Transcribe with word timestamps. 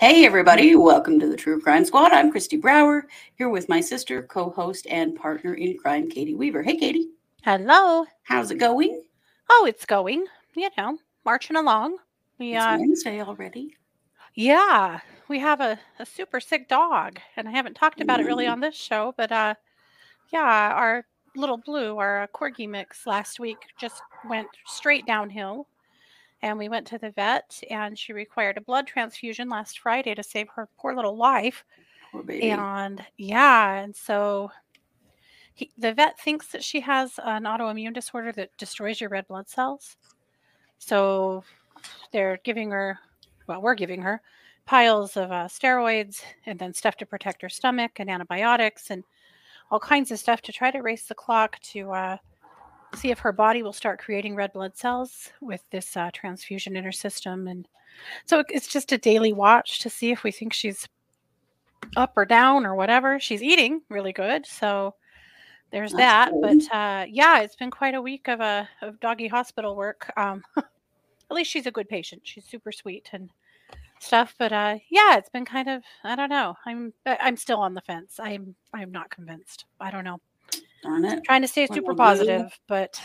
Hey, 0.00 0.24
everybody, 0.24 0.74
welcome 0.74 1.20
to 1.20 1.28
the 1.28 1.36
True 1.36 1.60
Crime 1.60 1.84
Squad. 1.84 2.12
I'm 2.12 2.30
Christy 2.30 2.56
Brower, 2.56 3.06
here 3.34 3.50
with 3.50 3.68
my 3.68 3.82
sister, 3.82 4.22
co 4.22 4.48
host, 4.48 4.86
and 4.88 5.14
partner 5.14 5.52
in 5.52 5.76
crime, 5.76 6.08
Katie 6.08 6.34
Weaver. 6.34 6.62
Hey, 6.62 6.78
Katie. 6.78 7.10
Hello. 7.42 8.06
How's 8.22 8.50
it 8.50 8.56
going? 8.56 9.02
Oh, 9.52 9.66
it's 9.68 9.84
going, 9.84 10.26
you 10.54 10.70
know, 10.78 10.96
marching 11.24 11.56
along. 11.56 11.96
We, 12.38 12.54
it's 12.54 12.64
uh, 12.64 12.76
Wednesday 12.78 13.20
already. 13.20 13.76
Yeah, 14.34 15.00
we 15.28 15.40
have 15.40 15.60
a, 15.60 15.78
a 15.98 16.06
super 16.06 16.40
sick 16.40 16.68
dog, 16.68 17.18
and 17.36 17.48
I 17.48 17.50
haven't 17.50 17.74
talked 17.74 18.00
about 18.00 18.20
mm. 18.20 18.22
it 18.22 18.26
really 18.26 18.46
on 18.46 18.60
this 18.60 18.76
show, 18.76 19.12
but 19.16 19.32
uh, 19.32 19.54
yeah, 20.32 20.72
our 20.74 21.04
little 21.34 21.58
blue, 21.58 21.98
our 21.98 22.28
corgi 22.32 22.68
mix 22.68 23.06
last 23.06 23.40
week 23.40 23.58
just 23.78 24.00
went 24.28 24.48
straight 24.66 25.04
downhill 25.04 25.66
and 26.42 26.58
we 26.58 26.68
went 26.68 26.86
to 26.86 26.98
the 26.98 27.10
vet 27.10 27.60
and 27.70 27.98
she 27.98 28.12
required 28.12 28.56
a 28.56 28.62
blood 28.62 28.86
transfusion 28.86 29.48
last 29.48 29.78
friday 29.80 30.14
to 30.14 30.22
save 30.22 30.48
her 30.48 30.68
poor 30.78 30.94
little 30.94 31.16
life 31.16 31.64
poor 32.12 32.24
and 32.30 33.04
yeah 33.16 33.74
and 33.74 33.94
so 33.94 34.50
he, 35.54 35.70
the 35.78 35.92
vet 35.92 36.18
thinks 36.18 36.48
that 36.48 36.64
she 36.64 36.80
has 36.80 37.18
an 37.24 37.44
autoimmune 37.44 37.94
disorder 37.94 38.32
that 38.32 38.56
destroys 38.56 39.00
your 39.00 39.10
red 39.10 39.26
blood 39.28 39.48
cells 39.48 39.96
so 40.78 41.44
they're 42.12 42.40
giving 42.44 42.70
her 42.70 42.98
well 43.46 43.60
we're 43.60 43.74
giving 43.74 44.02
her 44.02 44.20
piles 44.66 45.16
of 45.16 45.32
uh, 45.32 45.46
steroids 45.46 46.22
and 46.46 46.58
then 46.58 46.72
stuff 46.72 46.96
to 46.96 47.06
protect 47.06 47.42
her 47.42 47.48
stomach 47.48 47.92
and 47.96 48.08
antibiotics 48.08 48.90
and 48.90 49.02
all 49.70 49.80
kinds 49.80 50.10
of 50.10 50.18
stuff 50.18 50.40
to 50.42 50.52
try 50.52 50.70
to 50.70 50.80
race 50.80 51.06
the 51.06 51.14
clock 51.14 51.58
to 51.60 51.92
uh, 51.92 52.16
see 52.94 53.10
if 53.10 53.18
her 53.20 53.32
body 53.32 53.62
will 53.62 53.72
start 53.72 54.00
creating 54.00 54.34
red 54.34 54.52
blood 54.52 54.76
cells 54.76 55.30
with 55.40 55.62
this 55.70 55.96
uh, 55.96 56.10
transfusion 56.12 56.76
in 56.76 56.84
her 56.84 56.92
system. 56.92 57.46
And 57.46 57.68
so 58.26 58.42
it's 58.48 58.66
just 58.66 58.92
a 58.92 58.98
daily 58.98 59.32
watch 59.32 59.80
to 59.80 59.90
see 59.90 60.10
if 60.10 60.24
we 60.24 60.32
think 60.32 60.52
she's 60.52 60.88
up 61.96 62.12
or 62.16 62.24
down 62.24 62.66
or 62.66 62.74
whatever. 62.74 63.20
She's 63.20 63.42
eating 63.42 63.82
really 63.88 64.12
good. 64.12 64.46
So 64.46 64.94
there's 65.70 65.92
That's 65.92 66.00
that. 66.00 66.30
Cool. 66.30 66.40
But 66.40 66.74
uh, 66.74 67.06
yeah, 67.08 67.40
it's 67.40 67.56
been 67.56 67.70
quite 67.70 67.94
a 67.94 68.02
week 68.02 68.28
of 68.28 68.40
a 68.40 68.68
uh, 68.82 68.86
of 68.86 69.00
doggy 69.00 69.28
hospital 69.28 69.76
work. 69.76 70.12
Um, 70.16 70.42
at 70.56 70.66
least 71.30 71.50
she's 71.50 71.66
a 71.66 71.70
good 71.70 71.88
patient. 71.88 72.22
She's 72.24 72.44
super 72.44 72.72
sweet 72.72 73.08
and 73.12 73.30
stuff. 74.00 74.34
But 74.38 74.52
uh, 74.52 74.78
yeah, 74.90 75.16
it's 75.16 75.30
been 75.30 75.44
kind 75.44 75.68
of 75.68 75.82
I 76.04 76.16
don't 76.16 76.30
know. 76.30 76.56
I'm 76.66 76.92
I'm 77.06 77.36
still 77.36 77.58
on 77.58 77.74
the 77.74 77.80
fence. 77.80 78.18
I'm 78.20 78.54
I'm 78.74 78.90
not 78.90 79.10
convinced. 79.10 79.66
I 79.80 79.90
don't 79.90 80.04
know. 80.04 80.20
Darn 80.82 81.04
it. 81.04 81.24
Trying 81.24 81.42
to 81.42 81.48
stay 81.48 81.66
super 81.66 81.94
positive, 81.94 82.58
but 82.66 83.00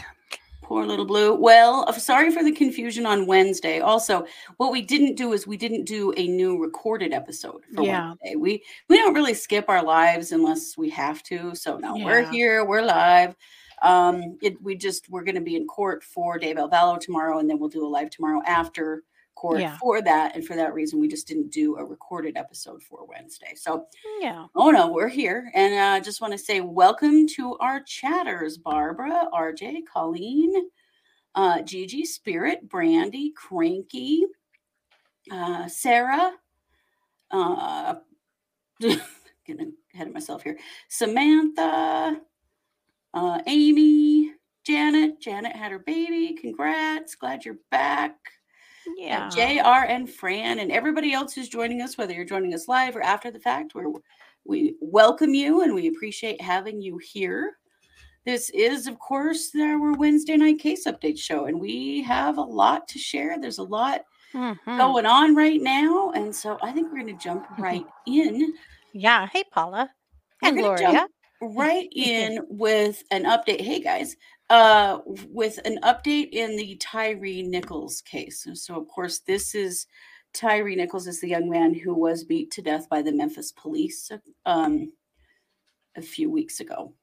Poor 0.65 0.83
little 0.83 1.05
blue. 1.05 1.35
Well, 1.35 1.93
sorry 1.93 2.31
for 2.31 2.43
the 2.43 2.51
confusion 2.51 3.05
on 3.05 3.27
Wednesday. 3.27 3.81
Also, 3.81 4.25
what 4.57 4.71
we 4.71 4.81
didn't 4.81 5.13
do 5.13 5.31
is 5.33 5.45
we 5.45 5.57
didn't 5.57 5.85
do 5.85 6.11
a 6.17 6.27
new 6.27 6.59
recorded 6.59 7.13
episode 7.13 7.61
for 7.75 7.83
yeah. 7.83 8.07
Wednesday. 8.07 8.35
We 8.35 8.63
we 8.89 8.97
don't 8.97 9.13
really 9.13 9.35
skip 9.35 9.69
our 9.69 9.83
lives 9.83 10.31
unless 10.31 10.75
we 10.75 10.89
have 10.89 11.21
to. 11.23 11.53
So 11.53 11.77
now 11.77 11.93
yeah. 11.93 12.05
we're 12.05 12.31
here, 12.31 12.65
we're 12.65 12.81
live. 12.81 13.35
Um, 13.83 14.39
it, 14.41 14.59
we 14.59 14.75
just 14.75 15.07
we're 15.07 15.23
going 15.23 15.35
to 15.35 15.41
be 15.41 15.55
in 15.55 15.67
court 15.67 16.03
for 16.03 16.39
Daybell 16.39 16.71
Vallow 16.71 16.99
tomorrow, 16.99 17.37
and 17.37 17.47
then 17.47 17.59
we'll 17.59 17.69
do 17.69 17.85
a 17.85 17.87
live 17.87 18.09
tomorrow 18.09 18.41
after 18.47 19.03
court 19.45 19.61
yeah. 19.61 19.77
for 19.77 20.01
that. 20.01 20.35
And 20.35 20.45
for 20.45 20.55
that 20.55 20.73
reason, 20.73 20.99
we 20.99 21.07
just 21.07 21.27
didn't 21.27 21.51
do 21.51 21.77
a 21.77 21.85
recorded 21.85 22.35
episode 22.35 22.81
for 22.81 23.05
Wednesday. 23.05 23.53
So, 23.55 23.85
yeah. 24.19 24.45
Oh, 24.55 24.71
no, 24.71 24.91
we're 24.91 25.07
here. 25.07 25.51
And 25.53 25.75
I 25.75 25.97
uh, 25.97 26.01
just 26.01 26.19
want 26.19 26.33
to 26.33 26.37
say 26.37 26.61
welcome 26.61 27.27
to 27.35 27.55
our 27.57 27.81
chatters 27.83 28.57
Barbara, 28.57 29.29
RJ, 29.33 29.81
Colleen, 29.91 30.53
uh, 31.35 31.61
Gigi, 31.61 32.05
Spirit, 32.05 32.67
Brandy, 32.67 33.33
Cranky, 33.35 34.23
uh, 35.31 35.67
Sarah, 35.67 36.31
uh, 37.29 37.95
getting 38.81 39.73
ahead 39.93 40.07
of 40.07 40.13
myself 40.13 40.41
here, 40.41 40.57
Samantha, 40.89 42.19
uh, 43.13 43.39
Amy, 43.45 44.31
Janet. 44.65 45.21
Janet 45.21 45.55
had 45.55 45.71
her 45.71 45.79
baby. 45.79 46.33
Congrats. 46.33 47.13
Glad 47.13 47.45
you're 47.45 47.59
back. 47.69 48.15
Yeah. 48.97 49.29
JR 49.29 49.85
and 49.85 50.09
Fran 50.09 50.59
and 50.59 50.71
everybody 50.71 51.13
else 51.13 51.33
who's 51.33 51.49
joining 51.49 51.81
us, 51.81 51.97
whether 51.97 52.13
you're 52.13 52.25
joining 52.25 52.53
us 52.53 52.67
live 52.67 52.95
or 52.95 53.01
after 53.01 53.31
the 53.31 53.39
fact, 53.39 53.73
we 53.75 53.83
we 54.45 54.75
welcome 54.79 55.33
you 55.33 55.61
and 55.61 55.73
we 55.73 55.87
appreciate 55.87 56.39
having 56.39 56.81
you 56.81 56.99
here. 56.99 57.57
This 58.25 58.49
is, 58.51 58.87
of 58.87 58.97
course, 58.99 59.51
our 59.55 59.93
Wednesday 59.93 60.37
night 60.37 60.59
case 60.59 60.87
update 60.87 61.19
show, 61.19 61.45
and 61.45 61.59
we 61.59 62.01
have 62.03 62.37
a 62.37 62.41
lot 62.41 62.87
to 62.89 62.99
share. 62.99 63.39
There's 63.39 63.59
a 63.59 63.63
lot 63.63 64.01
mm-hmm. 64.33 64.77
going 64.77 65.05
on 65.05 65.35
right 65.35 65.61
now, 65.61 66.11
and 66.11 66.35
so 66.35 66.57
I 66.63 66.71
think 66.71 66.91
we're 66.91 67.01
going 67.03 67.17
to 67.17 67.23
jump 67.23 67.45
right 67.59 67.85
in. 68.07 68.53
Yeah. 68.93 69.27
Hey, 69.27 69.43
Paula 69.51 69.91
and 70.41 70.57
Gloria. 70.57 71.07
right 71.41 71.87
in 71.95 72.39
with 72.49 73.03
an 73.11 73.25
update. 73.25 73.61
Hey, 73.61 73.79
guys 73.79 74.15
uh, 74.49 74.99
with 75.05 75.59
an 75.65 75.79
update 75.83 76.29
in 76.31 76.55
the 76.55 76.75
Tyre 76.75 77.15
Nichols 77.15 78.01
case. 78.01 78.47
So, 78.53 78.75
of 78.75 78.87
course, 78.87 79.19
this 79.19 79.55
is 79.55 79.87
Tyre 80.33 80.75
Nichols 80.75 81.07
is 81.07 81.21
the 81.21 81.29
young 81.29 81.49
man 81.49 81.73
who 81.73 81.93
was 81.93 82.23
beat 82.23 82.51
to 82.51 82.61
death 82.61 82.87
by 82.89 83.01
the 83.01 83.11
Memphis 83.11 83.51
police 83.51 84.11
um, 84.45 84.91
a 85.95 86.01
few 86.01 86.29
weeks 86.29 86.59
ago. 86.59 86.93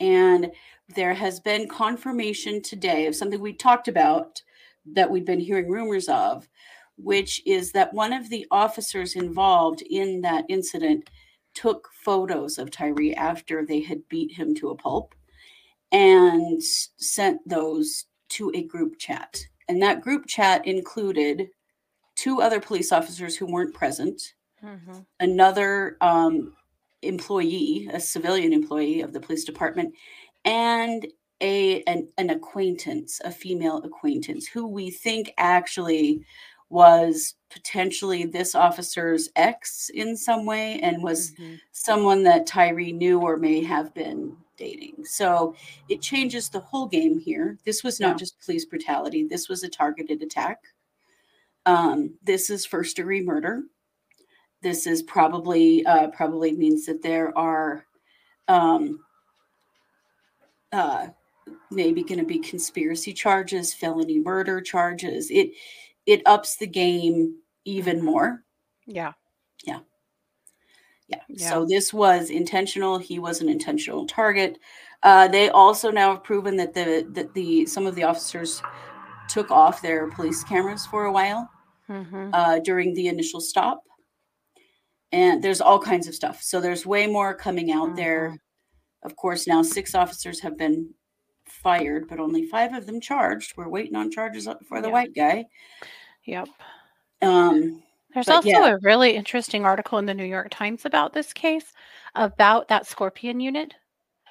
And 0.00 0.50
there 0.96 1.14
has 1.14 1.40
been 1.40 1.68
confirmation 1.68 2.62
today 2.62 3.06
of 3.06 3.14
something 3.14 3.40
we 3.40 3.52
talked 3.52 3.86
about 3.86 4.42
that 4.86 5.10
we've 5.10 5.26
been 5.26 5.40
hearing 5.40 5.68
rumors 5.68 6.08
of, 6.08 6.48
which 6.96 7.42
is 7.46 7.72
that 7.72 7.92
one 7.92 8.14
of 8.14 8.30
the 8.30 8.46
officers 8.50 9.14
involved 9.14 9.82
in 9.82 10.22
that 10.22 10.46
incident 10.48 11.10
took 11.54 11.88
photos 11.92 12.58
of 12.58 12.70
Tyre 12.70 13.14
after 13.16 13.64
they 13.64 13.80
had 13.80 14.08
beat 14.08 14.32
him 14.32 14.54
to 14.54 14.70
a 14.70 14.76
pulp 14.76 15.14
and 15.92 16.62
sent 16.62 17.46
those 17.48 18.06
to 18.30 18.50
a 18.54 18.62
group 18.62 18.98
chat. 18.98 19.40
And 19.68 19.82
that 19.82 20.00
group 20.00 20.26
chat 20.26 20.66
included 20.66 21.48
two 22.16 22.40
other 22.40 22.60
police 22.60 22.92
officers 22.92 23.36
who 23.36 23.46
weren't 23.46 23.74
present, 23.74 24.34
mm-hmm. 24.62 24.98
another 25.20 25.96
um, 26.00 26.54
employee, 27.02 27.88
a 27.92 28.00
civilian 28.00 28.52
employee 28.52 29.00
of 29.00 29.12
the 29.12 29.20
police 29.20 29.44
department, 29.44 29.94
and 30.44 31.06
a 31.40 31.82
an, 31.84 32.08
an 32.18 32.30
acquaintance, 32.30 33.20
a 33.24 33.30
female 33.30 33.78
acquaintance, 33.78 34.46
who 34.46 34.66
we 34.66 34.90
think 34.90 35.32
actually 35.38 36.24
was 36.68 37.34
potentially 37.50 38.24
this 38.24 38.54
officer's 38.54 39.28
ex 39.34 39.90
in 39.92 40.16
some 40.16 40.46
way 40.46 40.78
and 40.80 41.02
was 41.02 41.32
mm-hmm. 41.32 41.54
someone 41.72 42.22
that 42.22 42.46
Tyre 42.46 42.92
knew 42.92 43.20
or 43.20 43.36
may 43.36 43.62
have 43.64 43.92
been 43.92 44.36
dating. 44.60 45.04
So 45.04 45.56
it 45.88 46.00
changes 46.00 46.48
the 46.48 46.60
whole 46.60 46.86
game 46.86 47.18
here. 47.18 47.58
This 47.64 47.82
was 47.82 47.98
not 47.98 48.10
yeah. 48.10 48.18
just 48.18 48.40
police 48.44 48.64
brutality, 48.64 49.26
this 49.26 49.48
was 49.48 49.64
a 49.64 49.68
targeted 49.68 50.22
attack. 50.22 50.58
Um, 51.66 52.14
this 52.22 52.48
is 52.50 52.64
first 52.64 52.96
degree 52.96 53.22
murder. 53.22 53.62
This 54.62 54.86
is 54.86 55.02
probably 55.02 55.84
uh, 55.86 56.08
probably 56.08 56.52
means 56.52 56.86
that 56.86 57.02
there 57.02 57.36
are 57.36 57.86
um, 58.46 59.00
uh, 60.72 61.08
maybe 61.70 62.02
going 62.02 62.20
to 62.20 62.26
be 62.26 62.38
conspiracy 62.38 63.12
charges, 63.12 63.72
felony 63.74 64.20
murder 64.20 64.60
charges. 64.60 65.30
It 65.30 65.52
it 66.06 66.22
ups 66.26 66.56
the 66.56 66.66
game 66.66 67.36
even 67.64 68.04
more. 68.04 68.42
Yeah. 68.86 69.12
Yeah. 69.64 69.80
Yeah. 71.10 71.18
yeah. 71.28 71.50
So 71.50 71.66
this 71.66 71.92
was 71.92 72.30
intentional. 72.30 72.98
He 72.98 73.18
was 73.18 73.40
an 73.40 73.48
intentional 73.48 74.06
target. 74.06 74.58
Uh, 75.02 75.28
they 75.28 75.50
also 75.50 75.90
now 75.90 76.14
have 76.14 76.24
proven 76.24 76.56
that 76.56 76.74
the 76.74 77.06
that 77.10 77.34
the 77.34 77.66
some 77.66 77.86
of 77.86 77.94
the 77.94 78.04
officers 78.04 78.62
took 79.28 79.50
off 79.50 79.82
their 79.82 80.08
police 80.10 80.44
cameras 80.44 80.86
for 80.86 81.04
a 81.04 81.12
while 81.12 81.48
mm-hmm. 81.88 82.30
uh, 82.32 82.58
during 82.60 82.94
the 82.94 83.08
initial 83.08 83.40
stop. 83.40 83.82
And 85.12 85.42
there's 85.42 85.60
all 85.60 85.80
kinds 85.80 86.06
of 86.06 86.14
stuff. 86.14 86.42
So 86.42 86.60
there's 86.60 86.86
way 86.86 87.06
more 87.06 87.34
coming 87.34 87.72
out 87.72 87.88
mm-hmm. 87.88 87.96
there. 87.96 88.38
Of 89.02 89.16
course, 89.16 89.46
now 89.46 89.62
six 89.62 89.94
officers 89.94 90.40
have 90.40 90.58
been 90.58 90.94
fired, 91.46 92.06
but 92.08 92.20
only 92.20 92.46
five 92.46 92.74
of 92.74 92.86
them 92.86 93.00
charged. 93.00 93.56
We're 93.56 93.68
waiting 93.68 93.96
on 93.96 94.10
charges 94.10 94.46
for 94.68 94.80
the 94.80 94.88
yeah. 94.88 94.92
white 94.92 95.14
guy. 95.14 95.46
Yep. 96.26 96.48
Um, 97.22 97.82
there's 98.14 98.26
but 98.26 98.36
also 98.36 98.48
yeah. 98.48 98.74
a 98.74 98.78
really 98.78 99.14
interesting 99.14 99.64
article 99.64 99.98
in 99.98 100.06
the 100.06 100.14
New 100.14 100.24
York 100.24 100.48
Times 100.50 100.84
about 100.84 101.12
this 101.12 101.32
case 101.32 101.72
about 102.14 102.68
that 102.68 102.86
Scorpion 102.86 103.40
unit. 103.40 103.74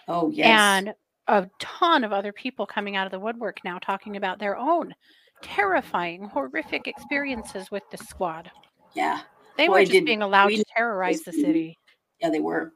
Oh, 0.08 0.30
yes. 0.32 0.48
And 0.48 0.94
a 1.28 1.50
ton 1.60 2.04
of 2.04 2.12
other 2.12 2.34
people 2.34 2.66
coming 2.66 2.96
out 2.96 3.06
of 3.06 3.12
the 3.12 3.20
woodwork 3.20 3.60
now 3.64 3.78
talking 3.80 4.18
about 4.18 4.40
their 4.40 4.58
own 4.58 4.94
terrifying, 5.42 6.24
horrific 6.24 6.88
experiences 6.88 7.72
with 7.72 7.84
the 7.92 7.98
squad. 7.98 8.52
Yeah. 8.94 9.22
They 9.58 9.68
Boy, 9.68 9.74
were 9.74 9.86
just 9.86 10.06
being 10.06 10.22
allowed 10.22 10.48
we 10.48 10.58
to 10.58 10.66
terrorize 10.76 11.22
the 11.22 11.34
city. 11.34 11.78
Yeah, 12.20 12.30
they 12.30 12.40
were. 12.40 12.74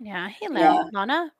Yeah. 0.00 0.28
Hello, 0.40 0.60
Yeah. 0.60 0.84
Lana. 0.92 1.32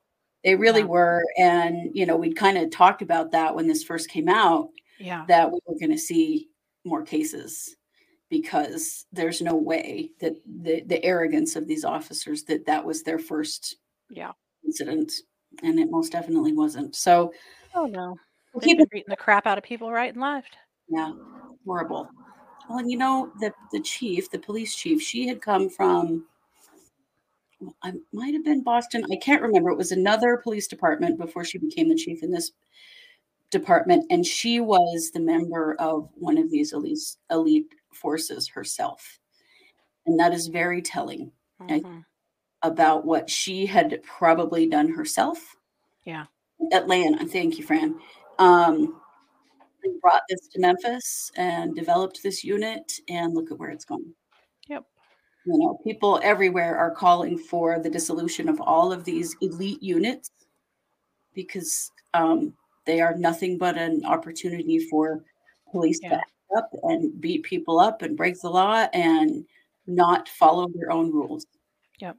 They 0.43 0.55
really 0.55 0.81
Yeah. 0.81 0.87
were. 0.87 1.23
And, 1.37 1.93
you 1.93 2.05
know, 2.05 2.15
we'd 2.15 2.37
kind 2.37 2.57
of 2.57 2.69
talked 2.69 3.01
about 3.01 3.31
that 3.31 3.55
when 3.55 3.67
this 3.67 3.83
first 3.83 4.09
came 4.09 4.29
out, 4.29 4.69
Yeah. 4.99 5.25
that 5.27 5.51
we 5.51 5.59
were 5.65 5.79
going 5.79 5.91
to 5.91 5.97
see 5.97 6.49
more 6.85 7.03
cases 7.03 7.75
because 8.29 9.05
there's 9.11 9.41
no 9.41 9.55
way 9.55 10.11
that 10.19 10.35
the, 10.61 10.81
the 10.85 11.03
arrogance 11.03 11.55
of 11.55 11.67
these 11.67 11.83
officers 11.83 12.43
that 12.43 12.65
that 12.65 12.85
was 12.85 13.03
their 13.03 13.19
first 13.19 13.77
Yeah. 14.09 14.31
incident. 14.65 15.11
And 15.63 15.79
it 15.79 15.89
most 15.89 16.11
definitely 16.11 16.53
wasn't. 16.53 16.95
So 16.95 17.33
Oh 17.73 17.85
no. 17.85 18.17
we'll 18.53 18.61
keep 18.61 18.77
beating 18.89 19.09
the 19.09 19.15
crap 19.15 19.47
out 19.47 19.57
of 19.57 19.63
people 19.63 19.91
right 19.91 20.13
and 20.13 20.21
left. 20.21 20.57
Yeah, 20.87 21.13
horrible. 21.65 22.09
Well, 22.69 22.79
and 22.79 22.91
you 22.91 22.97
know, 22.97 23.31
the, 23.39 23.51
the 23.71 23.79
chief, 23.79 24.29
the 24.29 24.37
police 24.39 24.75
chief, 24.75 25.01
she 25.01 25.27
had 25.27 25.41
come 25.41 25.69
from, 25.69 26.25
I 27.83 27.93
might 28.13 28.33
have 28.35 28.45
been 28.45 28.63
Boston. 28.63 29.03
I 29.11 29.15
can't 29.17 29.41
remember. 29.41 29.71
It 29.71 29.77
was 29.77 29.91
another 29.91 30.37
police 30.37 30.67
department 30.67 31.17
before 31.17 31.43
she 31.43 31.57
became 31.57 31.89
the 31.89 31.95
chief 31.95 32.21
in 32.21 32.31
this 32.31 32.51
department. 33.49 34.05
And 34.11 34.23
she 34.23 34.59
was 34.59 35.09
the 35.11 35.19
member 35.19 35.75
of 35.79 36.09
one 36.13 36.37
of 36.37 36.51
these 36.51 36.73
elite, 36.73 36.99
elite 37.31 37.73
forces 37.93 38.47
herself. 38.47 39.19
And 40.05 40.19
that 40.19 40.33
is 40.33 40.47
very 40.47 40.81
telling 40.81 41.31
Mhm. 41.61 42.05
about 42.61 43.05
what 43.05 43.29
she 43.29 43.65
had 43.65 44.01
probably 44.03 44.65
done 44.67 44.89
herself. 44.89 45.55
Yeah. 46.05 46.25
Atlanta, 46.71 47.25
thank 47.25 47.57
you, 47.57 47.63
Fran. 47.63 47.99
Um, 48.37 49.01
brought 50.01 50.23
this 50.29 50.47
to 50.49 50.59
Memphis 50.59 51.31
and 51.35 51.75
developed 51.75 52.21
this 52.21 52.43
unit, 52.43 52.99
and 53.07 53.33
look 53.33 53.51
at 53.51 53.57
where 53.57 53.69
it's 53.69 53.85
gone. 53.85 54.13
Yep. 54.67 54.85
You 55.45 55.57
know, 55.57 55.79
people 55.83 56.19
everywhere 56.21 56.77
are 56.77 56.91
calling 56.91 57.37
for 57.37 57.79
the 57.79 57.89
dissolution 57.89 58.49
of 58.49 58.59
all 58.61 58.91
of 58.91 59.05
these 59.05 59.35
elite 59.41 59.81
units 59.81 60.31
because 61.33 61.91
um, 62.13 62.53
they 62.85 62.99
are 63.01 63.15
nothing 63.15 63.57
but 63.57 63.77
an 63.77 64.03
opportunity 64.05 64.79
for 64.79 65.23
police 65.71 65.99
Yeah. 66.01 66.21
Up 66.57 66.69
and 66.83 67.19
beat 67.19 67.43
people 67.43 67.79
up 67.79 68.01
and 68.01 68.17
break 68.17 68.39
the 68.41 68.49
law 68.49 68.87
and 68.93 69.45
not 69.87 70.29
follow 70.29 70.67
their 70.73 70.91
own 70.91 71.11
rules. 71.11 71.45
Yep. 71.99 72.17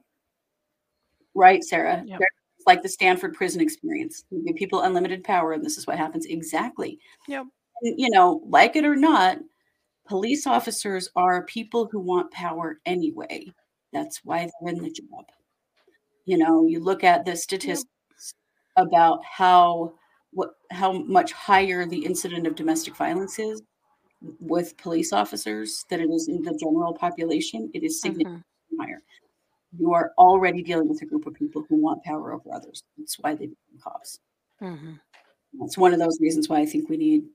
Right, 1.33 1.63
Sarah? 1.63 2.03
Yep. 2.05 2.19
It's 2.57 2.67
like 2.67 2.83
the 2.83 2.89
Stanford 2.89 3.33
prison 3.33 3.61
experience. 3.61 4.23
You 4.29 4.43
give 4.45 4.55
people 4.55 4.81
unlimited 4.81 5.23
power, 5.23 5.53
and 5.53 5.65
this 5.65 5.77
is 5.77 5.87
what 5.87 5.97
happens 5.97 6.25
exactly. 6.25 6.99
Yep. 7.27 7.45
And, 7.81 7.99
you 7.99 8.09
know, 8.09 8.41
like 8.45 8.75
it 8.75 8.85
or 8.85 8.95
not, 8.95 9.39
police 10.07 10.45
officers 10.45 11.09
are 11.15 11.45
people 11.45 11.87
who 11.91 11.99
want 11.99 12.31
power 12.31 12.79
anyway. 12.85 13.51
That's 13.93 14.21
why 14.23 14.49
they're 14.61 14.73
in 14.73 14.81
the 14.81 14.91
job. 14.91 15.25
You 16.25 16.37
know, 16.37 16.67
you 16.67 16.79
look 16.79 17.03
at 17.03 17.25
the 17.25 17.35
statistics 17.35 18.35
about 18.77 19.19
how 19.25 19.93
what 20.31 20.51
how 20.69 20.93
much 20.93 21.33
higher 21.33 21.85
the 21.85 22.05
incident 22.05 22.47
of 22.47 22.55
domestic 22.55 22.95
violence 22.95 23.37
is 23.39 23.61
with 24.39 24.77
police 24.77 25.13
officers 25.13 25.85
than 25.89 25.99
it 26.01 26.09
is 26.09 26.27
in 26.27 26.41
the 26.41 26.53
general 26.53 26.93
population. 26.93 27.69
It 27.73 27.83
is 27.83 28.01
significantly 28.01 28.43
Mhm. 28.73 28.79
higher. 28.79 29.01
You 29.77 29.93
are 29.93 30.13
already 30.17 30.61
dealing 30.63 30.89
with 30.89 31.01
a 31.01 31.05
group 31.05 31.25
of 31.25 31.33
people 31.33 31.63
who 31.69 31.77
want 31.77 32.03
power 32.03 32.33
over 32.33 32.53
others. 32.53 32.83
That's 32.97 33.17
why 33.19 33.35
they 33.35 33.47
become 33.47 33.79
cops. 33.79 34.19
Mhm. 34.61 34.99
That's 35.53 35.77
one 35.77 35.93
of 35.93 35.99
those 35.99 36.19
reasons 36.21 36.49
why 36.49 36.59
I 36.59 36.65
think 36.65 36.89
we 36.89 36.97
need 36.97 37.29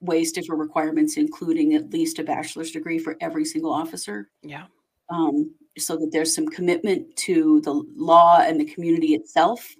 way 0.00 0.24
stiffer 0.24 0.54
requirements, 0.56 1.16
including 1.16 1.74
at 1.74 1.90
least 1.90 2.18
a 2.18 2.24
bachelor's 2.24 2.72
degree 2.72 2.98
for 2.98 3.16
every 3.20 3.44
single 3.44 3.72
officer, 3.72 4.30
Yeah. 4.42 4.66
um, 5.08 5.54
so 5.78 5.96
that 5.96 6.10
there's 6.12 6.34
some 6.34 6.46
commitment 6.48 7.16
to 7.16 7.60
the 7.62 7.72
law 7.96 8.40
and 8.40 8.60
the 8.60 8.64
community 8.66 9.14
itself, 9.14 9.74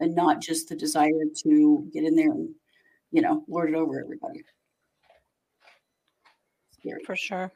and 0.00 0.14
not 0.14 0.40
just 0.40 0.68
the 0.68 0.76
desire 0.76 1.24
to 1.44 1.88
get 1.92 2.04
in 2.04 2.16
there 2.16 2.32
and, 2.32 2.54
you 3.12 3.22
know, 3.22 3.44
lord 3.48 3.70
it 3.70 3.74
over 3.76 4.00
everybody. 4.00 4.44
Scary. 6.86 7.04
For 7.04 7.16
sure. 7.16 7.52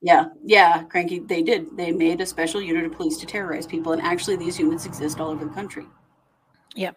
Yeah, 0.00 0.26
yeah, 0.44 0.82
cranky. 0.84 1.20
They 1.20 1.42
did. 1.42 1.76
They 1.76 1.90
made 1.92 2.20
a 2.20 2.26
special 2.26 2.60
unit 2.60 2.84
of 2.84 2.92
police 2.92 3.16
to 3.18 3.26
terrorize 3.26 3.66
people, 3.66 3.92
and 3.92 4.02
actually, 4.02 4.36
these 4.36 4.58
units 4.58 4.84
exist 4.86 5.18
all 5.20 5.30
over 5.30 5.44
the 5.44 5.50
country. 5.54 5.86
Yeah, 6.74 6.90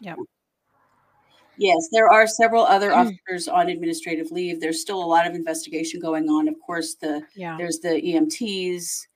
yeah. 0.00 0.14
Yes, 1.58 1.88
there 1.90 2.08
are 2.08 2.26
several 2.26 2.64
other 2.64 2.90
Mm. 2.90 2.96
officers 2.96 3.48
on 3.48 3.68
administrative 3.68 4.30
leave. 4.30 4.60
There's 4.60 4.80
still 4.80 5.02
a 5.02 5.04
lot 5.04 5.26
of 5.26 5.34
investigation 5.34 6.00
going 6.00 6.28
on. 6.30 6.46
Of 6.48 6.54
course, 6.64 6.94
the 6.94 7.22
Yeah. 7.34 7.56
there's 7.58 7.80
the 7.80 8.00
EMTs 8.00 9.06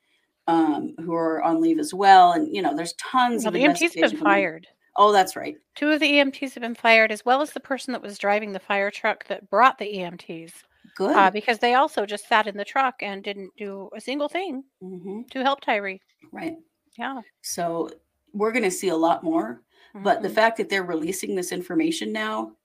um, 0.48 0.92
who 0.98 1.14
are 1.14 1.40
on 1.42 1.60
leave 1.60 1.78
as 1.78 1.94
well, 1.94 2.32
and 2.32 2.52
you 2.54 2.60
know, 2.62 2.74
there's 2.74 2.94
tons 2.94 3.44
Well, 3.44 3.48
of 3.48 3.54
the 3.54 3.60
EMT's 3.60 3.78
been 3.78 3.84
investigation 4.04 4.18
going 4.18 4.26
on. 4.26 4.34
fired. 4.34 4.68
Oh, 4.96 5.12
that's 5.12 5.36
right. 5.36 5.56
Two 5.76 5.90
of 5.92 6.00
the 6.00 6.14
EMTs 6.18 6.52
have 6.54 6.60
been 6.62 6.74
fired, 6.74 7.12
as 7.12 7.24
well 7.24 7.40
as 7.42 7.52
the 7.52 7.60
person 7.60 7.92
that 7.92 8.02
was 8.02 8.18
driving 8.18 8.52
the 8.52 8.58
fire 8.58 8.90
truck 8.90 9.24
that 9.28 9.48
brought 9.48 9.78
the 9.78 9.86
EMTs, 9.86 10.64
Good. 10.96 11.16
uh, 11.16 11.30
because 11.30 11.58
they 11.58 11.74
also 11.74 12.04
just 12.06 12.28
sat 12.28 12.46
in 12.46 12.56
the 12.56 12.64
truck 12.64 12.96
and 13.02 13.22
didn't 13.24 13.50
do 13.56 13.88
a 13.96 14.00
single 14.00 14.28
thing 14.28 14.64
Mhm, 14.82 15.28
to 15.30 15.42
help 15.42 15.60
Tyre. 15.60 15.98
Right. 16.32 16.56
Yeah. 16.98 17.20
So 17.42 17.88
we're 18.32 18.52
going 18.52 18.64
to 18.64 18.70
see 18.70 18.88
a 18.88 18.96
lot 18.96 19.22
more. 19.24 19.62
But 19.94 20.22
the 20.22 20.28
Mhm. 20.28 20.34
fact 20.34 20.56
that 20.56 20.68
they're 20.70 20.84
releasing 20.84 21.34
this 21.34 21.52
information 21.52 22.12
now, 22.12 22.56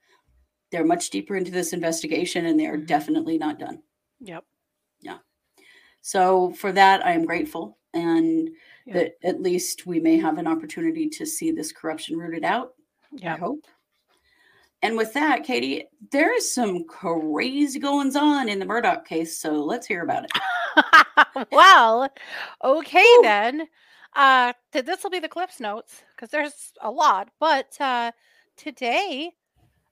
they're 0.72 0.86
much 0.86 1.10
deeper 1.10 1.36
into 1.36 1.52
this 1.52 1.74
investigation, 1.74 2.46
and 2.46 2.60
they're 2.60 2.78
Mhm. 2.78 2.86
definitely 2.88 3.38
not 3.38 3.60
done. 3.60 3.84
Yep. 4.22 4.46
Yeah. 5.02 5.20
So 6.02 6.52
for 6.52 6.72
that, 6.74 7.06
I 7.06 7.12
am 7.12 7.26
grateful, 7.26 7.80
and 7.94 8.50
Yeah. 8.86 8.94
that 8.94 9.18
at 9.24 9.42
least 9.42 9.86
we 9.86 10.00
may 10.00 10.18
have 10.18 10.38
an 10.38 10.48
opportunity 10.48 11.10
to 11.10 11.26
see 11.26 11.52
this 11.52 11.72
corruption 11.74 12.18
rooted 12.18 12.44
out. 12.46 12.76
Yeah. 13.12 13.34
I 13.36 13.38
hope. 13.38 13.66
And 14.84 14.96
with 14.96 15.14
that, 15.14 15.44
Katie, 15.44 15.86
there 16.12 16.36
is 16.36 16.54
some 16.54 16.84
crazy 16.86 17.80
goings 17.80 18.16
on 18.16 18.48
in 18.48 18.60
the 18.60 18.66
Murdaugh 18.66 19.04
case, 19.06 19.38
so 19.38 19.54
let's 19.54 19.88
hear 19.88 20.04
about 20.04 20.26
it. 20.26 21.48
well, 21.52 22.10
okay 22.64 23.00
Whew. 23.00 23.22
then. 23.24 23.68
Uh, 24.16 24.54
this 24.72 25.04
will 25.04 25.10
be 25.10 25.20
the 25.20 25.28
Cliffs 25.28 25.60
notes 25.60 26.04
because 26.16 26.30
there's 26.30 26.74
a 26.82 26.92
lot. 26.92 27.30
But 27.40 27.76
uh, 27.80 28.12
today, 28.56 29.32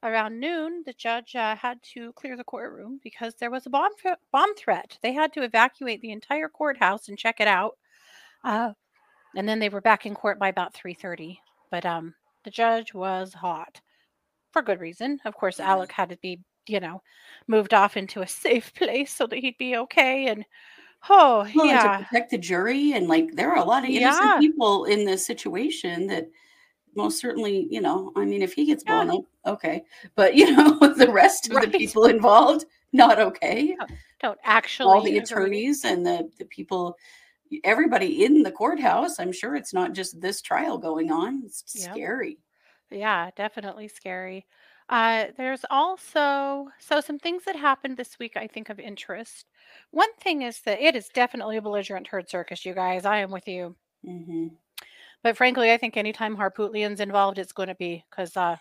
around 0.04 0.40
noon, 0.40 0.84
the 0.86 0.94
judge 0.94 1.36
uh, 1.36 1.56
had 1.56 1.82
to 1.94 2.12
clear 2.14 2.38
the 2.38 2.44
courtroom 2.44 3.00
because 3.04 3.36
there 3.36 3.52
was 3.52 3.66
a 3.66 3.72
bomb 3.72 3.96
thre- 3.96 4.22
bomb 4.32 4.56
threat. 4.56 5.00
They 5.02 5.14
had 5.14 5.34
to 5.34 5.44
evacuate 5.44 6.02
the 6.02 6.12
entire 6.12 6.48
courthouse 6.48 7.08
and 7.08 7.18
check 7.18 7.40
it 7.40 7.48
out. 7.48 7.78
Uh, 8.44 8.74
and 9.36 9.50
then 9.50 9.60
they 9.60 9.70
were 9.70 9.82
back 9.82 10.06
in 10.06 10.14
court 10.14 10.40
by 10.40 10.48
about 10.48 10.74
three 10.74 10.94
thirty. 10.94 11.42
But 11.72 11.86
um, 11.86 12.14
the 12.44 12.52
judge 12.52 12.94
was 12.94 13.34
hot 13.34 13.82
for 14.56 14.62
good 14.64 14.80
reason. 14.80 15.20
Of 15.26 15.36
course, 15.36 15.60
Yeah. 15.60 15.66
Alex 15.70 15.94
had 15.94 16.10
to 16.10 16.18
be, 16.18 16.40
you 16.68 16.80
know, 16.80 17.02
moved 17.48 17.74
off 17.74 17.98
into 17.98 18.22
a 18.22 18.28
safe 18.46 18.74
place 18.74 19.14
so 19.14 19.28
that 19.28 19.40
he'd 19.40 19.58
be 19.58 19.76
okay. 19.78 20.28
And 20.28 20.46
oh 21.10 21.46
Well, 21.54 21.70
and 21.70 21.80
to 21.82 21.90
yeah, 21.90 21.98
protect 21.98 22.32
the 22.32 22.38
jury, 22.38 22.94
and 22.94 23.08
like 23.08 23.34
there 23.36 23.50
are 23.52 23.58
a 23.58 23.64
lot 23.64 23.84
of 23.86 23.90
innocent 23.90 24.32
Yeah. 24.32 24.38
people 24.38 24.86
in 24.86 25.06
this 25.06 25.26
situation 25.26 26.08
that 26.08 26.30
most 26.96 27.20
certainly, 27.20 27.68
you 27.72 27.82
know, 27.82 28.12
I 28.16 28.26
mean, 28.26 28.42
if 28.42 28.54
he 28.54 28.66
gets 28.66 28.84
Yeah. 28.86 29.06
blown 29.06 29.10
up, 29.12 29.24
okay, 29.46 29.84
but 30.16 30.36
you 30.36 30.56
know, 30.56 30.80
the 30.98 31.12
rest 31.12 31.50
of 31.52 31.54
Right. 31.56 31.66
the 31.72 31.78
people 31.78 32.06
involved, 32.08 32.66
not 32.94 33.20
okay. 33.20 33.76
don't 34.22 34.40
actually 34.44 34.98
All 34.98 35.02
the 35.02 35.18
agree. 35.18 35.24
attorneys 35.24 35.86
and 35.86 36.06
the 36.06 36.30
the 36.40 36.46
people, 36.46 36.98
everybody 37.64 38.26
in 38.26 38.44
the 38.44 38.52
courthouse. 38.52 39.20
I'm 39.20 39.32
sure 39.32 39.56
it's 39.56 39.74
not 39.74 39.94
just 39.94 40.22
this 40.22 40.42
trial 40.42 40.78
going 40.78 41.12
on. 41.12 41.44
It's 41.46 41.64
Yep. 41.74 41.92
scary. 41.94 42.38
Yeah, 42.92 43.32
definitely 43.36 43.88
scary. 43.88 44.46
Uh, 44.88 45.26
there's 45.38 45.66
also 45.72 46.70
so 46.80 47.02
some 47.02 47.18
things 47.18 47.44
that 47.46 47.56
happened 47.56 47.98
this 47.98 48.20
week 48.20 48.38
I 48.38 48.48
think 48.48 48.70
of 48.70 48.80
interest. 48.80 49.46
One 49.92 50.14
thing 50.22 50.44
is 50.44 50.62
that 50.62 50.80
it 50.80 50.96
is 50.96 51.10
definitely 51.10 51.58
a 51.58 51.62
belligerent 51.62 52.08
herd 52.08 52.30
circus, 52.30 52.66
you 52.66 52.74
guys. 52.76 53.06
I 53.06 53.18
am 53.18 53.32
with 53.32 53.48
you. 53.48 53.76
hmm 54.04 54.48
But 55.24 55.38
frankly, 55.38 55.72
I 55.72 55.78
think 55.78 55.98
anytime 55.98 56.38
Harpootlian's 56.38 57.00
involved, 57.00 57.40
it's 57.40 57.54
going 57.54 57.70
to 57.70 57.76
be 57.76 58.04
because 58.10 58.38
uh, 58.38 58.58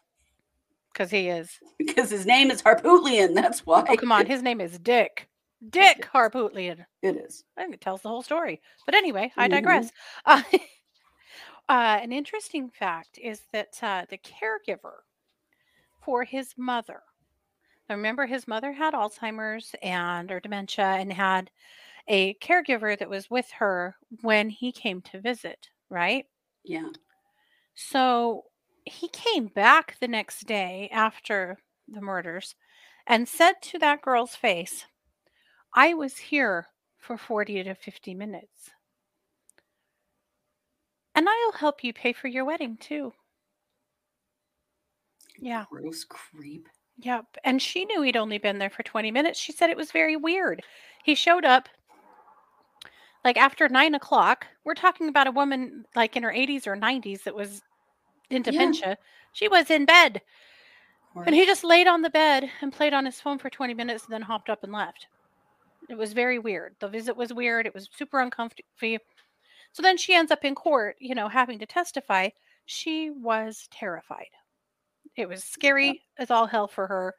because 0.92 1.10
he 1.10 1.28
is. 1.28 1.50
Because 1.78 2.10
his 2.10 2.24
name 2.24 2.50
is 2.50 2.62
Harpootlian. 2.62 3.34
That's 3.34 3.66
why. 3.66 3.84
Oh, 3.88 3.96
come 3.96 4.12
on, 4.12 4.26
his 4.26 4.42
name 4.42 4.60
is 4.60 4.78
Dick. 4.78 5.28
Dick. 5.70 6.08
Harpootlian. 6.14 6.86
It 7.02 7.16
is. 7.16 7.44
I 7.56 7.62
think 7.62 7.74
it 7.74 7.80
tells 7.80 8.02
the 8.02 8.08
whole 8.08 8.22
story. 8.22 8.60
But 8.86 8.94
anyway, 8.94 9.32
I 9.36 9.46
Mhm. 9.48 9.50
digress. 9.52 9.90
Uh, 10.26 10.42
uh, 11.68 11.98
an 12.02 12.12
interesting 12.12 12.70
fact 12.70 13.18
is 13.22 13.42
that 13.52 13.78
uh, 13.82 14.04
the 14.08 14.18
caregiver 14.18 15.02
for 16.04 16.24
his 16.24 16.54
mother, 16.56 17.02
now 17.88 17.96
remember 17.96 18.26
his 18.26 18.48
mother 18.48 18.72
had 18.72 18.94
Alzheimer's 18.94 19.74
and 19.82 20.30
or 20.30 20.40
dementia 20.40 20.84
and 20.84 21.12
had 21.12 21.50
a 22.08 22.34
caregiver 22.34 22.98
that 22.98 23.08
was 23.08 23.30
with 23.30 23.50
her 23.52 23.96
when 24.22 24.50
he 24.50 24.72
came 24.72 25.00
to 25.02 25.20
visit, 25.20 25.68
right? 25.88 26.26
Yeah. 26.64 26.88
So 27.74 28.44
he 28.84 29.08
came 29.08 29.46
back 29.46 29.96
the 30.00 30.08
next 30.08 30.46
day 30.46 30.88
after 30.92 31.58
the 31.88 32.00
murders 32.00 32.54
and 33.06 33.28
said 33.28 33.54
to 33.62 33.78
that 33.78 34.02
girl's 34.02 34.36
face, 34.36 34.86
I 35.74 35.94
was 35.94 36.16
here 36.16 36.68
for 36.98 37.18
40 37.18 37.64
to 37.64 37.74
50 37.74 38.14
minutes. 38.14 38.70
And 41.14 41.28
I'll 41.28 41.52
help 41.52 41.84
you 41.84 41.92
pay 41.92 42.12
for 42.12 42.28
your 42.28 42.44
wedding 42.44 42.76
too. 42.76 43.12
Yeah. 45.38 45.64
Gross 45.70 46.04
creep. 46.04 46.68
Yep. 46.98 47.26
And 47.44 47.60
she 47.60 47.84
knew 47.84 48.02
he'd 48.02 48.16
only 48.16 48.38
been 48.38 48.58
there 48.58 48.70
for 48.70 48.82
20 48.82 49.10
minutes. 49.10 49.38
She 49.38 49.52
said 49.52 49.70
it 49.70 49.76
was 49.76 49.90
very 49.90 50.16
weird. 50.16 50.62
He 51.04 51.14
showed 51.14 51.44
up 51.44 51.68
like 53.24 53.36
after 53.36 53.68
nine 53.68 53.94
o'clock. 53.94 54.46
We're 54.64 54.74
talking 54.74 55.08
about 55.08 55.26
a 55.26 55.32
woman 55.32 55.84
like 55.96 56.16
in 56.16 56.22
her 56.22 56.32
80s 56.32 56.66
or 56.66 56.76
90s 56.76 57.24
that 57.24 57.34
was 57.34 57.62
in 58.30 58.44
Yeah. 58.44 58.94
She 59.32 59.48
was 59.48 59.70
in 59.70 59.84
bed. 59.84 60.22
And 61.26 61.34
he 61.34 61.46
just 61.46 61.62
laid 61.64 61.86
on 61.86 62.02
the 62.02 62.10
bed 62.10 62.50
and 62.60 62.72
played 62.72 62.92
on 62.92 63.04
his 63.04 63.20
phone 63.20 63.38
for 63.38 63.48
20 63.48 63.74
minutes 63.74 64.04
and 64.04 64.12
then 64.12 64.22
hopped 64.22 64.50
up 64.50 64.64
and 64.64 64.72
left. 64.72 65.06
It 65.88 65.96
was 65.96 66.12
very 66.12 66.38
weird. 66.38 66.74
The 66.80 66.88
visit 66.88 67.16
was 67.16 67.32
weird. 67.32 67.66
It 67.66 67.74
was 67.74 67.88
super 67.96 68.20
uncomfortable. 68.20 68.66
So 69.74 69.82
then 69.82 69.96
she 69.98 70.14
ends 70.14 70.30
up 70.30 70.44
in 70.44 70.54
court, 70.54 70.96
you 71.00 71.14
know, 71.16 71.28
having 71.28 71.58
to 71.58 71.66
testify. 71.66 72.30
She 72.64 73.10
was 73.10 73.68
terrified. 73.72 74.30
It 75.16 75.28
was 75.28 75.44
scary 75.44 76.02
as 76.16 76.30
all 76.30 76.46
hell 76.46 76.68
for 76.68 76.86
her. 76.86 77.14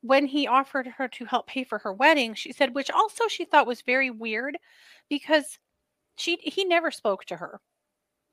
When 0.00 0.26
he 0.26 0.46
offered 0.46 0.86
her 0.86 1.08
to 1.08 1.24
help 1.24 1.48
pay 1.48 1.64
for 1.64 1.78
her 1.80 1.92
wedding, 1.92 2.34
she 2.34 2.52
said, 2.52 2.74
which 2.76 2.90
also 2.92 3.26
she 3.28 3.44
thought 3.44 3.66
was 3.66 3.82
very 3.82 4.08
weird 4.10 4.56
because 5.08 5.58
she 6.16 6.36
he 6.36 6.64
never 6.64 6.92
spoke 6.92 7.24
to 7.26 7.36
her. 7.36 7.60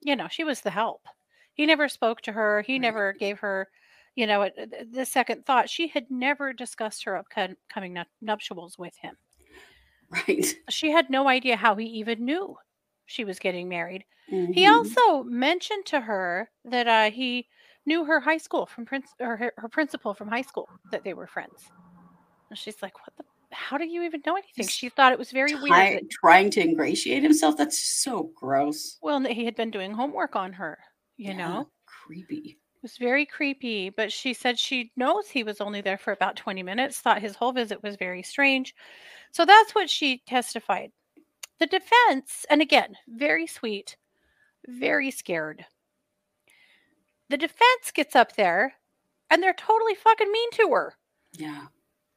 You 0.02 0.16
know, 0.16 0.28
she 0.30 0.44
was 0.44 0.62
the 0.62 0.70
help. 0.72 1.08
He 1.54 1.66
never 1.66 1.90
spoke 1.90 2.22
to 2.22 2.32
her. 2.34 2.62
He 2.62 2.74
Right. 2.74 2.82
never 2.82 3.14
gave 3.14 3.40
her 3.40 3.70
you 4.16 4.28
know, 4.28 4.50
the 4.92 5.06
second 5.06 5.46
thought, 5.46 5.70
she 5.70 5.88
had 5.88 6.12
never 6.12 6.54
discussed 6.54 7.06
her 7.06 7.16
upcoming 7.18 7.94
nu- 7.94 8.04
nuptials 8.22 8.78
with 8.78 8.96
him. 8.98 9.18
right. 10.10 10.54
She 10.70 10.92
had 10.92 11.10
no 11.10 11.28
idea 11.30 11.56
how 11.56 11.76
he 11.76 11.86
even 11.86 12.26
knew 12.26 12.58
she 13.12 13.26
was 13.26 13.40
getting 13.40 13.70
married. 13.70 14.06
He 14.52 14.66
Mhm. 14.66 14.68
also 14.68 15.24
mentioned 15.24 15.86
to 15.88 16.02
her 16.02 16.52
that 16.66 16.88
uh, 16.88 17.12
he 17.12 17.50
knew 17.86 18.06
her 18.06 18.20
high 18.22 18.38
school 18.38 18.66
from 18.66 18.86
prince 18.86 19.14
or 19.20 19.38
her, 19.38 19.54
her 19.58 19.70
principal 19.70 20.14
from 20.14 20.30
high 20.30 20.42
school 20.44 20.72
that 20.92 21.04
they 21.04 21.14
were 21.14 21.28
friends. 21.28 21.72
And 22.50 22.60
she's 22.60 22.82
like, 22.84 22.98
"What 23.00 23.16
the? 23.18 23.26
How 23.56 23.78
do 23.78 23.86
you 23.88 24.04
even 24.04 24.22
know 24.26 24.36
anything?" 24.38 24.68
She 24.68 24.90
thought 24.90 25.14
it 25.14 25.20
was 25.20 25.32
very 25.32 25.56
weird. 25.56 25.90
That, 25.94 26.10
trying 26.10 26.52
to 26.52 26.62
ingratiate 26.62 27.24
himself. 27.24 27.58
That's 27.58 27.80
so 27.82 28.32
gross. 28.36 29.00
well, 29.02 29.20
he 29.22 29.46
had 29.46 29.56
been 29.56 29.72
doing 29.72 29.94
homework 29.94 30.36
on 30.36 30.54
her. 30.54 30.80
You 31.18 31.34
Yeah, 31.34 31.36
know, 31.36 31.72
creepy. 31.86 32.60
It 32.76 32.82
was 32.84 32.98
very 32.98 33.26
creepy, 33.26 33.90
but 33.90 34.12
she 34.12 34.34
said 34.36 34.60
she 34.60 34.92
knows 34.96 35.30
he 35.30 35.44
was 35.44 35.62
only 35.62 35.82
there 35.82 35.98
for 35.98 36.12
about 36.12 36.36
20 36.36 36.62
minutes, 36.62 37.00
thought 37.00 37.22
his 37.22 37.36
whole 37.38 37.54
visit 37.54 37.82
was 37.82 37.96
very 37.96 38.22
strange. 38.22 38.76
So 39.32 39.46
that's 39.46 39.74
what 39.76 39.90
she 39.90 40.20
testified. 40.20 40.92
The 41.62 41.68
defense, 41.68 42.44
and 42.50 42.60
again, 42.60 42.98
very 43.08 43.46
sweet, 43.46 43.96
very 44.68 45.12
scared. 45.12 45.64
The 47.30 47.38
defense 47.38 47.92
gets 47.94 48.16
up 48.16 48.36
there 48.36 48.74
and 49.30 49.44
they're 49.44 49.54
totally 49.54 49.94
fucking 49.94 50.32
mean 50.32 50.52
to 50.54 50.70
her. 50.72 50.96
Yeah. 51.38 51.68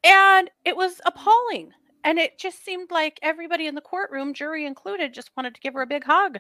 And 0.02 0.50
it 0.64 0.74
was 0.78 0.98
appalling. 1.04 1.72
And 2.04 2.18
it 2.18 2.38
just 2.38 2.64
seemed 2.64 2.90
like 2.90 3.18
everybody 3.20 3.66
in 3.66 3.74
the 3.74 3.82
courtroom, 3.82 4.32
jury 4.32 4.64
included, 4.64 5.12
just 5.12 5.30
wanted 5.36 5.54
to 5.54 5.60
give 5.60 5.74
her 5.74 5.82
a 5.82 5.86
big 5.86 6.04
hug. 6.04 6.38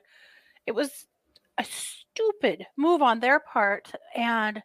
It 0.66 0.72
was 0.72 1.06
a 1.58 1.64
stupid 1.64 2.64
move 2.78 3.02
on 3.02 3.20
their 3.20 3.38
part 3.38 3.92
and 4.16 4.62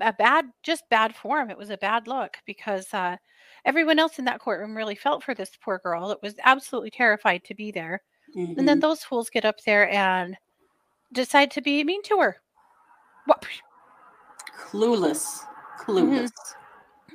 a- 0.00 0.12
bad, 0.12 0.46
just 0.62 0.88
bad 0.88 1.16
form. 1.16 1.50
It 1.50 1.58
was 1.58 1.70
a 1.70 1.78
bad 1.78 2.06
look 2.06 2.36
because 2.46 2.94
uh, 2.94 3.16
everyone 3.64 3.98
else 3.98 4.18
in 4.18 4.24
that 4.26 4.40
courtroom 4.40 4.76
really 4.76 4.94
felt 4.94 5.22
for 5.22 5.34
this 5.34 5.50
poor 5.60 5.78
girl. 5.78 6.10
It 6.10 6.18
was 6.22 6.34
absolutely 6.44 6.90
terrified 6.90 7.44
to 7.44 7.54
be 7.54 7.70
there. 7.70 8.02
And 8.34 8.66
then 8.68 8.78
Mhm. 8.78 8.82
those 8.82 9.04
fools 9.04 9.30
get 9.30 9.44
up 9.44 9.60
there 9.64 9.88
and 9.90 10.36
decide 11.12 11.50
to 11.52 11.60
be 11.62 11.84
mean 11.84 12.02
to 12.04 12.18
her. 12.18 12.40
What? 13.26 13.46
clueless. 14.74 15.40
Mm-hmm. 15.86 15.92
Clueless. 15.92 16.32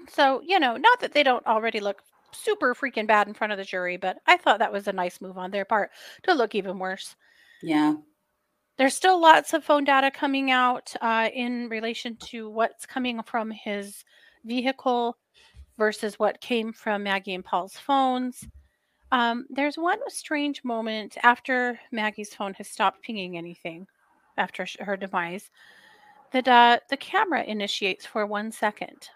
So, 0.07 0.41
you 0.45 0.59
know, 0.59 0.77
not 0.77 0.99
that 1.01 1.13
they 1.13 1.23
don't 1.23 1.45
already 1.45 1.79
look 1.79 2.01
super 2.31 2.73
freaking 2.73 3.07
bad 3.07 3.27
in 3.27 3.33
front 3.33 3.51
of 3.51 3.57
the 3.57 3.65
jury, 3.65 3.97
but 3.97 4.17
I 4.27 4.37
thought 4.37 4.59
that 4.59 4.71
was 4.71 4.87
a 4.87 4.93
nice 4.93 5.19
move 5.19 5.37
on 5.37 5.51
their 5.51 5.65
part 5.65 5.91
to 6.23 6.33
look 6.33 6.55
even 6.55 6.79
worse. 6.79 7.15
Yeah. 7.61 7.95
There's 8.77 8.95
still 8.95 9.19
lots 9.19 9.53
of 9.53 9.63
phone 9.63 9.83
data 9.83 10.09
coming 10.09 10.51
out 10.51 10.93
uh, 11.01 11.29
in 11.33 11.67
relation 11.69 12.15
to 12.27 12.49
what's 12.49 12.85
coming 12.85 13.21
from 13.23 13.51
his 13.51 14.05
vehicle 14.45 15.17
versus 15.79 16.19
what 16.19 16.41
came 16.41 16.71
from 16.73 17.01
Maggie 17.03 17.33
and 17.33 17.43
Paul's 17.43 17.77
phones. 17.77 18.45
Um, 19.11 19.47
there's 19.49 19.77
one 19.77 19.97
strange 20.09 20.63
moment 20.63 21.17
after 21.23 21.79
Maggie's 21.91 22.35
phone 22.35 22.53
has 22.55 22.67
stopped 22.67 23.01
pinging 23.01 23.37
anything 23.37 23.87
after 24.37 24.67
her 24.81 24.95
demise 24.97 25.49
that 26.31 26.47
uh, 26.47 26.79
the 26.89 26.97
camera 26.97 27.43
initiates 27.43 28.05
for 28.05 28.27
one 28.27 28.51
second 28.51 29.09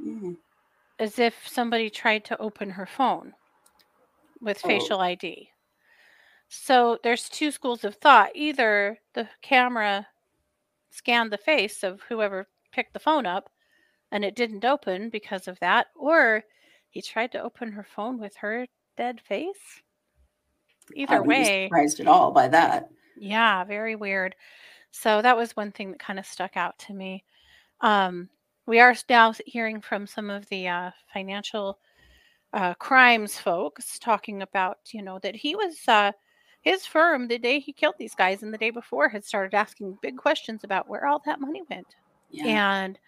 Mhm. 0.00 0.36
as 1.00 1.18
if 1.18 1.48
somebody 1.48 1.90
tried 1.90 2.24
to 2.26 2.38
open 2.40 2.70
her 2.70 2.86
phone 2.86 3.34
with 4.40 4.60
Oh. 4.64 4.68
facial 4.68 5.00
ID. 5.00 5.50
So 6.48 6.98
there's 7.02 7.28
two 7.28 7.50
schools 7.50 7.84
of 7.84 7.96
thought. 7.96 8.30
Either 8.34 9.00
the 9.14 9.28
camera 9.42 10.06
scanned 10.90 11.32
the 11.32 11.38
face 11.38 11.82
of 11.82 12.02
whoever 12.02 12.48
picked 12.70 12.92
the 12.92 13.00
phone 13.00 13.26
up 13.26 13.50
and 14.14 14.24
it 14.24 14.34
didn't 14.36 14.64
open 14.64 15.10
because 15.10 15.46
of 15.48 15.58
that, 15.60 15.88
or 15.94 16.42
he 16.88 17.02
tried 17.02 17.32
to 17.32 17.42
open 17.42 17.70
her 17.72 17.84
phone 17.84 18.18
with 18.18 18.34
her 18.36 18.66
dead 18.96 19.20
face. 19.20 19.82
Either 20.94 21.20
be 21.22 21.28
way, 21.28 21.66
surprised 21.66 22.00
at 22.00 22.06
all 22.06 22.30
by 22.30 22.48
that. 22.48 22.88
yeah, 23.16 23.64
very 23.64 23.96
weird. 23.96 24.34
So 24.92 25.20
that 25.22 25.36
was 25.36 25.56
one 25.56 25.72
thing 25.72 25.90
that 25.90 25.98
kind 25.98 26.18
of 26.18 26.26
stuck 26.26 26.56
out 26.56 26.78
to 26.80 26.94
me. 26.94 27.24
Um, 27.80 28.28
we 28.66 28.80
are 28.80 28.94
now 29.10 29.34
hearing 29.46 29.80
from 29.80 30.06
some 30.06 30.30
of 30.30 30.48
the 30.48 30.68
uh, 30.68 30.90
financial 31.12 31.78
uh, 32.52 32.74
crimes 32.74 33.36
folks 33.38 33.98
talking 33.98 34.42
about, 34.42 34.78
you 34.92 35.02
know, 35.02 35.18
that 35.20 35.34
he 35.34 35.56
was 35.56 35.76
uh, 35.88 36.12
his 36.60 36.86
firm 36.86 37.26
the 37.26 37.38
day 37.38 37.58
he 37.58 37.72
killed 37.72 37.96
these 37.98 38.14
guys 38.14 38.42
and 38.44 38.54
the 38.54 38.58
day 38.58 38.70
before 38.70 39.08
had 39.08 39.24
started 39.24 39.54
asking 39.54 39.98
big 40.00 40.16
questions 40.16 40.62
about 40.62 40.88
where 40.88 41.06
all 41.06 41.20
that 41.26 41.40
money 41.40 41.62
went, 41.68 41.96
Yeah. 42.30 42.46
and 42.84 42.98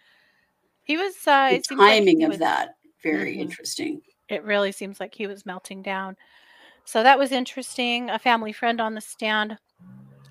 he 0.86 0.96
was. 0.96 1.14
Uh, 1.26 1.50
the 1.50 1.62
seems 1.62 1.78
like 1.78 1.90
timing 1.90 2.18
he 2.20 2.24
of 2.24 2.30
was- 2.30 2.38
that 2.38 2.76
very 3.02 3.36
Mhm. 3.36 3.40
interesting. 3.40 4.00
it 4.28 4.42
really 4.42 4.72
seems 4.72 4.98
like 4.98 5.14
he 5.14 5.26
was 5.28 5.46
melting 5.46 5.82
down. 5.82 6.16
So 6.84 7.02
that 7.04 7.18
was 7.18 7.30
interesting. 7.32 8.10
A 8.10 8.18
family 8.18 8.52
friend 8.52 8.80
on 8.80 8.94
the 8.94 9.00
stand 9.00 9.56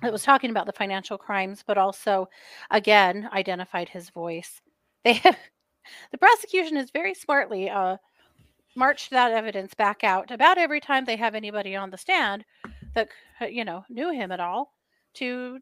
that 0.02 0.12
was 0.12 0.22
talking 0.22 0.50
about 0.50 0.66
the 0.66 0.72
financial 0.72 1.16
crimes, 1.16 1.62
but 1.66 1.78
also, 1.78 2.28
again, 2.70 3.28
identified 3.32 3.88
his 3.88 4.10
voice. 4.10 4.60
They 5.04 5.14
have, 5.14 5.38
the 6.10 6.18
prosecution 6.18 6.76
has 6.76 6.90
very 6.90 7.14
smartly 7.14 7.70
uh, 7.70 7.96
marched 8.74 9.10
that 9.10 9.32
evidence 9.32 9.72
back 9.74 10.04
out 10.04 10.30
about 10.30 10.58
every 10.58 10.80
time 10.80 11.04
they 11.04 11.16
have 11.16 11.34
anybody 11.34 11.76
on 11.76 11.90
the 11.90 11.96
stand 11.98 12.44
that 12.94 13.08
you 13.50 13.64
know 13.64 13.84
knew 13.88 14.10
him 14.10 14.32
at 14.32 14.40
all 14.40 14.72
to 15.14 15.60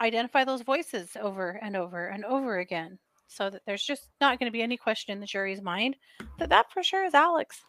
identify 0.00 0.44
those 0.44 0.62
voices 0.62 1.16
over 1.20 1.58
and 1.62 1.76
over 1.76 2.08
and 2.08 2.24
over 2.24 2.58
again 2.58 2.98
so 3.28 3.50
that 3.50 3.62
there's 3.66 3.82
just 3.84 4.08
not 4.20 4.38
going 4.38 4.46
to 4.50 4.52
be 4.56 4.62
any 4.62 4.76
question 4.76 5.12
in 5.12 5.20
the 5.20 5.26
jury's 5.26 5.60
mind 5.62 5.96
that 6.38 6.48
that 6.48 6.70
for 6.72 6.82
sure 6.82 7.04
is 7.04 7.14
alex 7.14 7.60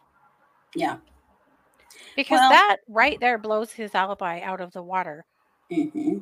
Yeah. 0.74 0.98
because 2.16 2.38
Well- 2.40 2.50
that 2.50 2.76
right 2.88 3.18
there 3.20 3.38
blows 3.38 3.72
his 3.72 3.94
alibi 3.94 4.40
out 4.40 4.60
of 4.60 4.72
the 4.72 4.82
water, 4.82 5.24
hmm 5.70 6.18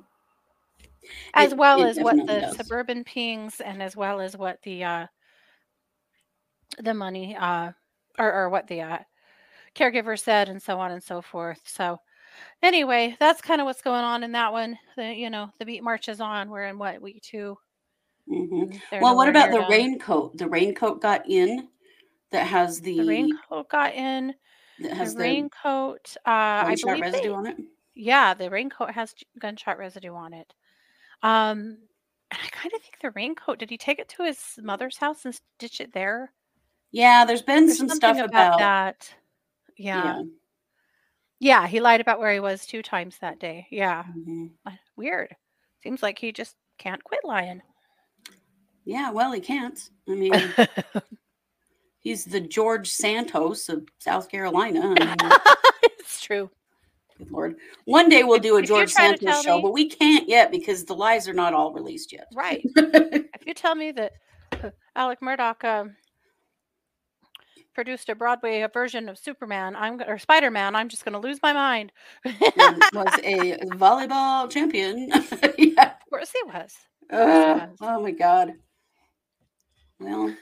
as 1.35 1.52
It- 1.52 1.59
well 1.59 1.83
it 1.83 1.88
as 1.90 1.99
what 2.00 2.16
the 2.16 2.40
does. 2.40 2.57
suburban 2.57 3.05
pings 3.05 3.61
and 3.61 3.81
as 3.83 3.95
well 3.97 4.21
as 4.21 4.37
what 4.37 4.61
the 4.62 4.83
uh, 4.85 5.07
the 6.78 6.95
money 6.95 7.37
uh, 7.37 7.71
or, 8.19 8.33
or 8.33 8.49
what 8.49 8.66
the 8.66 8.81
uh, 8.83 8.99
caregiver 9.75 10.19
said, 10.19 10.49
and 10.49 10.61
so 10.61 10.81
on 10.81 10.90
and 10.90 11.02
so 11.02 11.23
forth. 11.23 11.61
So, 11.64 12.00
anyway, 12.61 13.16
that's 13.21 13.40
kind 13.40 13.61
of 13.61 13.66
what's 13.66 13.83
going 13.83 14.02
on 14.02 14.25
in 14.25 14.33
that 14.33 14.52
one. 14.52 14.76
The 14.97 15.14
you 15.14 15.31
know 15.31 15.50
the 15.61 15.64
beat 15.64 15.85
marches 15.85 16.21
on. 16.21 16.50
We're 16.50 16.64
in 16.66 16.76
what 16.78 17.00
week 17.00 17.23
two. 17.23 17.57
Hmm 18.28 18.64
Well, 19.00 19.16
what 19.16 19.28
about 19.28 19.50
the 19.50 19.66
raincoat? 19.71 20.37
The 20.37 20.49
raincoat 20.49 21.00
got 21.00 21.28
in. 21.28 21.68
That 22.33 22.47
has 22.47 22.80
the, 22.80 22.99
The 22.99 23.04
raincoat 23.06 23.68
got 23.68 23.95
in. 23.95 24.35
that 24.80 24.90
The 24.90 24.95
has 24.97 25.14
the, 25.14 25.21
raincoat. 25.21 26.16
Uh, 26.26 26.30
I 26.30 26.76
believe 26.83 27.02
residue 27.02 27.28
they, 27.28 27.35
on 27.35 27.47
it. 27.47 27.56
Yeah, 27.95 28.35
the 28.35 28.50
raincoat 28.50 28.90
has 28.90 29.14
gunshot 29.38 29.78
residue 29.78 30.14
on 30.14 30.35
it. 30.35 30.52
Um, 31.23 31.78
and 32.30 32.40
I 32.42 32.49
kind 32.50 32.73
of 32.75 32.83
think 32.83 32.99
the 33.00 33.12
raincoat. 33.12 33.59
Did 33.59 33.71
he 33.71 33.78
take 33.78 33.99
it 33.99 34.09
to 34.11 34.25
his 34.25 34.59
mother's 34.61 34.97
house 34.97 35.25
and 35.25 35.35
stitch 35.59 35.80
it 35.80 35.92
there? 35.92 36.33
Yeah, 36.90 37.25
there's 37.25 37.42
been 37.42 37.66
There's 37.66 37.78
some 37.78 37.88
stuff 37.88 38.16
about, 38.18 38.28
about, 38.30 38.59
that. 38.59 39.14
Yeah. 39.76 40.04
yeah. 40.04 40.23
yeah, 41.38 41.66
He 41.66 41.80
lied 41.80 42.00
about 42.00 42.18
where 42.18 42.33
he 42.33 42.40
was 42.40 42.66
two 42.66 42.83
times 42.83 43.18
that 43.18 43.38
day. 43.38 43.66
Yeah, 43.71 44.04
Mhm. 44.04 44.50
uh, 44.66 44.73
weird. 44.97 45.37
Seems 45.83 46.02
like 46.02 46.18
he 46.18 46.33
just 46.33 46.56
can't 46.78 47.02
quit 47.04 47.21
lying. 47.25 47.62
Yeah, 48.87 49.11
well, 49.11 49.33
he 49.33 49.40
can't. 49.40 49.78
I 50.09 50.12
mean, 50.14 50.33
he's 51.99 52.25
the 52.25 52.40
George 52.40 52.88
Santos 52.88 53.69
of 53.69 53.85
South 53.99 54.28
Carolina. 54.31 54.95
I 54.97 55.16
mean, 55.21 55.33
it's 55.99 56.21
true. 56.23 56.49
good 57.19 57.31
Lord. 57.33 57.57
One 57.85 58.09
day 58.09 58.23
we'll 58.23 58.38
do 58.38 58.57
a 58.57 58.61
if 58.61 58.66
George 58.69 58.93
Santos 58.93 59.43
show, 59.43 59.57
me- 59.57 59.62
but 59.62 59.73
we 59.73 59.88
can't 59.90 60.28
yet 60.28 60.52
because 60.52 60.85
the 60.85 60.95
lies 60.95 61.28
are 61.28 61.35
not 61.35 61.52
all 61.52 61.73
released 61.73 62.12
yet. 62.12 62.28
Right. 62.35 62.62
if 62.76 63.45
you 63.45 63.55
tell 63.55 63.75
me 63.75 63.90
that 63.90 64.12
uh, 64.52 64.71
Alex 64.95 65.21
Murdaugh 65.21 65.64
um, 65.64 65.97
produced 67.75 68.09
a 68.09 68.14
Broadway 68.14 68.64
version 68.73 69.09
of 69.09 69.19
Superman, 69.19 69.75
I'm 69.75 70.00
or 70.07 70.19
Spider 70.19 70.52
Man, 70.52 70.76
I'm 70.76 70.88
just 70.88 71.05
going 71.05 71.21
to 71.21 71.26
lose 71.26 71.40
my 71.43 71.52
mind. 71.52 71.90
was 72.25 73.19
a 73.25 73.57
volleyball 73.75 74.49
champion. 74.49 75.09
yeah. 75.59 75.90
Of 75.90 76.09
course 76.09 76.31
he 76.31 76.43
was. 76.52 76.73
Was. 77.11 77.69
oh 77.81 78.00
my 78.00 78.12
god. 78.12 78.52
Well, 80.00 80.37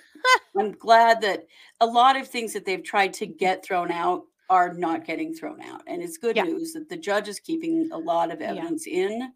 I'm 0.59 0.73
glad 0.73 1.21
that 1.23 1.47
a 1.81 1.87
lot 1.87 2.17
of 2.17 2.29
things 2.29 2.53
that 2.55 2.65
they've 2.65 2.83
tried 2.83 3.15
to 3.15 3.27
get 3.27 3.65
thrown 3.65 3.91
out 3.91 4.25
are 4.51 4.75
not 4.75 5.05
getting 5.07 5.35
thrown 5.35 5.61
out. 5.63 5.83
And 5.87 6.03
it's 6.03 6.19
good 6.19 6.37
Yeah. 6.37 6.45
news 6.45 6.73
that 6.75 6.89
the 6.89 6.97
judge 6.97 7.29
is 7.29 7.41
keeping 7.41 7.91
a 7.93 7.99
lot 7.99 8.33
of 8.33 8.41
Yeah. 8.45 8.51
evidence 8.51 8.87
in, 8.87 9.33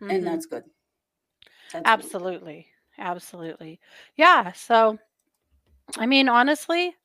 Mhm. 0.00 0.10
and 0.10 0.26
that's 0.26 0.46
good. 0.46 0.64
That's 1.72 1.96
really 1.96 2.10
good. 2.10 2.22
Absolutely. 2.24 2.68
Absolutely. 2.98 3.80
Yeah. 4.16 4.52
So, 4.52 4.98
I 5.96 6.06
mean, 6.06 6.28
honestly, 6.28 6.96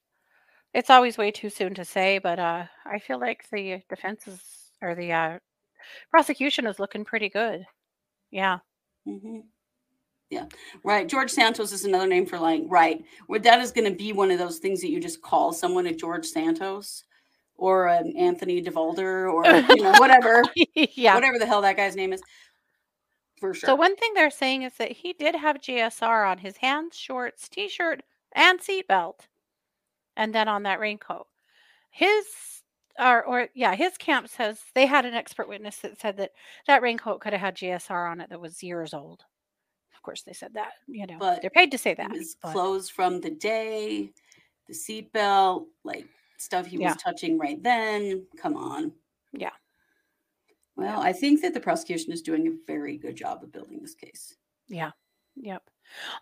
it's 0.73 0.89
always 0.91 1.17
way 1.17 1.31
too 1.31 1.49
soon 1.49 1.75
to 1.75 1.85
say, 1.85 2.19
but 2.19 2.39
uh, 2.39 2.67
I 2.85 2.99
feel 2.99 3.19
like 3.19 3.49
the 3.49 3.83
defense 3.89 4.27
is, 4.27 4.71
or 4.81 4.95
the 4.95 5.13
uh, 5.13 5.39
prosecution 6.11 6.67
is 6.67 6.79
looking 6.79 7.05
pretty 7.05 7.29
good. 7.29 7.65
Yeah. 8.31 8.59
Mhm. 9.05 9.49
Yeah, 10.29 10.45
right. 10.83 11.07
George 11.07 11.31
Santos 11.31 11.71
is 11.71 11.85
another 11.85 12.07
name 12.07 12.25
for 12.25 12.37
like, 12.37 12.63
Right. 12.67 13.03
Where 13.27 13.39
that 13.39 13.61
is 13.61 13.71
going 13.71 13.89
to 13.89 13.97
be 13.97 14.11
one 14.11 14.29
of 14.29 14.39
those 14.39 14.59
things 14.59 14.81
that 14.81 14.89
you 14.89 14.99
just 14.99 15.21
call 15.21 15.53
someone 15.53 15.87
a 15.87 15.93
George 15.93 16.25
Santos 16.25 17.05
or 17.55 17.87
an 17.87 18.13
Anthony 18.17 18.61
DeVolder 18.61 19.33
or 19.33 19.45
you 19.75 19.83
know 19.83 19.93
whatever, 19.97 20.43
yeah. 20.75 21.15
whatever 21.15 21.39
the 21.39 21.45
hell 21.45 21.61
that 21.61 21.77
guy's 21.77 21.95
name 21.95 22.13
is. 22.13 22.21
For 23.39 23.53
sure. 23.53 23.67
So, 23.67 23.75
one 23.75 23.95
thing 23.95 24.13
they're 24.13 24.31
saying 24.31 24.63
is 24.63 24.73
that 24.77 24.91
he 24.91 25.13
did 25.13 25.35
have 25.35 25.57
GSR 25.57 26.29
on 26.29 26.39
his 26.39 26.57
hands, 26.57 26.97
shorts, 26.97 27.47
t 27.47 27.69
shirt, 27.69 28.01
and 28.33 28.59
seatbelt, 28.59 29.27
and 30.15 30.33
then 30.33 30.47
on 30.47 30.63
that 30.63 30.79
raincoat. 30.79 31.27
His, 31.91 32.25
or, 32.99 33.23
or, 33.23 33.49
yeah, 33.53 33.75
his 33.75 33.97
camp 33.97 34.27
says 34.27 34.59
they 34.73 34.85
had 34.85 35.05
an 35.05 35.13
expert 35.13 35.47
witness 35.47 35.77
that 35.77 35.99
said 35.99 36.17
that 36.17 36.31
that 36.65 36.81
raincoat 36.81 37.21
could 37.21 37.33
have 37.33 37.41
had 37.41 37.55
GSR 37.55 38.11
on 38.11 38.21
it 38.21 38.29
that 38.29 38.41
was 38.41 38.63
years 38.63 38.93
old. 38.93 39.23
Of 40.07 40.11
course, 40.11 40.21
they 40.23 40.31
said 40.31 40.53
that, 40.53 40.71
you 40.87 41.05
know, 41.05 41.17
But 41.19 41.41
they're 41.41 41.49
paid 41.49 41.69
to 41.71 41.77
say 41.77 41.93
that. 41.95 42.13
his 42.13 42.37
but- 42.41 42.53
clothes 42.53 42.89
from 42.89 43.19
the 43.19 43.29
day, 43.29 44.13
the 44.67 44.73
seatbelt, 44.73 45.67
like 45.83 46.07
stuff 46.37 46.65
he 46.65 46.77
Yeah. 46.77 46.93
was 46.93 47.01
touching 47.03 47.37
right 47.37 47.61
then. 47.61 48.25
Come 48.37 48.55
on. 48.55 48.93
Yeah. 49.33 49.51
Well, 50.77 51.01
I 51.01 51.11
think 51.11 51.41
that 51.41 51.53
the 51.53 51.59
prosecution 51.59 52.13
is 52.13 52.21
doing 52.21 52.47
a 52.47 52.51
very 52.65 52.97
good 52.97 53.17
job 53.17 53.43
of 53.43 53.51
building 53.51 53.81
this 53.81 53.95
case. 53.95 54.33
Yeah. 54.69 54.91
Yep. 55.35 55.69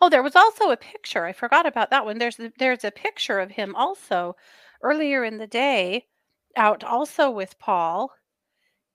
Oh, 0.01 0.09
there 0.09 0.23
was 0.23 0.35
also 0.35 0.71
a 0.71 0.77
picture. 0.77 1.23
I 1.25 1.33
forgot 1.33 1.67
about 1.67 1.91
that 1.91 2.05
one. 2.05 2.17
There's 2.17 2.39
there's 2.57 2.83
a 2.85 2.91
picture 2.91 3.37
of 3.39 3.51
him 3.51 3.75
also 3.75 4.35
earlier 4.81 5.23
in 5.23 5.37
the 5.37 5.45
day 5.47 6.07
out 6.55 6.83
also 6.83 7.29
with 7.29 7.59
Paul 7.59 8.11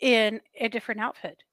in 0.00 0.40
a 0.56 0.68
different 0.68 1.00
outfit. 1.00 1.44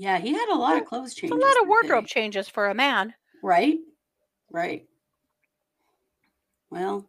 Yeah, 0.00 0.18
he 0.18 0.32
had 0.32 0.48
a 0.48 0.56
lot 0.56 0.78
of 0.78 0.86
clothes 0.86 1.10
It's 1.12 1.20
changes. 1.20 1.36
a 1.36 1.46
lot 1.46 1.60
of 1.60 1.68
wardrobe 1.68 2.06
changes 2.06 2.48
for 2.48 2.70
a 2.70 2.74
man. 2.74 3.12
Right? 3.42 3.80
Right. 4.50 4.86
Well, 6.70 7.04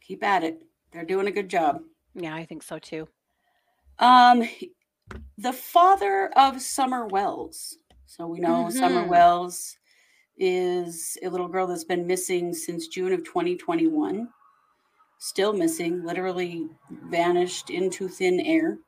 keep 0.00 0.24
at 0.24 0.44
it. 0.44 0.62
They're 0.92 1.04
doing 1.04 1.26
a 1.26 1.30
good 1.30 1.50
job. 1.50 1.82
Yeah, 2.14 2.34
I 2.34 2.46
think 2.46 2.62
so 2.62 2.78
too. 2.78 3.06
Um 3.98 4.48
the 5.36 5.52
father 5.52 6.30
of 6.36 6.62
Summer 6.62 7.06
Wells. 7.06 7.76
So 8.06 8.26
we 8.26 8.38
know 8.40 8.70
Summer 8.70 9.04
Mhm. 9.04 9.08
Wells 9.08 9.76
is 10.38 11.18
a 11.22 11.28
little 11.28 11.48
girl 11.48 11.66
that's 11.66 11.84
been 11.84 12.06
missing 12.06 12.54
since 12.54 12.88
June 12.88 13.12
of 13.12 13.24
2021. 13.24 14.26
Still 15.18 15.52
missing, 15.52 16.02
literally 16.02 16.66
vanished 17.10 17.68
into 17.68 18.08
thin 18.08 18.40
air. 18.40 18.78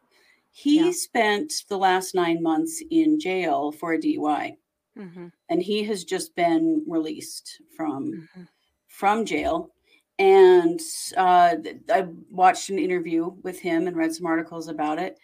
He 0.52 0.76
Yeah. 0.78 0.90
spent 0.92 1.52
the 1.68 1.78
last 1.78 2.14
9 2.14 2.42
months 2.42 2.82
in 2.90 3.18
jail 3.20 3.72
for 3.72 3.92
a 3.92 3.98
DUI 3.98 4.56
hmm 4.96 5.28
and 5.48 5.62
he 5.62 5.84
has 5.84 6.04
just 6.04 6.34
been 6.34 6.84
released 6.88 7.60
from 7.76 8.28
hmm 8.34 8.44
from 8.88 9.24
jail. 9.24 9.70
And 10.18 10.80
uh, 11.16 11.56
I 11.90 12.02
watched 12.30 12.70
an 12.70 12.78
interview 12.78 13.26
with 13.42 13.58
him 13.60 13.86
and 13.86 13.96
read 13.96 14.12
some 14.14 14.26
articles 14.26 14.68
about 14.68 14.98
it. 14.98 15.18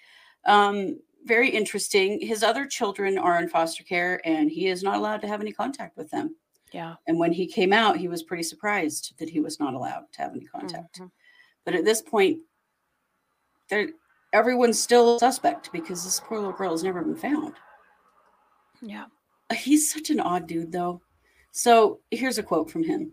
Um, 0.47 1.01
very 1.25 1.51
interesting. 1.51 2.21
His 2.21 2.43
other 2.43 2.67
children 2.67 3.19
are 3.19 3.39
in 3.39 3.49
foster 3.49 3.85
care, 3.85 4.21
and 4.25 4.51
he 4.51 4.69
is 4.69 4.83
not 4.83 4.97
allowed 4.97 5.21
to 5.23 5.29
have 5.29 5.41
any 5.43 5.53
contact 5.53 5.97
with 5.97 6.11
them. 6.11 6.37
Yeah. 6.73 6.97
And 7.07 7.19
when 7.19 7.33
he 7.33 7.47
came 7.47 7.73
out, 7.73 7.99
he 7.99 8.09
was 8.09 8.23
pretty 8.23 8.45
surprised 8.45 9.19
that 9.19 9.29
he 9.29 9.41
was 9.41 9.61
not 9.61 9.75
allowed 9.75 10.13
to 10.13 10.23
have 10.23 10.33
any 10.35 10.47
contact. 10.47 10.99
Mhm. 11.01 11.11
But 11.65 11.75
at 11.75 11.85
this 11.85 12.01
point, 12.01 12.41
there 13.69 13.91
everyone's 14.37 14.79
still 14.79 15.19
suspect 15.19 15.73
because 15.73 16.05
this 16.05 16.21
poor 16.21 16.39
little 16.39 16.53
girl 16.53 16.73
has 16.73 16.85
never 16.85 17.03
been 17.03 17.17
found. 17.17 17.55
Yeah. 18.83 19.07
Uh, 19.49 19.55
he's 19.55 19.91
such 19.91 20.11
an 20.11 20.21
odd 20.21 20.47
dude, 20.47 20.73
though. 20.73 21.01
So 21.53 22.01
here's 22.11 22.39
a 22.39 22.43
quote 22.43 22.71
from 22.71 22.85
him 22.85 23.13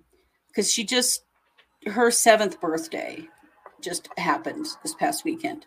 because 0.50 0.72
she 0.72 0.84
just, 0.84 1.24
her 1.88 2.12
seventh 2.12 2.60
birthday 2.60 3.26
just 3.82 4.10
happened 4.18 4.68
this 4.84 4.94
past 4.96 5.24
weekend. 5.24 5.66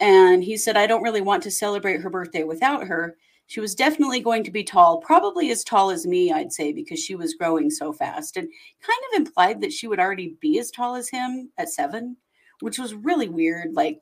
And 0.00 0.42
he 0.42 0.56
said, 0.56 0.78
I 0.78 0.86
don't 0.86 1.02
really 1.02 1.20
want 1.20 1.42
to 1.42 1.50
celebrate 1.50 2.00
her 2.00 2.10
birthday 2.10 2.44
without 2.44 2.86
her. 2.86 3.16
She 3.48 3.60
was 3.60 3.74
definitely 3.74 4.20
going 4.20 4.44
to 4.44 4.50
be 4.50 4.64
tall, 4.64 4.98
probably 4.98 5.50
as 5.50 5.64
tall 5.64 5.90
as 5.90 6.06
me, 6.06 6.32
I'd 6.32 6.52
say, 6.52 6.72
because 6.72 7.00
she 7.00 7.16
was 7.16 7.34
growing 7.34 7.68
so 7.68 7.92
fast. 7.92 8.36
And 8.36 8.48
kind 8.80 8.98
of 9.12 9.26
implied 9.26 9.60
that 9.60 9.72
she 9.72 9.88
would 9.88 10.00
already 10.00 10.36
be 10.40 10.58
as 10.58 10.70
tall 10.70 10.94
as 10.94 11.10
him 11.10 11.50
at 11.58 11.68
seven, 11.68 12.16
which 12.60 12.78
was 12.78 12.94
really 12.94 13.28
weird. 13.28 13.74
Like, 13.74 14.00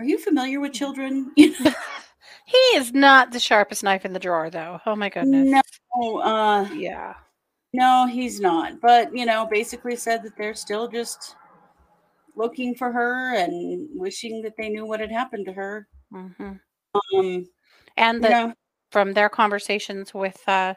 are 0.00 0.04
you 0.04 0.18
familiar 0.18 0.60
with 0.60 0.72
children? 0.72 1.30
He 2.46 2.56
is 2.74 2.92
not 2.92 3.30
the 3.30 3.38
sharpest 3.38 3.84
knife 3.84 4.04
in 4.04 4.12
the 4.12 4.18
drawer, 4.18 4.50
though. 4.50 4.80
Oh 4.84 4.96
my 4.96 5.08
goodness. 5.08 5.48
No, 5.96 6.18
uh, 6.18 6.68
Yeah. 6.72 7.14
no, 7.72 8.06
he's 8.06 8.40
not. 8.40 8.80
But 8.80 9.14
you 9.16 9.24
know, 9.24 9.46
basically 9.46 9.94
said 9.94 10.22
that 10.24 10.36
they're 10.36 10.54
still 10.54 10.88
just 10.88 11.36
looking 12.34 12.74
for 12.74 12.90
her 12.90 13.34
and 13.36 13.88
wishing 13.94 14.42
that 14.42 14.54
they 14.56 14.68
knew 14.68 14.84
what 14.86 14.98
had 15.00 15.12
happened 15.12 15.46
to 15.46 15.52
her. 15.52 15.86
hmm 16.10 16.28
Um, 17.14 17.48
And 17.96 18.22
you 18.22 18.30
know, 18.30 18.52
from 18.90 19.12
their 19.12 19.28
conversations 19.28 20.12
with 20.12 20.42
uh, 20.48 20.74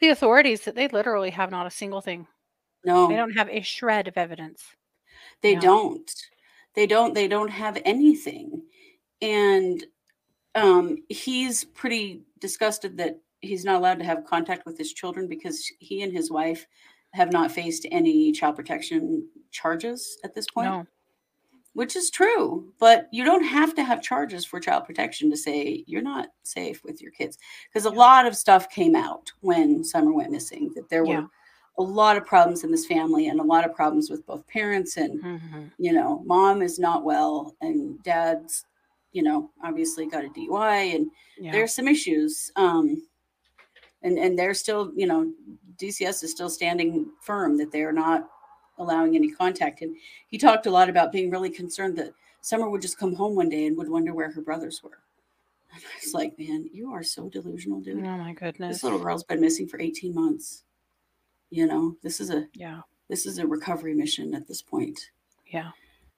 the 0.00 0.08
authorities, 0.08 0.64
that 0.64 0.74
they 0.74 0.88
literally 0.88 1.30
have 1.30 1.50
not 1.50 1.66
a 1.66 1.70
single 1.70 2.00
thing. 2.02 2.26
no, 2.84 3.08
They 3.08 3.16
don't 3.16 3.36
have 3.38 3.48
a 3.48 3.62
shred 3.62 4.06
of 4.08 4.18
evidence. 4.18 4.64
they 5.40 5.54
don't. 5.54 6.10
They 6.74 6.86
don't. 6.86 7.14
They 7.14 7.28
don't 7.28 7.50
have 7.50 7.80
anything. 7.84 8.62
And 9.22 9.84
um, 10.54 10.98
he's 11.08 11.64
pretty 11.64 12.22
disgusted 12.40 12.96
that 12.98 13.18
he's 13.40 13.64
not 13.64 13.76
allowed 13.76 13.98
to 13.98 14.04
have 14.04 14.24
contact 14.24 14.66
with 14.66 14.78
his 14.78 14.92
children 14.92 15.28
because 15.28 15.64
he 15.78 16.02
and 16.02 16.12
his 16.12 16.30
wife 16.30 16.66
have 17.12 17.32
not 17.32 17.50
faced 17.52 17.86
any 17.90 18.32
child 18.32 18.56
protection 18.56 19.28
charges 19.50 20.18
at 20.24 20.34
this 20.34 20.46
point. 20.52 20.68
No. 20.68 20.86
which 21.74 21.94
is 21.96 22.10
true 22.10 22.72
but 22.80 23.08
you 23.12 23.24
don't 23.24 23.44
have 23.44 23.74
to 23.74 23.82
have 23.84 24.00
charges 24.02 24.44
for 24.44 24.58
child 24.60 24.84
protection 24.84 25.30
to 25.30 25.36
say 25.36 25.84
you're 25.86 26.02
not 26.02 26.28
safe 26.44 26.82
with 26.84 27.00
your 27.02 27.10
kids 27.12 27.36
because 27.68 27.84
a 27.84 27.90
lot 27.90 28.26
of 28.26 28.36
stuff 28.36 28.68
came 28.70 28.94
out 28.96 29.30
when 29.40 29.82
summer 29.84 30.12
went 30.12 30.30
missing 30.30 30.70
that 30.74 30.88
there 30.88 31.04
Yeah. 31.04 31.20
were 31.20 31.26
a 31.78 31.82
lot 31.82 32.16
of 32.16 32.24
problems 32.24 32.62
in 32.64 32.70
this 32.70 32.86
family 32.86 33.28
and 33.28 33.40
a 33.40 33.42
lot 33.42 33.64
of 33.64 33.74
problems 33.74 34.10
with 34.10 34.24
both 34.26 34.46
parents 34.46 34.96
and 34.96 35.20
hmm 35.22 35.64
you 35.78 35.92
know 35.92 36.22
mom 36.24 36.62
is 36.62 36.78
not 36.78 37.02
well 37.04 37.56
and 37.60 38.00
dad's 38.04 38.64
you 39.12 39.22
know 39.22 39.50
obviously 39.64 40.06
got 40.06 40.24
a 40.24 40.28
dui 40.28 40.94
and 40.94 41.10
Yeah. 41.36 41.50
there's 41.52 41.74
some 41.74 41.88
issues 41.88 42.52
um 42.54 43.02
and 44.02 44.18
and 44.18 44.38
they're 44.38 44.54
still 44.54 44.92
you 44.94 45.06
know 45.06 45.32
dcs 45.76 46.22
is 46.22 46.30
still 46.30 46.48
standing 46.50 47.10
firm 47.22 47.56
that 47.58 47.72
they're 47.72 47.92
not 47.92 48.28
allowing 48.78 49.14
any 49.14 49.30
contact. 49.30 49.82
And 49.82 49.96
he 50.26 50.36
talked 50.36 50.66
a 50.66 50.70
lot 50.70 50.88
about 50.90 51.12
being 51.12 51.30
really 51.30 51.48
concerned 51.50 51.96
that 51.98 52.12
summer 52.40 52.68
would 52.68 52.82
just 52.82 52.98
come 52.98 53.14
home 53.14 53.36
one 53.36 53.48
day 53.48 53.66
and 53.66 53.76
would 53.78 53.88
wonder 53.88 54.12
where 54.12 54.32
her 54.32 54.42
brothers 54.42 54.82
were. 54.82 54.98
And 55.72 55.80
i 55.92 56.04
was 56.04 56.12
like 56.12 56.36
man 56.38 56.68
you 56.72 56.92
are 56.92 57.02
so 57.04 57.28
delusional 57.28 57.80
dude. 57.80 58.04
Oh 58.04 58.18
my 58.18 58.32
goodness. 58.32 58.76
this 58.76 58.84
little 58.84 58.98
girl's 58.98 59.22
been 59.24 59.40
missing 59.40 59.68
for 59.68 59.80
18 59.80 60.12
months 60.14 60.63
you 61.50 61.66
know 61.66 61.96
this 62.02 62.20
is 62.20 62.30
a 62.30 62.46
Yeah. 62.54 62.80
this 63.08 63.26
is 63.26 63.38
a 63.38 63.46
recovery 63.46 63.94
mission 63.94 64.34
at 64.34 64.46
this 64.48 64.62
point 64.62 65.10
Yeah. 65.46 65.70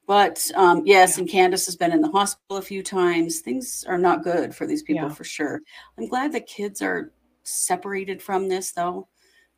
But 0.06 0.48
um, 0.54 0.82
yes, 0.86 1.16
yeah. 1.16 1.22
and 1.22 1.30
Candus 1.30 1.66
has 1.66 1.74
been 1.76 1.92
in 1.92 2.00
the 2.00 2.10
hospital 2.10 2.58
a 2.58 2.62
few 2.62 2.82
times. 2.82 3.40
Things 3.40 3.84
are 3.88 3.98
not 3.98 4.22
good 4.22 4.54
for 4.54 4.64
these 4.64 4.82
people 4.84 5.08
yeah. 5.08 5.14
for 5.14 5.24
sure. 5.24 5.60
I'm 5.98 6.06
glad 6.06 6.30
the 6.30 6.40
kids 6.40 6.80
are 6.80 7.10
separated 7.42 8.22
from 8.22 8.48
this, 8.48 8.70
though. 8.70 9.08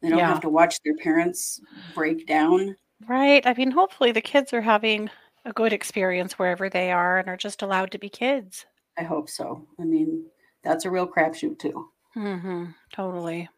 They 0.01 0.09
don't 0.09 0.19
yeah. 0.19 0.29
have 0.29 0.41
to 0.41 0.49
watch 0.49 0.81
their 0.83 0.97
parents 0.97 1.61
break 1.95 2.27
down. 2.27 2.77
Right. 3.07 3.47
I 3.47 3.53
mean, 3.55 3.71
hopefully 3.71 4.13
the 4.13 4.21
kids 4.23 4.55
are 4.55 4.63
having 4.63 5.11
a 5.45 5.53
good 5.53 5.73
experience 5.73 6.39
wherever 6.39 6.71
they 6.71 6.91
are 6.93 7.19
and 7.19 7.29
are 7.29 7.37
just 7.37 7.63
allowed 7.63 7.91
to 7.93 7.99
be 7.99 8.09
kids. 8.09 8.65
I 8.97 9.03
hope 9.03 9.29
so. 9.29 9.67
I 9.79 9.85
mean, 9.85 10.25
that's 10.65 10.85
a 10.85 10.91
real 10.91 11.07
crapshoot, 11.07 11.59
too. 11.59 11.91
Mm-hmm. 12.17 12.65
Totally. 12.93 13.49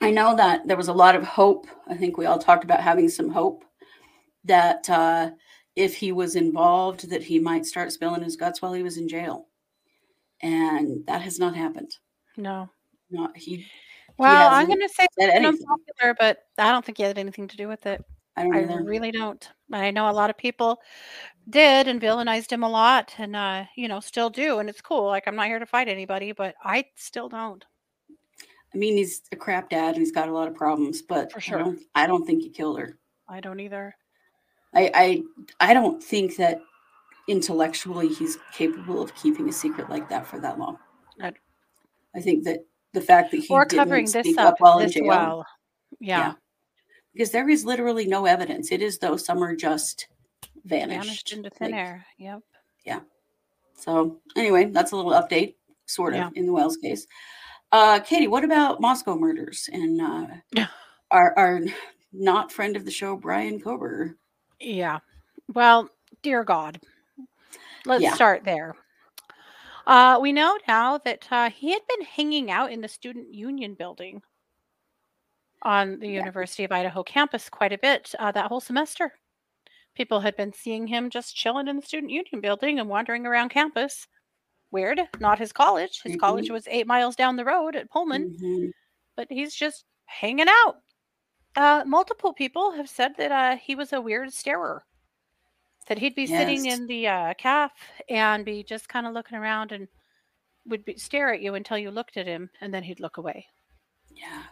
I 0.00 0.10
know 0.10 0.36
that 0.36 0.66
there 0.66 0.76
was 0.76 0.88
a 0.88 0.92
lot 0.92 1.16
of 1.16 1.24
hope. 1.24 1.66
I 1.88 1.96
think 1.96 2.16
we 2.16 2.26
all 2.26 2.38
talked 2.38 2.64
about 2.64 2.80
having 2.80 3.08
some 3.08 3.30
hope 3.30 3.64
that 4.44 4.88
uh, 4.90 5.30
if 5.74 5.94
he 5.96 6.12
was 6.12 6.36
involved, 6.36 7.10
that 7.10 7.22
he 7.22 7.38
might 7.38 7.66
start 7.66 7.92
spilling 7.92 8.22
his 8.22 8.36
guts 8.36 8.60
while 8.62 8.72
he 8.72 8.82
was 8.82 8.96
in 8.98 9.08
jail, 9.08 9.46
and 10.42 11.04
that 11.06 11.22
has 11.22 11.38
not 11.38 11.56
happened. 11.56 11.96
No, 12.36 12.68
not 13.10 13.36
he. 13.36 13.66
Well, 14.18 14.50
he 14.50 14.56
I'm 14.56 14.66
going 14.66 14.80
to 14.80 14.88
say 14.88 15.06
something 15.18 15.44
unpopular, 15.44 16.16
but 16.18 16.38
I 16.58 16.72
don't 16.72 16.84
think 16.84 16.98
he 16.98 17.04
had 17.04 17.18
anything 17.18 17.48
to 17.48 17.56
do 17.56 17.68
with 17.68 17.86
it. 17.86 18.04
I, 18.36 18.42
I 18.42 18.60
really 18.82 19.10
don't. 19.10 19.48
I 19.72 19.90
know 19.90 20.10
a 20.10 20.12
lot 20.12 20.28
of 20.28 20.36
people 20.36 20.80
did 21.48 21.88
and 21.88 22.00
villainized 22.00 22.52
him 22.52 22.62
a 22.62 22.68
lot, 22.68 23.14
and 23.18 23.34
uh, 23.34 23.64
you 23.76 23.88
know, 23.88 24.00
still 24.00 24.30
do, 24.30 24.58
and 24.58 24.68
it's 24.68 24.80
cool. 24.82 25.06
Like 25.06 25.26
I'm 25.26 25.36
not 25.36 25.46
here 25.46 25.58
to 25.58 25.66
fight 25.66 25.88
anybody, 25.88 26.32
but 26.32 26.54
I 26.62 26.84
still 26.96 27.28
don't. 27.28 27.64
I 28.74 28.78
mean, 28.78 28.96
he's 28.96 29.22
a 29.32 29.36
crap 29.36 29.70
dad 29.70 29.90
and 29.90 29.98
he's 29.98 30.12
got 30.12 30.28
a 30.28 30.32
lot 30.32 30.48
of 30.48 30.54
problems, 30.54 31.02
but 31.02 31.32
for 31.32 31.40
sure, 31.40 31.58
I 31.58 31.62
don't, 31.62 31.80
I 31.94 32.06
don't 32.06 32.26
think 32.26 32.42
he 32.42 32.50
killed 32.50 32.78
her. 32.78 32.98
I 33.28 33.40
don't 33.40 33.60
either. 33.60 33.96
I, 34.74 34.90
I, 34.94 35.70
I 35.70 35.74
don't 35.74 36.02
think 36.02 36.36
that 36.36 36.60
intellectually 37.28 38.08
he's 38.08 38.38
capable 38.52 39.02
of 39.02 39.14
keeping 39.14 39.48
a 39.48 39.52
secret 39.52 39.88
like 39.88 40.08
that 40.08 40.26
for 40.26 40.38
that 40.40 40.58
long. 40.58 40.78
I, 41.20 41.32
I 42.14 42.20
think 42.20 42.44
that 42.44 42.66
the 42.92 43.00
fact 43.00 43.30
that 43.30 43.38
he 43.38 43.52
or 43.52 43.64
covering 43.64 44.06
this 44.10 44.36
up, 44.38 44.46
up 44.46 44.54
while 44.58 44.78
in 44.78 44.90
jail, 44.90 45.06
well. 45.06 45.46
yeah. 46.00 46.18
yeah. 46.18 46.32
because 47.12 47.30
there 47.30 47.48
is 47.48 47.64
literally 47.64 48.06
no 48.06 48.26
evidence. 48.26 48.70
It 48.70 48.82
is 48.82 48.98
though 48.98 49.16
some 49.16 49.42
are 49.42 49.56
just 49.56 50.08
vanished, 50.64 51.04
vanished 51.04 51.32
into 51.32 51.50
thin 51.50 51.70
like, 51.72 51.80
air. 51.80 52.06
Yep. 52.18 52.40
Yeah. 52.84 53.00
So 53.74 54.20
anyway, 54.36 54.66
that's 54.66 54.92
a 54.92 54.96
little 54.96 55.12
update, 55.12 55.54
sort 55.86 56.14
of, 56.14 56.18
yeah. 56.18 56.30
in 56.34 56.46
the 56.46 56.52
Wells 56.52 56.76
case. 56.76 57.06
Uh, 57.72 58.00
Katie, 58.00 58.28
what 58.28 58.44
about 58.44 58.80
Moscow 58.80 59.16
murders 59.16 59.68
and 59.72 60.00
uh, 60.00 60.26
our, 61.10 61.36
our 61.38 61.60
not 62.12 62.52
friend 62.52 62.76
of 62.76 62.84
the 62.84 62.90
show, 62.90 63.16
Brian 63.16 63.60
Kohberger? 63.60 64.14
Yeah. 64.60 65.00
Well, 65.52 65.90
dear 66.22 66.44
God, 66.44 66.80
let's 67.84 68.02
yeah. 68.02 68.14
start 68.14 68.44
there. 68.44 68.74
Uh, 69.86 70.18
we 70.20 70.32
know 70.32 70.58
now 70.66 70.98
that 70.98 71.26
uh, 71.30 71.50
he 71.50 71.72
had 71.72 71.82
been 71.88 72.06
hanging 72.06 72.50
out 72.50 72.72
in 72.72 72.80
the 72.80 72.88
Student 72.88 73.32
Union 73.32 73.74
building 73.74 74.20
on 75.62 75.98
the 76.00 76.08
yeah. 76.08 76.18
University 76.18 76.64
of 76.64 76.72
Idaho 76.72 77.02
campus 77.02 77.48
quite 77.48 77.72
a 77.72 77.78
bit 77.78 78.14
uh, 78.18 78.32
that 78.32 78.46
whole 78.46 78.60
semester. 78.60 79.12
People 79.94 80.20
had 80.20 80.36
been 80.36 80.52
seeing 80.52 80.86
him 80.86 81.08
just 81.08 81.36
chilling 81.36 81.68
in 81.68 81.76
the 81.76 81.86
Student 81.86 82.12
Union 82.12 82.40
building 82.40 82.78
and 82.78 82.88
wandering 82.88 83.26
around 83.26 83.50
campus. 83.50 84.06
Weird. 84.70 85.00
Not 85.20 85.38
his 85.38 85.52
college. 85.52 86.02
His 86.02 86.12
mm-hmm. 86.12 86.20
college 86.20 86.50
was 86.50 86.66
eight 86.68 86.86
miles 86.86 87.16
down 87.16 87.36
the 87.36 87.44
road 87.44 87.76
at 87.76 87.90
Pullman, 87.90 88.30
mm-hmm. 88.30 88.68
but 89.16 89.26
he's 89.30 89.54
just 89.54 89.84
hanging 90.06 90.48
out. 90.48 90.76
Uh, 91.56 91.84
multiple 91.86 92.32
people 92.32 92.72
have 92.72 92.88
said 92.88 93.12
that 93.16 93.32
uh, 93.32 93.56
he 93.56 93.74
was 93.74 93.92
a 93.92 94.00
weird 94.00 94.32
starer. 94.32 94.84
That 95.88 95.98
he'd 95.98 96.16
be 96.16 96.24
yes. 96.24 96.30
sitting 96.30 96.66
in 96.66 96.86
the 96.86 97.06
uh, 97.06 97.34
calf 97.34 97.72
and 98.08 98.44
be 98.44 98.62
just 98.64 98.88
kind 98.88 99.06
of 99.06 99.12
looking 99.12 99.38
around 99.38 99.70
and 99.72 99.86
would 100.66 100.84
be, 100.84 100.96
stare 100.96 101.32
at 101.32 101.40
you 101.40 101.54
until 101.54 101.78
you 101.78 101.90
looked 101.90 102.16
at 102.16 102.26
him, 102.26 102.50
and 102.60 102.74
then 102.74 102.82
he'd 102.82 103.00
look 103.00 103.18
away. 103.18 103.46
Yeah. 104.10 104.42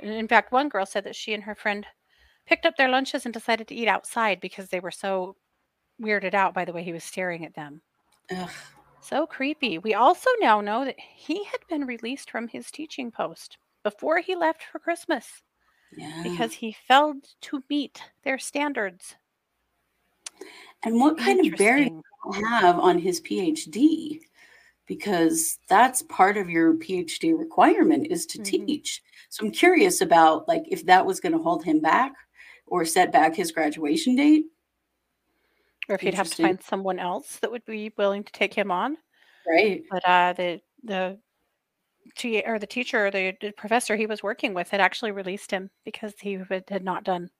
In 0.00 0.28
fact, 0.28 0.52
one 0.52 0.68
girl 0.68 0.86
said 0.86 1.04
that 1.04 1.16
she 1.16 1.34
and 1.34 1.42
her 1.42 1.54
friend 1.54 1.84
picked 2.46 2.64
up 2.64 2.76
their 2.76 2.88
lunches 2.88 3.24
and 3.24 3.34
decided 3.34 3.68
to 3.68 3.74
eat 3.74 3.88
outside 3.88 4.40
because 4.40 4.68
they 4.68 4.80
were 4.80 4.90
so 4.90 5.36
weirded 6.00 6.34
out 6.34 6.54
by 6.54 6.64
the 6.64 6.72
way 6.72 6.82
he 6.82 6.92
was 6.92 7.04
staring 7.04 7.44
at 7.44 7.54
them. 7.54 7.82
Ugh. 8.30 8.50
So 9.02 9.26
creepy. 9.26 9.78
We 9.78 9.94
also 9.94 10.30
now 10.40 10.60
know 10.60 10.84
that 10.84 10.98
he 10.98 11.44
had 11.44 11.60
been 11.68 11.86
released 11.86 12.30
from 12.30 12.46
his 12.46 12.70
teaching 12.70 13.10
post 13.10 13.58
before 13.82 14.18
he 14.18 14.36
left 14.36 14.62
for 14.62 14.78
Christmas 14.78 15.42
yeah. 15.96 16.22
because 16.22 16.52
he 16.52 16.76
failed 16.86 17.24
to 17.42 17.64
meet 17.68 18.00
their 18.22 18.38
standards. 18.38 19.16
And 20.84 21.00
what 21.00 21.18
kind 21.18 21.44
of 21.44 21.58
bearing 21.58 22.00
have 22.52 22.78
on 22.78 22.96
his 22.96 23.20
PhD? 23.20 24.20
Because 24.86 25.58
that's 25.68 26.02
part 26.02 26.36
of 26.36 26.48
your 26.48 26.74
PhD 26.74 27.36
requirement 27.36 28.06
is 28.08 28.24
to 28.26 28.38
mm-hmm. 28.38 28.66
teach. 28.66 29.02
So 29.30 29.44
I'm 29.44 29.50
curious 29.50 30.00
about 30.00 30.46
like 30.46 30.62
if 30.68 30.86
that 30.86 31.04
was 31.04 31.18
going 31.18 31.32
to 31.32 31.42
hold 31.42 31.64
him 31.64 31.80
back 31.80 32.12
or 32.66 32.84
set 32.84 33.10
back 33.10 33.34
his 33.34 33.50
graduation 33.50 34.14
date 34.14 34.46
or 35.88 35.94
if 35.94 36.02
you'd 36.02 36.14
have 36.14 36.30
to 36.30 36.42
find 36.42 36.62
someone 36.62 36.98
else 36.98 37.38
that 37.38 37.50
would 37.50 37.64
be 37.64 37.92
willing 37.96 38.24
to 38.24 38.32
take 38.32 38.54
him 38.54 38.70
on. 38.70 38.96
Right. 39.46 39.82
But 39.90 40.06
uh, 40.06 40.32
the 40.34 40.60
the 40.84 41.18
t- 42.16 42.42
or 42.44 42.58
the 42.58 42.66
teacher, 42.66 43.10
the, 43.10 43.34
the, 43.40 43.52
professor 43.52 43.96
he 43.96 44.06
was 44.06 44.22
working 44.22 44.54
with, 44.54 44.70
had 44.70 44.80
actually 44.80 45.12
released 45.12 45.50
him 45.50 45.70
because 45.84 46.14
he 46.20 46.34
had, 46.34 46.64
had 46.68 46.84
not 46.84 47.04
done. 47.04 47.30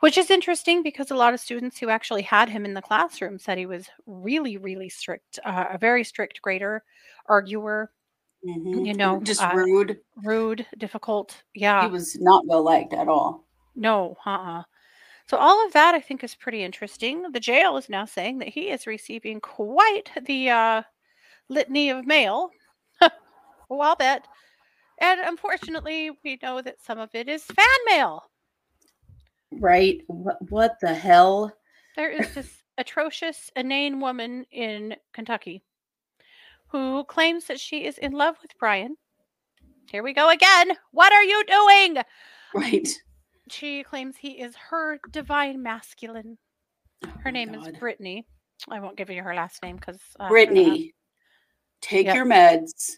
Which 0.00 0.18
is 0.18 0.30
interesting 0.30 0.82
because 0.82 1.10
a 1.10 1.16
lot 1.16 1.34
of 1.34 1.40
students 1.40 1.78
who 1.78 1.88
actually 1.88 2.22
had 2.22 2.48
him 2.48 2.64
in 2.64 2.74
the 2.74 2.82
classroom 2.82 3.38
said 3.38 3.56
he 3.56 3.66
was 3.66 3.88
really, 4.06 4.56
really 4.56 4.88
strict, 4.88 5.38
uh, 5.44 5.66
a 5.72 5.78
very 5.78 6.04
strict 6.04 6.42
grader, 6.42 6.82
arguer. 7.26 7.90
Mm-hmm. 8.46 8.84
You 8.84 8.94
know, 8.94 9.20
just 9.22 9.42
uh, 9.42 9.52
rude, 9.54 10.00
rude, 10.22 10.66
difficult. 10.76 11.42
Yeah, 11.54 11.86
he 11.86 11.90
was 11.90 12.18
not 12.20 12.44
well 12.46 12.62
liked 12.62 12.92
at 12.92 13.08
all. 13.08 13.46
No, 13.74 14.18
uh, 14.26 14.30
uh 14.30 14.62
so 15.28 15.36
all 15.36 15.64
of 15.66 15.72
that 15.72 15.94
I 15.94 16.00
think 16.00 16.22
is 16.22 16.34
pretty 16.34 16.62
interesting. 16.62 17.32
The 17.32 17.40
jail 17.40 17.76
is 17.76 17.88
now 17.88 18.04
saying 18.04 18.38
that 18.38 18.48
he 18.48 18.70
is 18.70 18.86
receiving 18.86 19.40
quite 19.40 20.10
the 20.26 20.50
uh, 20.50 20.82
litany 21.48 21.90
of 21.90 22.06
mail. 22.06 22.50
well, 23.00 23.80
I'll 23.80 23.96
bet. 23.96 24.26
And 25.00 25.20
unfortunately, 25.20 26.10
we 26.24 26.38
know 26.42 26.60
that 26.62 26.80
some 26.80 26.98
of 26.98 27.10
it 27.14 27.28
is 27.28 27.42
fan 27.44 27.66
mail. 27.86 28.24
Right. 29.50 30.02
What, 30.06 30.36
what 30.50 30.76
the 30.80 30.94
hell? 30.94 31.52
There 31.96 32.10
is 32.10 32.34
this 32.34 32.62
atrocious, 32.78 33.50
inane 33.56 34.00
woman 34.00 34.44
in 34.50 34.96
Kentucky 35.12 35.62
who 36.68 37.04
claims 37.04 37.46
that 37.46 37.60
she 37.60 37.84
is 37.84 37.98
in 37.98 38.12
love 38.12 38.36
with 38.42 38.50
Brian. 38.58 38.96
Here 39.90 40.02
we 40.02 40.12
go 40.12 40.28
again. 40.28 40.72
What 40.90 41.12
are 41.12 41.24
you 41.24 41.44
doing? 41.44 42.02
Right. 42.56 42.86
She 43.48 43.82
claims 43.82 44.16
he 44.16 44.32
is 44.32 44.54
her 44.70 44.98
divine 45.10 45.62
masculine. 45.62 46.38
Oh 47.04 47.12
her 47.22 47.30
name 47.30 47.52
God. 47.52 47.68
is 47.68 47.78
Brittany. 47.78 48.26
I 48.68 48.80
won't 48.80 48.96
give 48.96 49.10
you 49.10 49.22
her 49.22 49.34
last 49.34 49.62
name 49.62 49.76
because 49.76 50.00
uh, 50.18 50.28
Brittany, 50.28 50.94
take 51.80 52.06
yep. 52.06 52.14
your 52.14 52.24
meds 52.24 52.92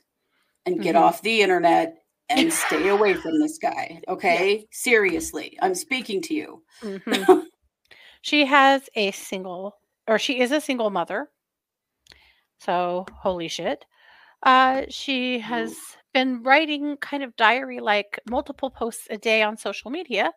and 0.65 0.81
get 0.81 0.95
mm-hmm. 0.95 1.05
off 1.05 1.23
the 1.23 1.43
internet 1.43 1.97
and 2.29 2.53
stay 2.53 2.89
away 2.89 3.15
from 3.23 3.41
this 3.41 3.59
guy. 3.59 4.01
Okay, 4.09 4.67
seriously, 4.71 5.59
I'm 5.61 5.75
speaking 5.75 6.23
to 6.23 6.35
you. 6.35 6.63
Mm-hmm. 6.83 7.41
she 8.23 8.47
has 8.47 8.89
a 8.95 9.11
single, 9.11 9.77
or 10.07 10.19
she 10.19 10.41
is 10.41 10.53
a 10.53 10.61
single 10.61 10.91
mother. 10.91 11.29
So 12.61 13.07
holy 13.13 13.49
shit. 13.49 13.85
Uh, 14.43 14.83
she 14.89 15.41
has 15.41 15.75
been 16.17 16.43
writing 16.43 16.97
kind 16.97 17.23
of 17.23 17.37
diary 17.37 17.79
like 17.79 18.19
multiple 18.27 18.71
posts 18.71 19.07
a 19.11 19.19
day 19.19 19.43
on 19.43 19.55
social 19.55 19.91
media 19.91 20.33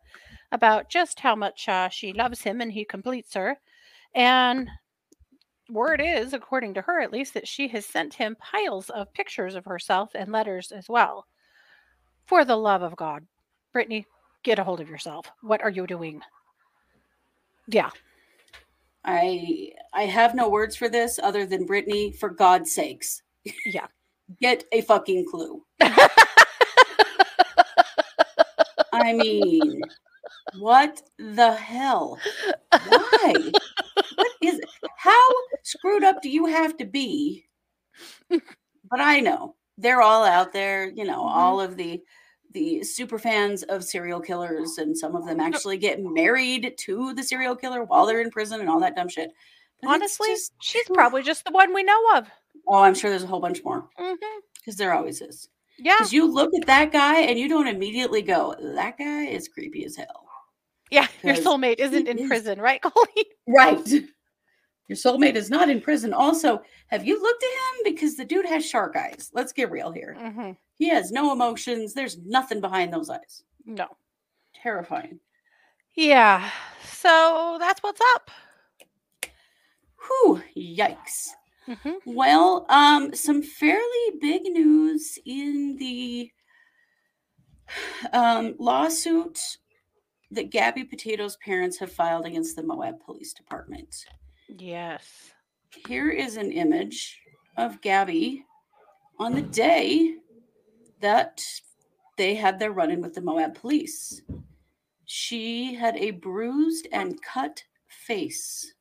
about 0.52 0.90
just 0.90 1.18
how 1.18 1.34
much 1.34 1.70
uh, 1.70 1.88
she 1.88 2.12
loves 2.12 2.42
him 2.42 2.60
and 2.60 2.70
he 2.70 2.84
completes 2.84 3.32
her. 3.32 3.56
And 4.14 4.68
word 5.70 6.02
is, 6.04 6.34
according 6.34 6.74
to 6.74 6.82
her 6.82 7.00
at 7.00 7.12
least, 7.12 7.32
that 7.32 7.48
she 7.48 7.66
has 7.68 7.86
sent 7.86 8.12
him 8.12 8.36
piles 8.38 8.90
of 8.90 9.10
pictures 9.14 9.54
of 9.54 9.64
herself 9.64 10.10
and 10.14 10.30
letters 10.30 10.70
as 10.70 10.86
well. 10.86 11.24
For 12.26 12.44
the 12.44 12.56
love 12.56 12.82
of 12.82 12.94
God, 12.94 13.26
Brittany, 13.72 14.04
get 14.42 14.58
a 14.58 14.64
hold 14.64 14.82
of 14.82 14.90
yourself. 14.90 15.30
What 15.40 15.62
are 15.62 15.70
you 15.70 15.86
doing? 15.86 16.20
Yeah. 17.68 17.88
I 19.06 19.70
I 19.94 20.02
have 20.02 20.34
no 20.34 20.50
words 20.50 20.76
for 20.76 20.90
this 20.90 21.18
other 21.18 21.46
than 21.46 21.64
Brittany, 21.64 22.12
for 22.12 22.28
God's 22.28 22.70
sakes. 22.70 23.22
Yeah. 23.64 23.86
Get 24.40 24.64
a 24.72 24.82
fucking 24.82 25.26
clue. 25.30 25.64
I 28.92 29.12
mean, 29.12 29.80
what 30.58 31.02
the 31.18 31.52
hell? 31.52 32.18
Why? 32.70 33.34
what 34.14 34.32
is 34.42 34.58
it? 34.58 34.68
How 34.96 35.28
screwed 35.62 36.04
up 36.04 36.22
do 36.22 36.28
you 36.28 36.46
have 36.46 36.76
to 36.78 36.84
be? 36.84 37.46
But 38.28 39.00
I 39.00 39.20
know 39.20 39.54
they're 39.78 40.02
all 40.02 40.24
out 40.24 40.52
there, 40.52 40.88
you 40.88 41.04
know, 41.04 41.24
mm-hmm. 41.24 41.38
all 41.38 41.60
of 41.60 41.76
the 41.76 42.00
the 42.52 42.82
super 42.82 43.16
fans 43.18 43.62
of 43.62 43.84
serial 43.84 44.20
killers, 44.20 44.78
and 44.78 44.98
some 44.98 45.14
of 45.14 45.24
them 45.24 45.38
actually 45.38 45.78
get 45.78 46.02
married 46.02 46.74
to 46.78 47.14
the 47.14 47.22
serial 47.22 47.54
killer 47.54 47.84
while 47.84 48.06
they're 48.06 48.20
in 48.20 48.30
prison 48.30 48.60
and 48.60 48.68
all 48.68 48.80
that 48.80 48.96
dumb 48.96 49.08
shit. 49.08 49.30
But 49.80 49.90
Honestly, 49.90 50.30
just- 50.30 50.52
she's 50.60 50.88
probably 50.92 51.22
just 51.22 51.44
the 51.44 51.52
one 51.52 51.72
we 51.72 51.84
know 51.84 52.16
of. 52.16 52.28
Oh, 52.68 52.82
I'm 52.82 52.94
sure 52.94 53.10
there's 53.10 53.22
a 53.24 53.26
whole 53.26 53.40
bunch 53.40 53.62
more 53.64 53.88
hmm 53.98 54.14
because 54.58 54.76
there 54.76 54.92
always 54.92 55.20
is. 55.22 55.48
Yeah, 55.78 55.96
Because 55.98 56.12
you 56.12 56.26
look 56.30 56.50
at 56.60 56.66
that 56.66 56.92
guy 56.92 57.20
and 57.22 57.38
you 57.38 57.48
don't 57.48 57.66
immediately 57.66 58.20
go, 58.20 58.54
that 58.74 58.98
guy 58.98 59.24
is 59.24 59.48
creepy 59.48 59.84
as 59.86 59.96
hell. 59.96 60.28
yeah. 60.90 61.06
Your 61.22 61.34
soulmate 61.36 61.78
isn't 61.78 62.06
in 62.06 62.18
is- 62.18 62.28
prison, 62.28 62.60
right, 62.60 62.82
Colleen? 62.82 63.24
Right. 63.46 63.88
Your 64.88 64.96
soulmate 64.96 65.36
is 65.36 65.48
not 65.48 65.70
in 65.70 65.80
prison. 65.80 66.12
Also, 66.12 66.60
have 66.88 67.06
you 67.06 67.22
looked 67.22 67.42
at 67.42 67.48
him? 67.86 67.92
Because 67.94 68.16
the 68.16 68.24
dude 68.26 68.44
has 68.44 68.66
shark 68.68 68.96
eyes. 68.96 69.30
Let's 69.32 69.52
get 69.54 69.70
real 69.70 69.90
here. 69.92 70.14
hmm 70.18 70.50
He 70.76 70.88
has 70.90 71.10
no 71.12 71.32
emotions. 71.32 71.94
There's 71.94 72.18
nothing 72.18 72.60
behind 72.60 72.92
those 72.92 73.08
eyes. 73.08 73.44
No. 73.64 73.86
Terrifying. 74.62 75.20
Yeah. 75.94 76.50
So 76.84 77.56
that's 77.58 77.82
what's 77.82 78.00
up. 78.16 78.30
Whew, 80.06 80.42
yikes. 80.56 81.28
Hmm 81.76 81.90
Well, 82.04 82.66
um, 82.68 83.14
some 83.14 83.42
fairly 83.42 84.18
big 84.20 84.42
news 84.42 85.18
in 85.24 85.76
the 85.78 86.30
um, 88.12 88.54
lawsuit 88.58 89.38
that 90.30 90.50
Gabby 90.50 90.84
Petito's 90.84 91.36
parents 91.36 91.78
have 91.78 91.92
filed 91.92 92.26
against 92.26 92.56
the 92.56 92.62
Moab 92.62 93.00
Police 93.04 93.32
Department. 93.32 94.04
Yes. 94.48 95.32
Here 95.86 96.10
is 96.10 96.36
an 96.36 96.52
image 96.52 97.20
of 97.56 97.80
Gabby 97.80 98.44
on 99.18 99.34
the 99.34 99.42
day 99.42 100.16
that 101.00 101.42
they 102.16 102.34
had 102.34 102.58
their 102.58 102.72
run 102.72 102.90
in 102.90 103.00
with 103.00 103.14
the 103.14 103.20
Moab 103.20 103.54
police. 103.54 104.22
She 105.06 105.74
had 105.74 105.96
a 105.96 106.12
bruised 106.12 106.86
and 106.92 107.20
cut 107.22 107.64
face, 107.88 108.74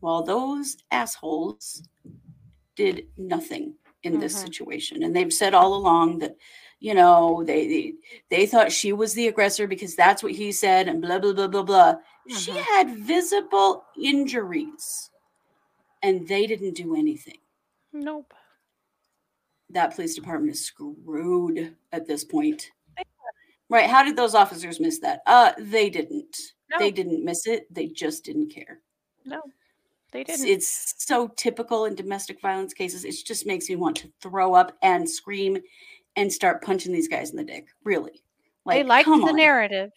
while 0.00 0.22
those 0.22 0.76
assholes 0.90 1.82
did 2.76 3.06
nothing 3.16 3.74
in 4.02 4.18
this 4.18 4.34
Mhm. 4.36 4.42
situation. 4.46 5.02
And 5.02 5.14
they've 5.14 5.32
said 5.32 5.54
all 5.54 5.74
along 5.74 6.18
that, 6.20 6.36
you 6.78 6.94
know, 6.94 7.44
they, 7.44 7.66
they 7.68 7.94
they 8.30 8.46
thought 8.46 8.72
she 8.72 8.92
was 8.94 9.12
the 9.12 9.28
aggressor 9.28 9.66
because 9.66 9.94
that's 9.94 10.22
what 10.22 10.32
he 10.32 10.50
said, 10.52 10.88
and 10.88 11.02
blah 11.02 11.18
blah 11.18 11.34
blah 11.34 11.48
blah 11.48 11.62
blah. 11.62 11.94
She 12.28 12.50
Mhm. 12.52 12.56
had 12.62 12.96
visible 12.96 13.84
injuries, 13.98 15.10
and 16.02 16.26
they 16.26 16.46
didn't 16.46 16.74
do 16.74 16.96
anything 16.96 17.38
Nope. 17.92 18.32
that 19.68 19.94
police 19.94 20.14
department 20.14 20.52
is 20.54 20.64
screwed 20.64 21.76
at 21.92 22.06
this 22.06 22.24
point. 22.24 22.70
Right. 23.68 23.88
How 23.88 24.02
did 24.02 24.16
those 24.16 24.34
officers 24.34 24.80
miss 24.80 24.98
that? 25.00 25.20
Uh 25.26 25.52
they 25.58 25.90
didn't. 25.90 26.36
They 26.78 26.90
didn't 26.90 27.24
miss 27.24 27.46
it. 27.46 27.72
They 27.72 27.86
just 27.88 28.24
didn't 28.24 28.48
care. 28.50 28.80
No. 29.24 29.42
They 30.12 30.22
It's, 30.22 30.38
didn't. 30.38 30.48
it's 30.48 30.94
so 31.06 31.28
typical 31.28 31.84
in 31.86 31.94
domestic 31.94 32.40
violence 32.40 32.74
cases. 32.74 33.04
It 33.04 33.14
just 33.24 33.46
makes 33.46 33.68
me 33.68 33.76
want 33.76 33.96
to 33.98 34.12
throw 34.20 34.54
up 34.54 34.76
and 34.82 35.08
scream 35.08 35.58
and 36.16 36.32
start 36.32 36.62
punching 36.62 36.92
these 36.92 37.08
guys 37.08 37.30
in 37.30 37.36
the 37.36 37.44
dick. 37.44 37.66
Really. 37.84 38.22
they 38.66 38.82
liked 38.84 39.06
the 39.08 39.12
on. 39.14 39.36
narrative. 39.36 39.90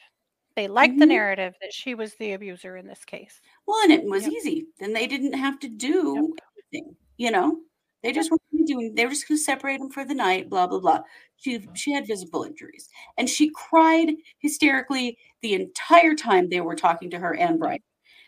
They 0.56 0.68
liked 0.68 0.98
the 1.00 1.06
Mhm. 1.06 1.10
narrative 1.10 1.54
that 1.62 1.74
she 1.74 1.96
was 1.96 2.16
the 2.16 2.34
abuser 2.34 2.78
in 2.78 2.88
this 2.88 3.04
case. 3.06 3.42
Well, 3.68 3.84
and 3.84 3.92
it 3.92 4.04
was 4.04 4.24
Yep. 4.24 4.32
easy. 4.34 4.68
Then 4.80 4.94
they 4.94 5.08
didn't 5.08 5.34
have 5.34 5.60
to 5.60 5.68
do 5.68 6.36
anything, 6.74 6.96
you 7.18 7.32
know? 7.32 7.62
They 8.04 8.12
just 8.12 8.32
were 8.32 8.38
gonna 8.52 8.66
do 8.66 8.92
they 8.94 9.06
were 9.06 9.12
just 9.12 9.28
gonna 9.28 9.38
separate 9.40 9.80
them 9.80 9.90
for 9.90 10.06
the 10.06 10.14
night, 10.14 10.50
blah, 10.50 10.68
blah, 10.68 10.80
blah. 10.80 11.02
She 11.38 11.68
she 11.74 11.92
had 11.92 12.06
visible 12.08 12.44
injuries. 12.44 12.90
And 13.18 13.30
she 13.30 13.50
cried 13.52 14.16
hysterically 14.40 15.18
the 15.42 15.54
entire 15.56 16.16
time 16.16 16.50
they 16.50 16.62
were 16.62 16.76
talking 16.76 17.10
to 17.12 17.20
her 17.20 17.36
and 17.36 17.60
Brian. 17.60 17.80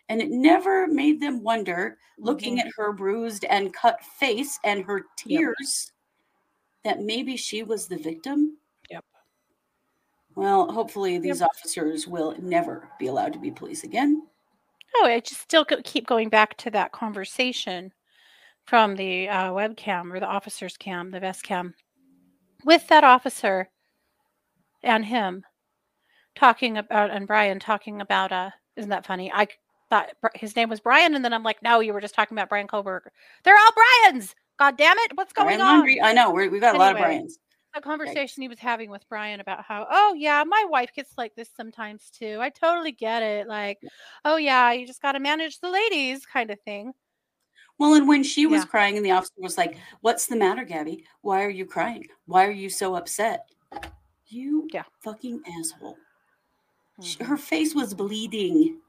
And 0.10 0.22
it 0.22 0.30
never 0.30 0.88
made 0.88 1.20
them 1.20 1.42
wonder, 1.42 1.98
looking 2.18 2.58
Mhm. 2.58 2.66
at 2.66 2.72
her 2.78 2.94
bruised 2.94 3.44
and 3.46 3.74
cut 3.74 4.04
face 4.04 4.60
and 4.64 4.84
her 4.86 5.06
tears, 5.18 5.92
that 6.84 7.02
maybe 7.02 7.36
she 7.36 7.64
was 7.64 7.88
the 7.88 7.98
victim. 7.98 8.58
Yep. 8.90 9.04
Well, 10.36 10.72
hopefully 10.72 11.18
these 11.18 11.42
officers 11.42 12.08
will 12.08 12.36
never 12.40 12.90
be 13.00 13.08
allowed 13.08 13.34
to 13.34 13.40
be 13.40 13.50
police 13.50 13.84
again. 13.84 14.28
Oh, 14.98 15.06
I 15.06 15.20
just 15.22 15.42
still 15.42 15.66
keep 15.66 16.06
going 16.06 16.30
back 16.30 16.56
to 16.58 16.70
that 16.72 16.92
conversation 16.92 17.92
from 18.66 18.96
the 18.96 19.28
uh, 19.28 19.52
webcam 19.52 20.14
or 20.14 20.20
the 20.20 20.28
officer's 20.28 20.78
cam, 20.78 21.12
the 21.12 21.20
vest 21.20 21.44
cam, 21.44 21.74
with 22.64 22.88
that 22.88 23.04
officer 23.04 23.70
and 24.84 25.04
him 25.06 25.44
talking 26.36 26.78
about, 26.78 27.12
and 27.12 27.28
Brian 27.28 27.60
talking 27.60 28.02
about, 28.02 28.32
uh, 28.32 28.52
isn't 28.76 28.90
that 28.90 29.06
funny? 29.06 29.32
I 29.32 29.48
thought 29.90 30.10
his 30.34 30.56
name 30.56 30.70
was 30.70 30.80
Brian, 30.80 31.16
and 31.16 31.24
then 31.24 31.34
I'm 31.34 31.44
like, 31.44 31.62
no, 31.62 31.80
you 31.80 31.94
were 31.94 32.02
just 32.02 32.16
talking 32.16 32.38
about 32.38 32.50
Brian 32.50 32.68
Kohberger. 32.68 33.10
They're 33.44 33.56
all 33.58 33.72
Brian's. 34.04 34.34
God 34.58 34.78
damn 34.78 34.98
it. 35.00 35.12
What's 35.16 35.34
going 35.34 35.58
Brian 35.58 35.62
on? 35.62 35.86
Laundrie, 35.86 35.98
I 36.02 36.14
know 36.14 36.32
we're, 36.32 36.50
we've 36.50 36.62
got 36.62 36.76
a 36.76 36.78
lot 36.78 36.94
of 36.94 36.98
Brian's. 36.98 37.38
a 37.76 37.82
conversation 37.82 38.42
he 38.42 38.48
was 38.48 38.58
having 38.60 38.90
with 38.90 39.08
Brian 39.10 39.42
about 39.42 39.64
how, 39.66 39.86
oh 39.92 40.14
yeah, 40.18 40.44
my 40.48 40.66
wife 40.70 40.92
gets 40.96 41.12
like 41.18 41.36
this 41.36 41.50
sometimes 41.56 42.10
too. 42.10 42.38
I 42.40 42.50
totally 42.50 42.94
get 42.94 43.22
it. 43.22 43.48
Like, 43.48 43.80
oh 44.24 44.38
yeah, 44.38 44.72
you 44.72 44.88
just 44.88 45.02
got 45.02 45.12
to 45.12 45.20
manage 45.20 45.60
the 45.60 45.70
ladies, 45.70 46.26
kind 46.26 46.52
of 46.52 46.60
thing. 46.62 46.94
Well, 47.78 47.96
and 47.96 48.08
when 48.08 48.24
she 48.24 48.46
was 48.46 48.62
Yeah. 48.62 48.68
crying, 48.68 48.96
and 48.96 49.06
the 49.06 49.12
officer 49.12 49.34
was 49.40 49.58
like, 49.58 49.78
"What's 50.00 50.28
the 50.28 50.38
matter, 50.38 50.64
Gabby? 50.64 51.04
Why 51.22 51.44
are 51.44 51.50
you 51.50 51.66
crying? 51.66 52.08
Why 52.26 52.46
are 52.46 52.52
you 52.52 52.70
so 52.70 52.96
upset?" 52.96 53.50
You 54.28 54.70
Yeah. 54.72 54.84
fucking 55.02 55.42
asshole. 55.60 55.98
Sh- 57.04 57.18
Mhm. 57.18 57.26
Her 57.26 57.36
face 57.38 57.76
was 57.76 57.94
bleeding 57.94 58.80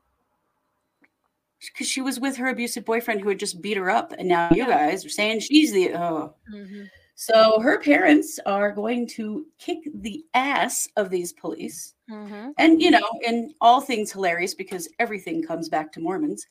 because 1.61 1.89
she 1.89 2.01
was 2.01 2.21
with 2.21 2.37
her 2.37 2.49
abusive 2.49 2.85
boyfriend 2.85 3.21
who 3.21 3.29
had 3.29 3.39
just 3.39 3.61
beat 3.63 3.77
her 3.77 3.91
up, 3.91 4.13
and 4.19 4.29
now 4.29 4.49
you 4.53 4.67
guys 4.67 5.05
are 5.05 5.09
saying 5.11 5.41
she's 5.41 5.73
the 5.73 5.95
oh. 5.95 6.35
Mhm. 6.53 6.89
So 7.19 7.61
her 7.61 7.79
parents 7.81 8.39
are 8.45 8.71
going 8.73 9.07
to 9.17 9.47
kick 9.59 9.79
the 9.95 10.23
ass 10.35 10.87
of 10.97 11.09
these 11.11 11.33
police. 11.33 11.95
Mhm. 12.11 12.53
and 12.59 12.81
you 12.81 12.91
know 12.93 13.09
and 13.27 13.53
all 13.61 13.81
things 13.81 14.13
hilarious 14.13 14.55
because 14.55 14.89
everything 15.01 15.43
comes 15.43 15.69
back 15.69 15.91
to 15.93 15.99
mormons 16.01 16.47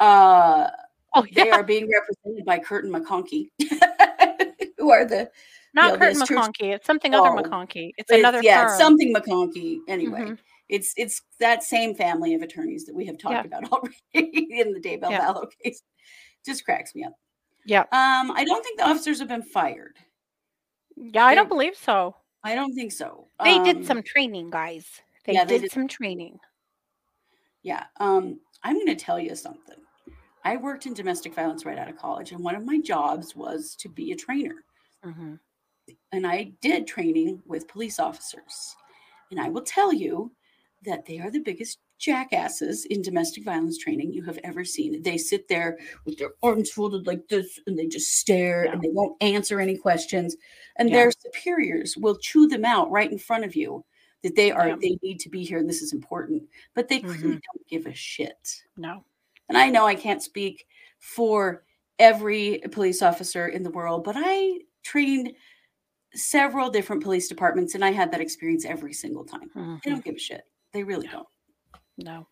uh 0.00 0.66
Oh 1.14 1.24
they 1.32 1.48
are 1.48 1.62
being 1.62 1.88
represented 1.88 2.44
by 2.44 2.58
curtin 2.58 2.90
McConkie 2.90 3.50
who 4.78 4.90
are 4.90 5.04
the 5.04 5.30
not 5.74 5.92
yeah, 5.92 5.96
Curtin 5.98 6.26
church- 6.26 6.28
McConkie. 6.38 6.74
It's 6.74 6.86
something 6.86 7.14
other 7.14 7.28
Oh, 7.28 7.36
McConkie. 7.40 7.92
It's 7.98 8.10
but 8.10 8.18
another 8.18 8.42
yeah 8.42 8.66
firm. 8.66 8.78
something 8.78 9.14
McConkie 9.14 9.78
anyway 9.86 10.20
Mhm. 10.22 10.38
It's 10.68 10.92
it's 10.96 11.22
that 11.40 11.62
same 11.62 11.94
family 11.94 12.34
of 12.34 12.42
attorneys 12.42 12.84
that 12.86 12.94
we 12.94 13.06
have 13.06 13.18
talked 13.18 13.34
Yeah. 13.34 13.58
about 13.58 13.72
already 13.72 14.60
in 14.60 14.72
the 14.72 14.80
Daybell 14.80 15.10
Yeah. 15.10 15.20
Vallow 15.26 15.46
case 15.62 15.82
just 16.44 16.64
cracks 16.64 16.94
me 16.94 17.04
up 17.04 17.12
Yeah, 17.64 17.82
um 17.92 18.30
i 18.32 18.44
don't 18.44 18.62
think 18.64 18.78
the 18.78 18.88
officers 18.88 19.18
have 19.20 19.28
been 19.28 19.42
fired 19.42 19.96
yeah. 20.96 21.24
I 21.26 21.34
don't 21.34 21.48
believe 21.48 21.76
so. 21.76 22.16
i 22.42 22.54
don't 22.54 22.74
think 22.74 22.90
so 22.92 23.28
They 23.44 23.56
Um, 23.58 23.64
did 23.64 23.86
some 23.86 24.02
training, 24.02 24.50
guys. 24.50 24.86
They 25.24 25.34
yeah, 25.34 25.44
they 25.44 25.54
did 25.58 25.62
did- 25.62 25.72
some 25.72 25.88
training. 25.88 26.38
Yeah. 27.62 27.84
Um, 27.98 28.38
I'm 28.62 28.74
going 28.76 28.86
to 28.86 28.94
tell 28.94 29.18
you 29.18 29.34
something. 29.34 29.74
I 30.44 30.56
worked 30.56 30.86
in 30.86 30.94
domestic 30.94 31.34
violence 31.34 31.64
right 31.66 31.76
out 31.78 31.88
of 31.88 31.96
college, 31.96 32.30
and 32.30 32.42
one 32.44 32.54
of 32.54 32.64
my 32.64 32.78
jobs 32.78 33.34
was 33.34 33.74
to 33.80 33.88
be 33.88 34.12
a 34.12 34.16
trainer. 34.16 34.62
Mm-hmm. 35.04 35.34
And 36.12 36.26
I 36.26 36.52
did 36.62 36.86
training 36.86 37.42
with 37.44 37.66
police 37.66 37.98
officers. 37.98 38.76
And 39.32 39.40
I 39.40 39.48
will 39.48 39.62
tell 39.62 39.92
you 39.92 40.30
that 40.86 41.04
they 41.06 41.18
are 41.18 41.30
the 41.30 41.40
biggest 41.40 41.78
jackasses 41.98 42.84
in 42.86 43.02
domestic 43.02 43.44
violence 43.44 43.78
training 43.78 44.12
you 44.12 44.22
have 44.22 44.38
ever 44.44 44.64
seen. 44.64 45.02
They 45.02 45.16
sit 45.18 45.48
there 45.48 45.78
with 46.04 46.18
their 46.18 46.30
arms 46.42 46.70
folded 46.70 47.06
like 47.06 47.26
this 47.28 47.58
and 47.66 47.78
they 47.78 47.86
just 47.86 48.18
stare 48.18 48.64
Yeah. 48.64 48.72
and 48.72 48.82
they 48.82 48.88
won't 48.90 49.20
answer 49.22 49.60
any 49.60 49.76
questions. 49.76 50.36
And 50.76 50.88
Yeah. 50.88 50.96
their 50.96 51.10
superiors 51.10 51.96
will 51.96 52.16
chew 52.16 52.46
them 52.48 52.64
out 52.64 52.90
right 52.90 53.10
in 53.10 53.18
front 53.18 53.44
of 53.44 53.56
you 53.56 53.84
that 54.22 54.36
they 54.36 54.50
are 54.50 54.68
Yeah. 54.68 54.76
they 54.80 54.98
need 55.02 55.20
to 55.20 55.28
be 55.30 55.42
here 55.44 55.58
and 55.58 55.68
this 55.68 55.82
is 55.82 55.92
important. 55.92 56.42
But 56.74 56.88
they 56.88 57.00
Mm-hmm. 57.00 57.08
clearly 57.12 57.40
don't 57.54 57.68
give 57.68 57.86
a 57.86 57.94
shit. 57.94 58.62
No. 58.76 59.04
And 59.48 59.56
I 59.56 59.70
know 59.70 59.86
I 59.86 59.94
can't 59.94 60.22
speak 60.22 60.66
for 60.98 61.64
every 61.98 62.60
police 62.72 63.00
officer 63.00 63.48
in 63.48 63.62
the 63.62 63.70
world, 63.70 64.04
but 64.04 64.16
I 64.18 64.60
trained 64.82 65.32
several 66.14 66.68
different 66.70 67.02
police 67.02 67.28
departments 67.28 67.74
and 67.74 67.84
I 67.84 67.90
had 67.92 68.10
that 68.12 68.20
experience 68.20 68.64
every 68.64 68.92
single 68.92 69.24
time. 69.24 69.50
They 69.54 69.60
Mhm. 69.60 69.82
don't 69.82 70.04
give 70.04 70.16
a 70.16 70.18
shit. 70.18 70.42
They 70.72 70.82
really 70.82 71.08
don't. 71.08 71.26
No. 71.98 72.26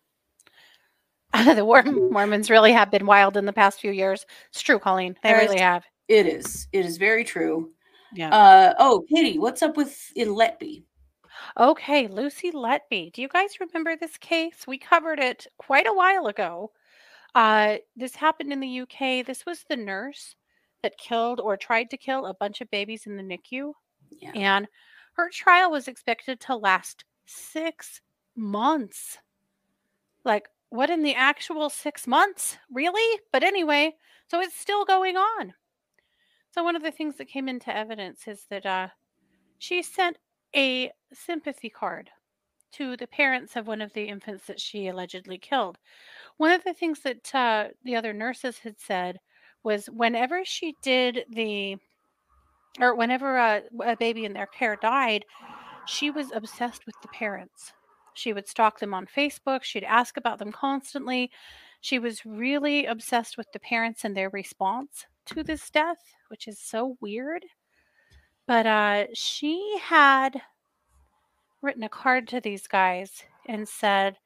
the 1.33 1.63
Mormons 2.11 2.49
really 2.49 2.71
have 2.71 2.91
been 2.91 3.05
wild 3.05 3.35
in 3.35 3.45
the 3.45 3.53
past 3.53 3.79
few 3.79 3.91
years. 3.91 4.25
It's 4.49 4.61
true, 4.61 4.79
Colleen. 4.79 5.15
They 5.23 5.29
There's- 5.29 5.49
really 5.49 5.61
have. 5.61 5.83
It 6.07 6.27
is. 6.27 6.67
It 6.71 6.85
is 6.85 6.97
very 6.97 7.23
true. 7.23 7.71
Yeah. 8.13 8.29
Uh 8.29 8.73
oh, 8.77 9.03
Katie, 9.13 9.39
what's 9.39 9.63
up 9.63 9.75
with 9.75 9.99
in 10.15 10.29
Letby? 10.29 10.83
Okay, 11.57 12.07
Lucy 12.07 12.51
Letby. 12.51 13.11
Do 13.11 13.21
you 13.21 13.27
guys 13.27 13.59
remember 13.59 13.95
this 13.95 14.15
case? 14.17 14.65
We 14.67 14.77
covered 14.77 15.19
it 15.19 15.47
quite 15.57 15.87
a 15.87 15.93
while 15.93 16.27
ago. 16.27 16.71
Uh, 17.33 17.77
this 17.97 18.15
happened 18.15 18.53
in 18.53 18.59
the 18.61 18.81
UK. 18.81 19.25
This 19.25 19.45
was 19.45 19.65
the 19.67 19.75
nurse 19.75 20.35
that 20.83 20.97
killed 20.97 21.41
or 21.41 21.57
tried 21.57 21.89
to 21.89 21.97
kill 21.97 22.27
a 22.27 22.33
bunch 22.35 22.61
of 22.61 22.69
babies 22.71 23.07
in 23.07 23.17
the 23.17 23.23
NICU. 23.23 23.73
Yeah. 24.11 24.31
And 24.35 24.67
Her 25.13 25.29
trial 25.29 25.71
was 25.71 25.87
expected 25.87 26.39
to 26.41 26.55
last 26.55 27.03
six 27.25 27.99
months. 28.35 29.17
Like, 30.23 30.49
what 30.69 30.89
in 30.89 31.03
the 31.03 31.15
actual 31.15 31.69
six 31.69 32.07
months? 32.07 32.57
Really? 32.71 33.21
But 33.31 33.43
anyway, 33.43 33.95
so 34.29 34.41
it's 34.41 34.55
still 34.59 34.85
going 34.85 35.15
on. 35.15 35.53
So, 36.51 36.63
one 36.63 36.75
of 36.75 36.83
the 36.83 36.91
things 36.91 37.17
that 37.17 37.27
came 37.27 37.47
into 37.47 37.75
evidence 37.75 38.27
is 38.27 38.45
that 38.49 38.65
uh, 38.65 38.87
she 39.57 39.81
sent 39.81 40.17
a 40.55 40.91
sympathy 41.13 41.69
card 41.69 42.09
to 42.73 42.97
the 42.97 43.07
parents 43.07 43.55
of 43.55 43.67
one 43.67 43.81
of 43.81 43.93
the 43.93 44.05
infants 44.05 44.47
that 44.47 44.59
she 44.59 44.87
allegedly 44.87 45.37
killed. 45.37 45.77
One 46.37 46.51
of 46.51 46.63
the 46.63 46.73
things 46.73 47.01
that 47.01 47.33
uh, 47.33 47.69
the 47.83 47.95
other 47.95 48.13
nurses 48.13 48.59
had 48.59 48.79
said 48.79 49.19
was 49.63 49.87
whenever 49.87 50.43
she 50.43 50.75
did 50.81 51.25
the, 51.29 51.77
or 52.79 52.95
whenever 52.95 53.37
a, 53.37 53.63
a 53.83 53.95
baby 53.95 54.25
in 54.25 54.33
their 54.33 54.47
care 54.47 54.75
died, 54.75 55.25
she 55.85 56.11
was 56.11 56.31
obsessed 56.33 56.85
with 56.85 56.95
the 57.01 57.07
parents. 57.09 57.73
She 58.15 58.33
would 58.33 58.47
stalk 58.47 58.79
them 58.79 58.93
on 58.93 59.05
Facebook. 59.05 59.63
She'd 59.63 59.83
ask 59.83 60.17
about 60.17 60.39
them 60.39 60.51
constantly. 60.51 61.31
She 61.81 61.99
was 61.99 62.25
really 62.25 62.85
obsessed 62.85 63.37
with 63.37 63.51
the 63.51 63.59
parents 63.59 64.03
and 64.03 64.15
their 64.15 64.29
response 64.29 65.05
to 65.27 65.43
this 65.43 65.69
death, 65.69 65.99
which 66.29 66.47
is 66.47 66.59
so 66.59 66.97
weird. 67.01 67.45
But 68.47 68.65
uh, 68.65 69.05
she 69.13 69.77
had 69.81 70.41
written 71.61 71.83
a 71.83 71.89
card 71.89 72.27
to 72.29 72.41
these 72.41 72.67
guys 72.67 73.23
and 73.47 73.67
said, 73.67 74.17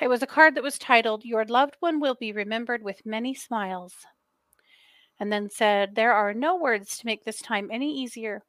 it 0.00 0.08
was 0.08 0.22
a 0.22 0.26
card 0.26 0.54
that 0.54 0.62
was 0.62 0.78
titled, 0.78 1.26
Your 1.26 1.44
loved 1.44 1.76
one 1.80 2.00
will 2.00 2.14
be 2.14 2.32
remembered 2.32 2.82
with 2.82 3.04
many 3.04 3.34
smiles. 3.34 3.94
And 5.18 5.30
then 5.30 5.50
said, 5.50 5.94
There 5.94 6.14
are 6.14 6.32
no 6.32 6.56
words 6.56 6.96
to 6.98 7.06
make 7.06 7.24
this 7.24 7.42
time 7.42 7.68
any 7.70 7.92
easier. 7.92 8.42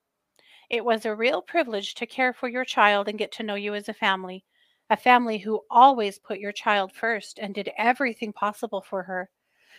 It 0.71 0.85
was 0.85 1.05
a 1.05 1.13
real 1.13 1.41
privilege 1.41 1.95
to 1.95 2.05
care 2.05 2.31
for 2.31 2.47
your 2.47 2.63
child 2.63 3.09
and 3.09 3.19
get 3.19 3.33
to 3.33 3.43
know 3.43 3.55
you 3.55 3.75
as 3.75 3.89
a 3.89 3.93
family, 3.93 4.45
a 4.89 4.95
family 4.95 5.37
who 5.37 5.65
always 5.69 6.17
put 6.17 6.39
your 6.39 6.53
child 6.53 6.93
first 6.93 7.39
and 7.39 7.53
did 7.53 7.69
everything 7.77 8.31
possible 8.31 8.79
for 8.79 9.03
her. 9.03 9.29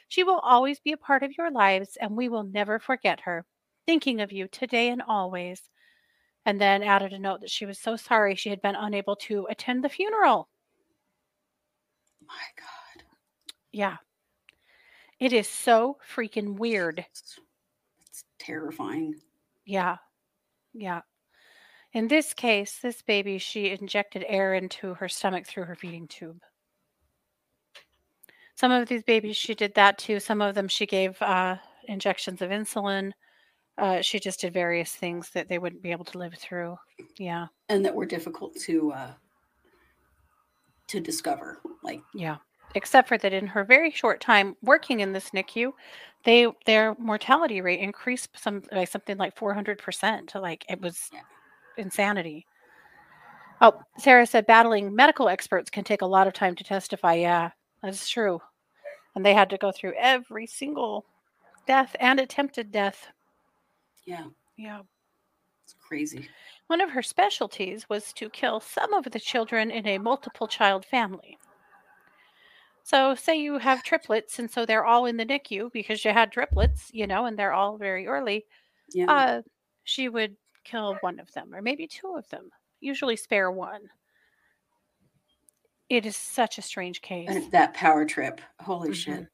She 0.09 0.23
will 0.23 0.41
always 0.41 0.81
be 0.81 0.93
a 0.93 0.99
part 0.99 1.23
of 1.23 1.33
your 1.39 1.51
lives, 1.51 1.97
and 1.99 2.15
we 2.15 2.29
will 2.29 2.43
never 2.43 2.79
forget 2.79 3.21
her. 3.21 3.47
Thinking 3.87 4.21
of 4.21 4.33
you 4.33 4.49
today 4.49 4.91
and 4.91 5.01
always. 5.01 5.71
And 6.45 6.61
then 6.61 6.83
added 6.83 7.15
a 7.15 7.19
note 7.19 7.41
that 7.41 7.51
she 7.51 7.65
was 7.65 7.79
so 7.79 7.97
sorry 7.97 8.35
she 8.35 8.51
had 8.51 8.61
been 8.61 8.77
unable 8.77 9.17
to 9.17 9.47
attend 9.49 9.83
the 9.83 9.89
funeral. 9.89 10.51
My 12.21 12.35
God. 12.59 13.05
Yeah. 13.73 13.97
It 15.19 15.33
is 15.33 15.49
so 15.49 15.97
freaking 16.15 16.59
weird. 16.59 17.07
It's, 17.09 17.39
terrifying. 18.39 19.15
Yeah. 19.65 19.97
Yeah. 20.75 21.03
In 21.93 22.09
this 22.09 22.33
case, 22.33 22.79
this 22.83 23.03
baby, 23.03 23.39
she 23.39 23.71
injected 23.71 24.25
air 24.27 24.55
into 24.55 24.95
her 24.95 25.09
stomach 25.09 25.47
through 25.47 25.65
her 25.65 25.75
feeding 25.75 26.09
tube. 26.09 26.41
Some 28.55 28.73
of 28.73 28.89
these 28.89 29.03
babies, 29.03 29.37
she 29.37 29.55
did 29.55 29.75
that 29.75 29.99
too. 29.99 30.21
Some 30.21 30.41
of 30.41 30.55
them, 30.55 30.69
she 30.69 30.87
gave 30.87 31.21
uh, 31.21 31.57
injections 31.89 32.41
of 32.41 32.51
insulin. 32.51 33.13
Uh, 33.79 34.01
she 34.01 34.21
just 34.21 34.41
did 34.41 34.53
various 34.53 34.93
things 34.93 35.31
that 35.31 35.49
they 35.49 35.59
wouldn't 35.59 35.83
be 35.83 35.91
able 35.91 36.05
to 36.05 36.19
live 36.19 36.35
through. 36.35 36.77
Yeah. 37.19 37.47
And 37.69 37.85
that 37.85 37.95
were 37.95 38.07
difficult 38.07 38.55
to 38.67 38.93
uh, 38.93 39.13
to 40.89 41.01
discover. 41.01 41.61
Like, 41.83 42.03
Yeah. 42.15 42.37
Except 42.75 43.09
for 43.09 43.19
that 43.19 43.33
in 43.33 43.47
her 43.47 43.65
very 43.65 43.91
short 43.91 44.21
time 44.21 44.57
working 44.63 45.01
in 45.01 45.13
this 45.13 45.31
NICU, 45.31 45.73
they 46.25 46.47
their 46.67 46.95
mortality 46.99 47.61
rate 47.61 47.81
increased 47.81 48.31
some 48.35 48.63
by 48.71 48.85
something 48.85 49.19
like 49.19 49.37
400%. 49.37 50.35
Like 50.41 50.65
it 50.69 50.81
was 50.81 51.11
insanity. 51.77 52.47
Oh, 53.61 53.81
Sarah 53.99 54.27
said 54.27 54.47
battling 54.47 54.95
medical 54.95 55.29
experts 55.29 55.71
can 55.71 55.85
take 55.85 56.03
a 56.03 56.07
lot 56.07 56.27
of 56.27 56.33
time 56.33 56.55
to 56.57 56.65
testify. 56.65 57.15
Yeah, 57.15 57.51
that's 57.83 58.09
true. 58.09 58.41
And 59.15 59.25
they 59.25 59.35
had 59.35 59.51
to 59.51 59.59
go 59.59 59.71
through 59.71 59.93
every 59.99 60.47
single 60.47 61.05
death 61.67 61.95
and 62.01 62.19
attempted 62.19 62.73
death. 62.73 63.07
yeah, 64.05 64.25
Yeah. 64.57 64.81
it's 65.65 65.75
crazy. 65.79 66.29
One 66.69 66.81
of 66.81 66.91
her 66.91 67.03
specialties 67.03 67.89
was 67.89 68.13
to 68.15 68.31
kill 68.31 68.59
some 68.61 68.95
of 68.95 69.05
the 69.05 69.21
children 69.21 69.71
in 69.71 69.87
a 69.87 69.99
multiple 69.99 70.49
child 70.49 70.85
family. 70.85 71.39
So, 72.85 73.15
say 73.15 73.37
you 73.41 73.59
have 73.59 73.83
triplets, 73.83 74.39
and 74.39 74.51
so 74.51 74.67
they're 74.67 74.85
all 74.85 75.07
in 75.07 75.17
the 75.17 75.25
NICU 75.25 75.71
because 75.73 76.05
you 76.05 76.13
had 76.13 76.33
triplets, 76.33 76.91
you 76.93 77.07
know, 77.07 77.27
and 77.27 77.39
they're 77.39 77.53
all 77.53 77.77
very 77.79 78.07
early. 78.07 78.45
Yeah. 78.93 79.07
Uh, 79.11 79.43
she 79.85 80.09
would 80.09 80.37
kill 80.65 80.97
one 81.01 81.19
of 81.21 81.33
them, 81.33 81.55
or 81.55 81.63
maybe 81.63 81.87
two 81.87 82.15
of 82.17 82.29
them, 82.29 82.51
usually 82.81 83.17
spare 83.17 83.51
one. 83.51 83.83
It 85.89 86.07
is 86.07 86.17
such 86.17 86.59
a 86.59 86.63
strange 86.63 87.01
case. 87.03 87.29
and 87.31 87.51
that 87.53 87.75
power 87.75 88.05
trip. 88.05 88.41
Holy 88.61 88.91
Mhm. 88.91 88.95
shit. 88.95 89.27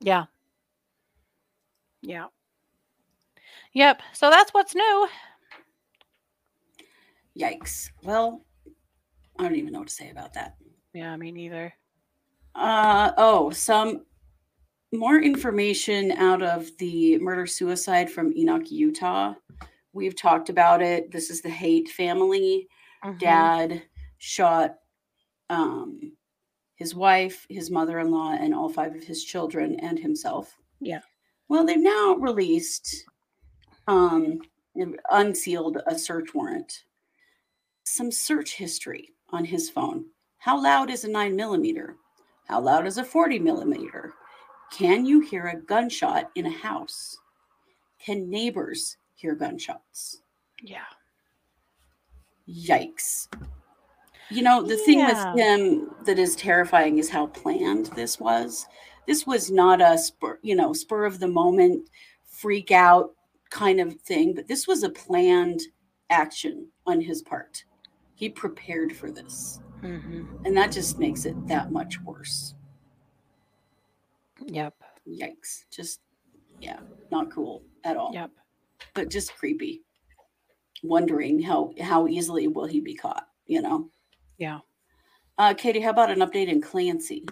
Yeah. 0.00 0.26
Yeah. 2.02 2.26
Yep. 3.74 4.02
So 4.12 4.30
that's 4.30 4.52
what's 4.54 4.74
new. 4.74 5.08
Yikes. 7.38 7.90
Well, 8.02 8.44
I 9.38 9.42
don't 9.44 9.56
even 9.56 9.72
know 9.72 9.80
what 9.80 9.88
to 9.88 9.94
say 9.94 10.10
about 10.10 10.32
that. 10.34 10.56
Yeah, 10.92 11.14
me 11.16 11.30
neither. 11.30 11.74
Uh 12.58 13.12
oh, 13.18 13.50
some 13.50 14.04
more 14.92 15.20
information 15.20 16.10
out 16.12 16.42
of 16.42 16.68
the 16.78 17.16
murder 17.18 17.46
suicide 17.46 18.10
from 18.10 18.36
Enoch, 18.36 18.68
Utah. 18.68 19.34
We've 19.92 20.16
talked 20.16 20.48
about 20.48 20.82
it. 20.82 21.12
This 21.12 21.30
is 21.30 21.40
the 21.40 21.50
Haight 21.50 21.88
family. 21.88 22.66
Mhm. 23.04 23.18
Dad 23.20 23.82
shot 24.18 24.78
um 25.50 26.16
his 26.74 26.94
wife, 26.96 27.46
his 27.48 27.70
mother-in-law, 27.70 28.32
and 28.40 28.52
all 28.54 28.68
five 28.68 28.94
of 28.94 29.04
his 29.04 29.22
children 29.22 29.78
and 29.80 29.98
himself. 29.98 30.56
Yeah. 30.80 31.00
Well, 31.48 31.64
they've 31.64 31.78
now 31.78 32.14
released 32.14 33.04
um 33.86 34.40
unsealed 35.10 35.78
a 35.86 35.96
search 35.96 36.34
warrant. 36.34 36.82
Some 37.84 38.10
search 38.10 38.54
history 38.54 39.14
on 39.30 39.44
his 39.44 39.70
phone. 39.70 40.06
How 40.38 40.60
loud 40.60 40.90
is 40.90 41.04
a 41.04 41.08
nine 41.08 41.36
millimeter? 41.36 41.96
How 42.48 42.60
loud 42.60 42.86
is 42.86 42.96
a 42.96 43.04
40 43.04 43.38
millimeter? 43.40 44.14
Can 44.72 45.04
you 45.04 45.20
hear 45.20 45.48
a 45.48 45.60
gunshot 45.60 46.30
in 46.34 46.46
a 46.46 46.50
house? 46.50 47.18
Can 47.98 48.30
neighbors 48.30 48.96
hear 49.14 49.34
gunshots? 49.34 50.22
Yeah. 50.62 50.84
Yikes. 52.48 53.28
You 54.30 54.42
know, 54.42 54.62
the 54.62 54.76
thing 54.76 55.04
with 55.04 55.38
him 55.38 55.90
that 56.04 56.18
is 56.18 56.36
terrifying 56.36 56.98
is 56.98 57.10
how 57.10 57.26
planned 57.28 57.86
this 57.96 58.18
was. 58.18 58.66
This 59.06 59.26
was 59.26 59.50
not 59.50 59.80
a 59.80 59.96
spur, 59.96 60.38
you 60.42 60.54
know, 60.54 60.72
spur 60.72 61.04
of 61.04 61.18
the 61.18 61.28
moment, 61.28 61.88
freak 62.24 62.70
out 62.70 63.10
kind 63.50 63.80
of 63.80 64.00
thing, 64.00 64.34
but 64.34 64.46
this 64.46 64.66
was 64.66 64.82
a 64.82 64.90
planned 64.90 65.60
action 66.10 66.68
on 66.86 67.00
his 67.00 67.22
part. 67.22 67.64
He 68.14 68.28
prepared 68.28 68.94
for 68.94 69.10
this. 69.10 69.60
Hmm 69.80 70.24
And 70.44 70.56
that 70.56 70.72
just 70.72 70.98
makes 70.98 71.24
it 71.24 71.34
that 71.48 71.72
much 71.72 72.00
worse. 72.02 72.54
Yep. 74.46 74.74
Yikes. 75.08 75.64
Just, 75.70 76.00
yeah, 76.60 76.80
not 77.10 77.30
cool 77.30 77.62
at 77.84 77.96
all. 77.96 78.12
Yep. 78.12 78.30
But 78.94 79.10
just 79.10 79.34
creepy. 79.34 79.82
Wondering 80.84 81.42
how 81.42 81.72
how 81.80 82.06
easily 82.06 82.46
will 82.46 82.66
he 82.66 82.80
be 82.80 82.94
caught, 82.94 83.26
you 83.46 83.60
know? 83.60 83.90
Yeah. 84.38 84.60
Uh, 85.36 85.54
Katie, 85.54 85.80
how 85.80 85.90
about 85.90 86.10
an 86.10 86.20
update 86.20 86.48
in 86.48 86.60
Clancy? 86.60 87.24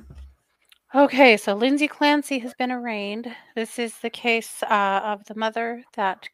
Okay, 0.94 1.36
so 1.36 1.54
Lindsay 1.54 1.88
Clancy 1.88 2.38
has 2.40 2.54
been 2.54 2.72
arraigned. 2.72 3.32
This 3.54 3.78
is 3.78 3.98
the 3.98 4.10
case 4.10 4.62
uh, 4.64 5.00
of 5.04 5.24
the 5.26 5.34
mother 5.34 5.84
that 5.94 6.28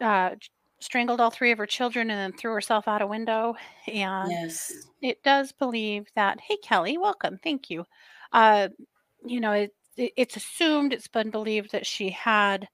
uh, 0.00 0.30
strangled 0.80 1.20
all 1.20 1.30
three 1.30 1.52
of 1.52 1.58
her 1.58 1.66
children 1.66 2.10
and 2.10 2.18
then 2.18 2.38
threw 2.38 2.52
herself 2.52 2.88
out 2.88 3.02
a 3.02 3.06
window. 3.06 3.54
And 3.86 4.30
Yes. 4.30 4.72
it 5.02 5.22
does 5.22 5.52
believe 5.52 6.06
that, 6.16 6.40
hey, 6.40 6.56
Kelly, 6.62 6.98
welcome. 6.98 7.38
Thank 7.42 7.70
you. 7.70 7.84
Uh, 8.32 8.68
you 9.24 9.40
know, 9.40 9.52
it, 9.52 9.74
it, 9.96 10.12
it's 10.16 10.36
assumed, 10.36 10.92
it's 10.92 11.08
been 11.08 11.30
believed 11.30 11.72
that 11.72 11.86
she 11.86 12.10
had 12.10 12.66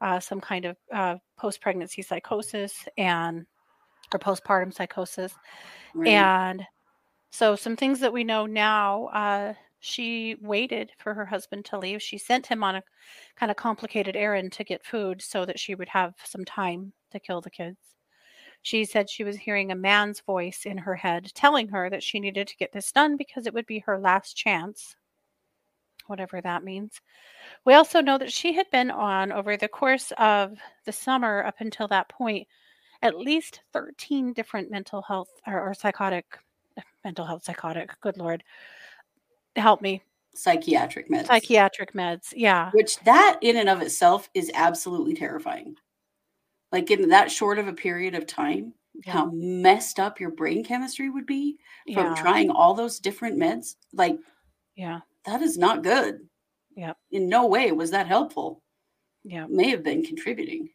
uh, 0.00 0.20
some 0.20 0.40
kind 0.40 0.64
of 0.64 0.76
uh, 0.92 1.16
post 1.36 1.60
pregnancy 1.60 2.02
psychosis 2.02 2.88
and 2.96 3.46
or 4.12 4.18
postpartum 4.18 4.72
psychosis. 4.72 5.34
Right. 5.94 6.08
And 6.08 6.66
so, 7.30 7.54
some 7.54 7.76
things 7.76 8.00
that 8.00 8.12
we 8.12 8.24
know 8.24 8.46
now 8.46 9.06
uh, 9.06 9.54
she 9.80 10.36
waited 10.40 10.92
for 10.98 11.14
her 11.14 11.24
husband 11.24 11.64
to 11.66 11.78
leave. 11.78 12.02
She 12.02 12.18
sent 12.18 12.46
him 12.46 12.64
on 12.64 12.76
a 12.76 12.82
kind 13.36 13.50
of 13.50 13.56
complicated 13.56 14.16
errand 14.16 14.52
to 14.52 14.64
get 14.64 14.84
food 14.84 15.22
so 15.22 15.44
that 15.44 15.58
she 15.58 15.74
would 15.74 15.88
have 15.88 16.14
some 16.24 16.44
time 16.44 16.92
to 17.10 17.20
kill 17.20 17.40
the 17.40 17.50
kids. 17.50 17.78
She 18.62 18.84
said 18.84 19.08
she 19.08 19.24
was 19.24 19.36
hearing 19.36 19.72
a 19.72 19.76
man's 19.76 20.20
voice 20.20 20.66
in 20.66 20.76
her 20.78 20.94
head 20.94 21.30
telling 21.34 21.68
her 21.68 21.88
that 21.88 22.02
she 22.02 22.20
needed 22.20 22.46
to 22.48 22.56
get 22.56 22.72
this 22.72 22.92
done 22.92 23.16
because 23.16 23.46
it 23.46 23.54
would 23.54 23.66
be 23.66 23.78
her 23.80 23.98
last 23.98 24.36
chance, 24.36 24.96
whatever 26.06 26.40
that 26.42 26.62
means. 26.62 27.00
We 27.64 27.72
also 27.74 28.00
know 28.02 28.18
that 28.18 28.32
she 28.32 28.52
had 28.52 28.70
been 28.70 28.90
on 28.90 29.32
over 29.32 29.56
the 29.56 29.68
course 29.68 30.12
of 30.18 30.58
the 30.84 30.92
summer 30.92 31.42
up 31.44 31.56
until 31.60 31.88
that 31.88 32.08
point 32.10 32.46
at 33.02 33.16
least 33.18 33.62
13 33.72 34.34
different 34.34 34.70
mental 34.70 35.00
health 35.00 35.30
or, 35.46 35.58
or 35.60 35.72
psychotic, 35.72 36.26
mental 37.02 37.24
health 37.24 37.44
psychotic, 37.44 37.98
good 38.02 38.18
Lord, 38.18 38.44
help 39.56 39.80
me, 39.80 40.02
Psychiatric 40.34 41.08
meds. 41.10 41.26
psychiatric 41.26 41.92
meds. 41.94 42.32
Yeah. 42.36 42.70
which 42.72 42.98
that 43.00 43.38
in 43.40 43.56
and 43.56 43.68
of 43.68 43.80
itself 43.82 44.28
is 44.34 44.50
absolutely 44.54 45.14
terrifying. 45.14 45.76
Like 46.72 46.90
in 46.90 47.08
that 47.08 47.30
short 47.30 47.58
of 47.58 47.68
a 47.68 47.72
period 47.72 48.14
of 48.14 48.26
time, 48.26 48.74
Yeah. 48.94 49.12
how 49.12 49.30
messed 49.32 49.98
up 49.98 50.20
your 50.20 50.30
brain 50.30 50.62
chemistry 50.64 51.10
would 51.10 51.26
be 51.26 51.58
from 51.92 52.06
Yeah. 52.06 52.14
trying 52.14 52.50
all 52.50 52.74
those 52.74 52.98
different 53.00 53.38
meds. 53.38 53.76
Like 53.92 54.18
Yeah. 54.76 55.00
that 55.24 55.42
is 55.42 55.56
not 55.58 55.82
good. 55.82 56.28
Yeah. 56.76 56.94
In 57.10 57.28
no 57.28 57.46
way 57.46 57.72
was 57.72 57.90
that 57.92 58.06
helpful. 58.06 58.62
Yeah. 59.24 59.46
May 59.48 59.68
have 59.70 59.82
been 59.82 60.04
contributing. 60.04 60.70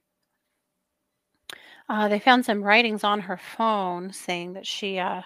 Uh, 1.87 2.07
they 2.07 2.19
found 2.19 2.43
some 2.45 2.63
writings 2.63 3.03
on 3.03 3.19
her 3.21 3.37
phone 3.37 4.11
saying 4.11 4.53
that 4.53 4.65
she 4.65 4.97
uh, 4.97 5.21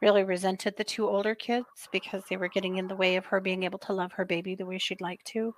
really 0.00 0.24
resented 0.24 0.74
the 0.76 0.84
two 0.84 1.06
older 1.06 1.34
kids 1.34 1.66
because 1.92 2.22
they 2.28 2.36
were 2.36 2.48
getting 2.48 2.76
in 2.78 2.88
the 2.88 2.96
way 2.96 3.16
of 3.16 3.26
her 3.26 3.40
being 3.40 3.64
able 3.64 3.78
to 3.80 3.92
love 3.92 4.12
her 4.12 4.24
baby 4.24 4.54
the 4.54 4.64
way 4.66 4.78
she'd 4.78 5.00
like 5.00 5.22
to. 5.24 5.54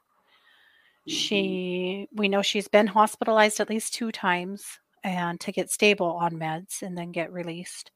Mhm. 1.09 1.13
She, 1.13 2.09
we 2.13 2.29
know 2.29 2.43
she's 2.43 2.69
been 2.69 2.87
hospitalized 2.87 3.61
at 3.61 3.69
least 3.71 3.95
two 3.95 4.13
times 4.13 4.79
and 5.05 5.41
to 5.41 5.53
get 5.53 5.71
stable 5.71 6.13
on 6.13 6.33
meds 6.37 6.83
and 6.83 6.97
then 6.97 7.13
get 7.13 7.33
released. 7.33 7.91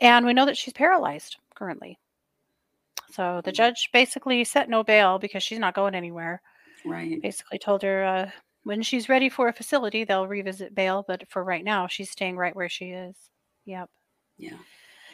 And 0.00 0.24
we 0.24 0.32
know 0.32 0.46
that 0.46 0.56
she's 0.56 0.72
paralyzed 0.72 1.36
currently. 1.54 1.98
So 3.10 3.40
the 3.44 3.52
Mm. 3.52 3.54
judge 3.54 3.90
basically 3.92 4.44
set 4.44 4.68
no 4.68 4.82
bail 4.84 5.18
because 5.18 5.42
she's 5.42 5.58
not 5.58 5.74
going 5.74 5.94
anywhere. 5.94 6.42
Right. 6.84 7.20
Basically 7.20 7.58
told 7.58 7.82
her 7.82 8.04
uh, 8.04 8.30
when 8.64 8.82
she's 8.82 9.08
ready 9.08 9.28
for 9.28 9.48
a 9.48 9.52
facility, 9.52 10.04
they'll 10.04 10.28
revisit 10.28 10.74
bail. 10.74 11.04
But 11.06 11.28
for 11.30 11.42
right 11.44 11.64
now, 11.64 11.86
she's 11.88 12.10
staying 12.10 12.36
right 12.36 12.54
where 12.54 12.68
she 12.68 12.90
is. 12.90 13.30
Yep. 13.64 13.90
Yeah. 14.38 14.58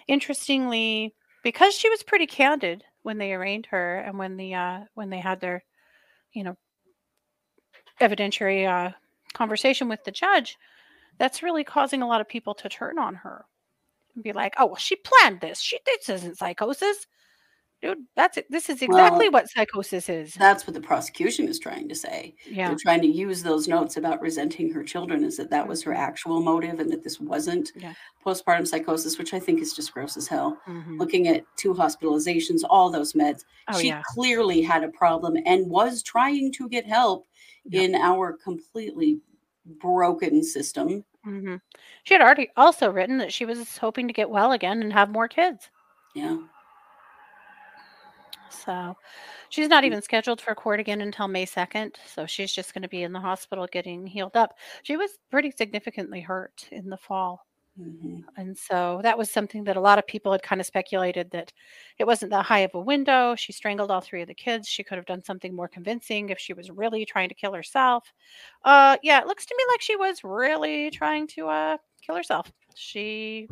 Interestingly, 0.08 1.14
because 1.42 1.74
she 1.74 1.88
was 1.90 2.02
pretty 2.02 2.26
candid 2.26 2.84
when 3.02 3.18
they 3.18 3.32
arraigned 3.32 3.66
her 3.66 3.98
and 3.98 4.18
when 4.18 4.36
the 4.36 4.54
uh, 4.54 4.80
when 4.94 5.10
they 5.10 5.20
had 5.20 5.40
their, 5.40 5.64
you 6.32 6.44
know, 6.44 6.56
evidentiary 8.02 8.66
uh, 8.68 8.92
conversation 9.34 9.88
with 9.88 10.04
the 10.04 10.10
judge, 10.10 10.58
that's 11.18 11.42
really 11.42 11.64
causing 11.64 12.02
a 12.02 12.06
lot 12.06 12.20
of 12.20 12.28
people 12.28 12.54
to 12.54 12.68
turn 12.68 12.98
on 12.98 13.14
her 13.14 13.44
and 14.14 14.22
be 14.24 14.32
like, 14.32 14.54
"Oh, 14.58 14.66
well, 14.66 14.76
she 14.76 14.96
planned 14.96 15.40
this. 15.40 15.60
She 15.60 15.78
this 15.86 16.08
isn't 16.08 16.38
psychosis, 16.38 17.06
dude. 17.80 17.98
That's 18.16 18.36
it. 18.36 18.50
This 18.50 18.68
is 18.68 18.82
exactly 18.82 19.28
what 19.28 19.48
psychosis 19.48 20.08
is." 20.08 20.34
That's 20.34 20.66
what 20.66 20.74
the 20.74 20.80
prosecution 20.80 21.48
is 21.48 21.58
trying 21.58 21.88
to 21.88 21.94
say. 21.94 22.34
Yeah. 22.46 22.68
They're 22.68 22.76
trying 22.78 23.00
to 23.02 23.08
use 23.08 23.42
those 23.42 23.68
notes 23.68 23.96
about 23.96 24.20
resenting 24.20 24.70
her 24.72 24.82
children 24.82 25.24
is 25.24 25.36
that 25.38 25.50
that 25.50 25.66
was 25.66 25.82
her 25.84 25.92
Mhm. 25.92 25.98
actual 25.98 26.40
motive 26.42 26.80
and 26.80 26.90
that 26.90 27.02
this 27.02 27.20
wasn't 27.20 27.72
Yeah. 27.76 27.94
postpartum 28.24 28.66
psychosis, 28.66 29.18
which 29.18 29.32
I 29.34 29.38
think 29.40 29.60
is 29.60 29.74
just 29.74 29.92
gross 29.94 30.16
as 30.16 30.28
hell. 30.28 30.58
Mhm. 30.66 30.98
Looking 30.98 31.28
at 31.28 31.44
two 31.56 31.72
hospitalizations, 31.74 32.62
all 32.68 32.90
those 32.90 33.14
meds, 33.14 33.44
Oh 33.68 33.78
she 33.78 33.88
yeah. 33.88 34.02
clearly 34.14 34.60
had 34.62 34.84
a 34.84 34.88
problem 34.88 35.36
and 35.46 35.68
was 35.70 36.02
trying 36.02 36.52
to 36.52 36.68
get 36.68 36.84
help 36.86 37.26
In 37.70 37.94
our 37.94 38.32
completely 38.32 39.20
broken 39.80 40.42
system. 40.42 41.04
hmm 41.24 41.56
She 42.04 42.14
had 42.14 42.20
already 42.20 42.50
also 42.56 42.90
written 42.90 43.18
that 43.18 43.32
she 43.32 43.44
was 43.44 43.78
hoping 43.78 44.08
to 44.08 44.12
get 44.14 44.30
well 44.30 44.52
again 44.52 44.82
and 44.82 44.92
have 44.92 45.10
more 45.10 45.28
kids. 45.28 45.70
Yeah. 46.14 46.38
So 48.50 48.96
she's 49.48 49.68
not 49.68 49.84
Mm. 49.84 49.86
even 49.86 50.02
scheduled 50.02 50.40
for 50.40 50.54
court 50.54 50.80
again 50.80 51.00
until 51.00 51.28
May 51.28 51.46
2nd. 51.46 51.96
So 52.06 52.26
she's 52.26 52.52
just 52.52 52.74
going 52.74 52.82
to 52.82 52.88
be 52.88 53.02
in 53.02 53.12
the 53.12 53.20
hospital 53.20 53.66
getting 53.70 54.06
healed 54.06 54.36
up. 54.36 54.58
She 54.82 54.96
was 54.96 55.18
pretty 55.30 55.50
significantly 55.50 56.20
hurt 56.20 56.68
in 56.70 56.90
the 56.90 56.98
fall. 56.98 57.46
Mhm. 57.78 58.24
And 58.36 58.56
so 58.56 59.00
that 59.02 59.16
was 59.16 59.30
something 59.30 59.64
that 59.64 59.76
a 59.78 59.80
lot 59.80 59.98
of 59.98 60.06
people 60.06 60.30
had 60.32 60.42
kind 60.42 60.60
of 60.60 60.66
speculated 60.66 61.30
that 61.30 61.52
it 61.98 62.04
wasn't 62.06 62.30
that 62.30 62.44
high 62.44 62.58
of 62.60 62.74
a 62.74 62.80
window. 62.80 63.34
She 63.34 63.52
strangled 63.52 63.90
all 63.90 64.02
three 64.02 64.20
of 64.22 64.28
the 64.28 64.34
kids. 64.34 64.68
She 64.68 64.82
could 64.84 64.98
have 64.98 65.06
done 65.06 65.22
something 65.24 65.54
more 65.56 65.68
convincing 65.68 66.28
if 66.28 66.38
she 66.38 66.52
was 66.52 66.70
really 66.70 67.06
trying 67.06 67.30
to 67.30 67.34
kill 67.34 67.54
herself. 67.54 68.12
Uh 68.64 68.98
yeah, 69.02 69.20
it 69.22 69.26
looks 69.26 69.46
to 69.46 69.54
me 69.56 69.64
like 69.72 69.80
she 69.80 69.96
was 69.96 70.22
really 70.22 70.90
trying 70.90 71.26
to 71.28 71.48
uh 71.48 71.76
kill 72.02 72.16
herself. 72.16 72.52
She 72.74 73.48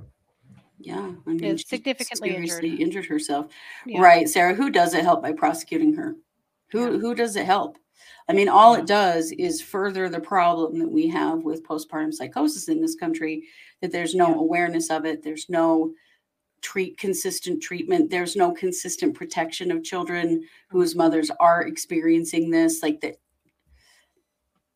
Yeah. 0.78 1.12
I 1.26 1.30
mean, 1.34 1.56
Is 1.56 1.64
significantly 1.66 2.34
injured. 2.36 2.68
seriously 2.68 2.74
injured 2.76 3.06
herself. 3.06 3.52
yeah. 3.84 4.00
Right, 4.00 4.28
Sarah. 4.28 4.54
Who 4.54 4.70
does 4.70 4.94
it 4.94 5.04
help 5.04 5.22
by 5.22 5.32
prosecuting 5.32 5.94
her? 5.94 6.16
Who 6.72 6.92
Yeah. 6.92 6.98
who 6.98 7.14
does 7.14 7.36
it 7.36 7.46
help? 7.46 7.78
I 8.28 8.32
mean, 8.32 8.48
all 8.48 8.74
it 8.74 8.86
does 8.86 9.32
is 9.32 9.60
further 9.60 10.08
the 10.08 10.20
problem 10.20 10.78
that 10.78 10.90
we 10.90 11.08
have 11.08 11.42
with 11.42 11.64
postpartum 11.66 12.12
psychosis 12.14 12.68
in 12.68 12.80
this 12.80 12.94
country. 12.94 13.44
That 13.80 13.92
there's 13.92 14.14
no 14.14 14.28
Yeah. 14.28 14.34
awareness 14.40 14.90
of 14.90 15.04
it. 15.04 15.22
There's 15.22 15.48
no 15.48 15.94
treat 16.62 16.98
consistent 16.98 17.62
treatment. 17.62 18.10
There's 18.10 18.36
no 18.36 18.52
consistent 18.52 19.14
protection 19.14 19.70
of 19.70 19.82
children 19.82 20.44
whose 20.68 20.90
mm-hmm. 20.90 20.98
mothers 20.98 21.30
are 21.40 21.62
experiencing 21.62 22.50
this. 22.50 22.82
Like 22.82 23.00
that. 23.00 23.16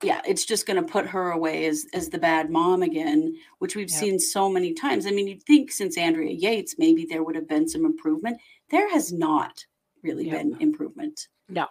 Yeah, 0.02 0.20
it's 0.26 0.44
just 0.44 0.66
going 0.66 0.76
to 0.82 0.90
put 0.90 1.06
her 1.06 1.30
away 1.30 1.66
as 1.66 1.86
as 1.94 2.08
the 2.10 2.18
bad 2.18 2.50
mom 2.50 2.82
again, 2.82 3.36
which 3.58 3.76
we've 3.76 3.90
Yep. 3.90 3.98
seen 4.00 4.18
so 4.18 4.48
many 4.50 4.74
times. 4.74 5.06
I 5.06 5.10
mean, 5.10 5.28
you'd 5.28 5.42
think 5.44 5.70
since 5.72 5.96
Andrea 5.96 6.32
Yates, 6.32 6.76
maybe 6.78 7.06
there 7.06 7.22
would 7.22 7.36
have 7.36 7.48
been 7.48 7.68
some 7.68 7.84
improvement. 7.86 8.38
There 8.70 8.90
has 8.90 9.12
not 9.12 9.64
really 10.02 10.26
Yep. 10.26 10.36
been 10.42 10.56
improvement. 10.60 11.28
No. 11.48 11.68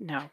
No. 0.00 0.28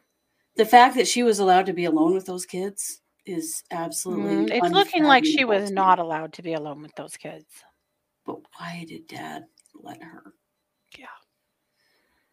The 0.56 0.66
fact 0.66 0.96
that 0.96 1.08
she 1.08 1.24
was 1.24 1.40
allowed 1.40 1.66
to 1.68 1.74
be 1.74 1.86
alone 1.86 2.14
with 2.14 2.26
those 2.26 2.46
kids 2.46 3.02
is 3.26 3.64
absolutely. 3.72 4.52
Mm, 4.52 4.52
it's 4.52 4.74
looking 4.74 5.04
like 5.04 5.26
she 5.26 5.46
was 5.46 5.72
not 5.72 6.00
allowed 6.00 6.34
to 6.34 6.42
be 6.42 6.54
alone 6.54 6.82
with 6.82 6.94
those 6.96 7.16
kids. 7.16 7.46
But 8.26 8.40
why 8.58 8.86
did 8.88 9.08
Dad 9.08 9.46
let 9.74 10.02
her? 10.04 10.34
Yeah. 10.98 11.06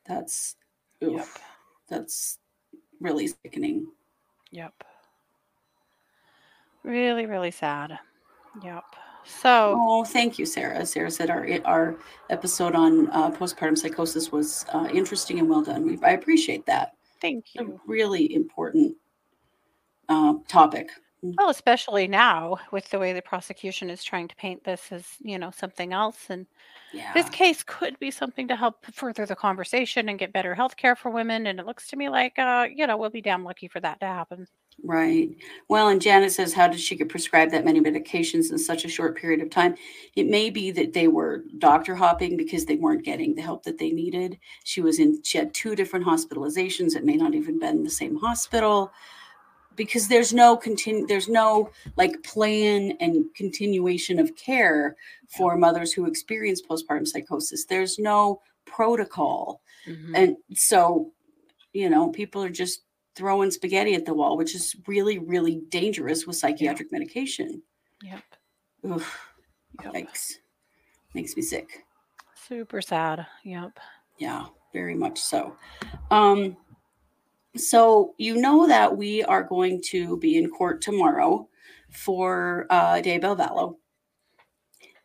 That's. 0.06 0.56
Yep. 1.00 1.26
That's 1.88 2.38
really 3.00 3.28
sickening. 3.28 3.86
Yep. 4.50 4.72
Really, 6.82 7.26
really 7.26 7.50
sad. 7.50 7.98
Yep. 8.62 8.84
So, 9.24 9.74
Oh, 9.76 10.04
thank 10.04 10.38
you, 10.38 10.46
Sarah. 10.46 10.86
Sarah 10.86 11.10
said 11.10 11.30
our 11.30 11.48
our 11.64 11.96
episode 12.30 12.74
on 12.74 13.08
uh, 13.10 13.30
postpartum 13.30 13.76
psychosis 13.76 14.30
was 14.30 14.64
uh, 14.72 14.88
interesting 14.92 15.40
and 15.40 15.48
well 15.48 15.62
done. 15.62 15.84
We, 15.84 15.98
I 16.02 16.12
appreciate 16.12 16.64
that. 16.66 16.95
Thank 17.20 17.54
you. 17.54 17.62
A 17.62 17.80
really 17.86 18.34
important 18.34 18.96
uh, 20.08 20.34
topic. 20.48 20.90
Well, 21.22 21.50
especially 21.50 22.08
now 22.08 22.56
with 22.72 22.88
the 22.90 22.98
way 22.98 23.12
the 23.12 23.22
prosecution 23.22 23.90
is 23.90 24.02
trying 24.02 24.28
to 24.28 24.36
paint 24.36 24.64
this 24.64 24.90
as, 24.90 25.06
you 25.20 25.38
know, 25.38 25.50
something 25.50 25.92
else. 25.92 26.30
And 26.30 26.46
Yeah. 26.92 27.12
this 27.14 27.28
case 27.28 27.62
could 27.62 27.98
be 27.98 28.10
something 28.10 28.48
to 28.48 28.56
help 28.56 28.86
further 28.86 29.26
the 29.26 29.36
conversation 29.36 30.08
and 30.08 30.18
get 30.18 30.32
better 30.32 30.54
health 30.54 30.76
care 30.76 30.96
for 30.96 31.10
women. 31.10 31.46
And 31.46 31.60
it 31.60 31.66
looks 31.66 31.88
to 31.88 31.96
me 31.96 32.08
like, 32.08 32.38
uh, 32.38 32.68
you 32.74 32.86
know, 32.86 32.96
we'll 32.96 33.10
be 33.10 33.20
damn 33.20 33.44
lucky 33.44 33.68
for 33.68 33.80
that 33.80 34.00
to 34.00 34.06
happen. 34.06 34.46
Right. 34.84 35.30
Well, 35.68 35.88
and 35.88 36.02
Janet 36.02 36.32
says, 36.32 36.52
how 36.52 36.68
did 36.68 36.80
she 36.80 36.96
get 36.96 37.08
prescribed 37.08 37.50
that 37.52 37.64
many 37.64 37.80
medications 37.80 38.50
in 38.50 38.58
such 38.58 38.84
a 38.84 38.88
short 38.88 39.16
period 39.16 39.40
of 39.40 39.48
time? 39.48 39.74
It 40.16 40.26
may 40.28 40.50
be 40.50 40.70
that 40.72 40.92
they 40.92 41.08
were 41.08 41.44
doctor 41.58 41.94
hopping 41.94 42.36
because 42.36 42.66
they 42.66 42.76
weren't 42.76 43.04
getting 43.04 43.34
the 43.34 43.42
help 43.42 43.62
that 43.64 43.78
they 43.78 43.90
needed. 43.90 44.38
She 44.64 44.82
was 44.82 44.98
in, 44.98 45.22
she 45.22 45.38
had 45.38 45.54
two 45.54 45.74
different 45.76 46.04
hospitalizations. 46.04 46.94
It 46.94 47.04
may 47.06 47.16
not 47.16 47.34
even 47.34 47.58
been 47.58 47.84
the 47.84 47.90
same 47.90 48.16
hospital 48.16 48.92
because 49.76 50.08
there's 50.08 50.32
no 50.32 50.56
continue, 50.56 51.06
there's 51.06 51.28
no 51.28 51.70
like 51.96 52.22
plan 52.22 52.92
and 53.00 53.26
continuation 53.34 54.18
of 54.18 54.34
care 54.36 54.96
for 55.28 55.56
mothers 55.56 55.92
who 55.92 56.06
experience 56.06 56.62
postpartum 56.62 57.06
psychosis. 57.06 57.66
There's 57.66 57.98
no 57.98 58.40
protocol. 58.64 59.60
Mhm. 59.86 60.12
And 60.16 60.36
so, 60.54 61.12
you 61.72 61.88
know, 61.90 62.10
people 62.10 62.42
are 62.42 62.48
just 62.50 62.82
throwing 63.14 63.50
spaghetti 63.50 63.94
at 63.94 64.04
the 64.04 64.14
wall, 64.14 64.36
which 64.36 64.54
is 64.54 64.74
really, 64.86 65.18
really 65.18 65.56
dangerous 65.68 66.26
with 66.26 66.36
psychiatric 66.36 66.90
medication. 66.92 67.62
Yep. 68.02 68.22
Oof, 68.86 69.30
Yep. 69.82 69.94
yikes. 69.94 70.32
Makes 71.14 71.36
me 71.36 71.42
sick. 71.42 71.84
Super 72.34 72.82
sad. 72.82 73.26
Yep. 73.44 73.78
Yeah, 74.18 74.46
very 74.72 74.94
much 74.94 75.18
so. 75.20 75.56
Um, 76.10 76.56
so 77.56 78.14
you 78.18 78.36
know 78.36 78.66
that 78.66 78.96
we 78.96 79.22
are 79.24 79.42
going 79.42 79.82
to 79.86 80.16
be 80.18 80.36
in 80.36 80.50
court 80.50 80.80
tomorrow 80.82 81.48
for 81.90 82.66
uh, 82.70 82.96
Daybell 82.96 83.36
Vallow. 83.36 83.76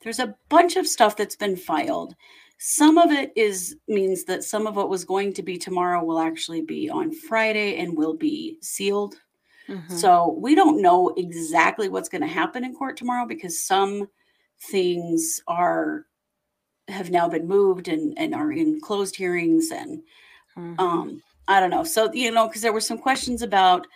There's 0.04 0.20
a 0.20 0.36
bunch 0.50 0.76
of 0.78 0.88
stuff 0.88 1.16
that's 1.16 1.36
been 1.36 1.56
filed. 1.56 2.16
Some 2.58 2.98
of 2.98 3.12
it 3.12 3.32
is 3.36 3.76
means 3.88 4.24
that 4.26 4.44
some 4.44 4.68
of 4.68 4.76
what 4.76 4.90
was 4.90 5.04
going 5.06 5.34
to 5.34 5.44
be 5.44 5.58
tomorrow 5.58 6.04
will 6.04 6.20
actually 6.20 6.62
be 6.62 6.90
on 6.90 7.12
Friday 7.12 7.78
and 7.78 7.98
will 7.98 8.16
be 8.16 8.58
sealed. 8.62 9.16
Mhm. 9.68 9.92
So 9.92 10.38
we 10.40 10.56
don't 10.56 10.82
know 10.82 11.14
exactly 11.18 11.90
what's 11.90 12.10
going 12.10 12.22
to 12.22 12.28
happen 12.28 12.64
in 12.64 12.76
court 12.76 12.98
tomorrow 12.98 13.26
because 13.26 13.62
some 13.62 14.08
things 14.70 15.42
are 15.48 16.06
have 16.88 17.10
now 17.10 17.28
been 17.28 17.48
moved 17.48 17.88
and 17.88 18.18
and 18.18 18.36
are 18.36 18.52
in 18.52 18.80
closed 18.82 19.16
hearings 19.16 19.72
and 19.72 20.04
Mhm. 20.58 20.80
um 20.80 21.24
i 21.52 21.60
don't 21.60 21.70
know 21.70 21.84
so 21.84 22.12
you 22.14 22.32
know 22.32 22.48
because 22.48 22.62
there 22.62 22.74
were 22.74 22.82
some 22.82 22.98
questions 22.98 23.42
about 23.42 23.88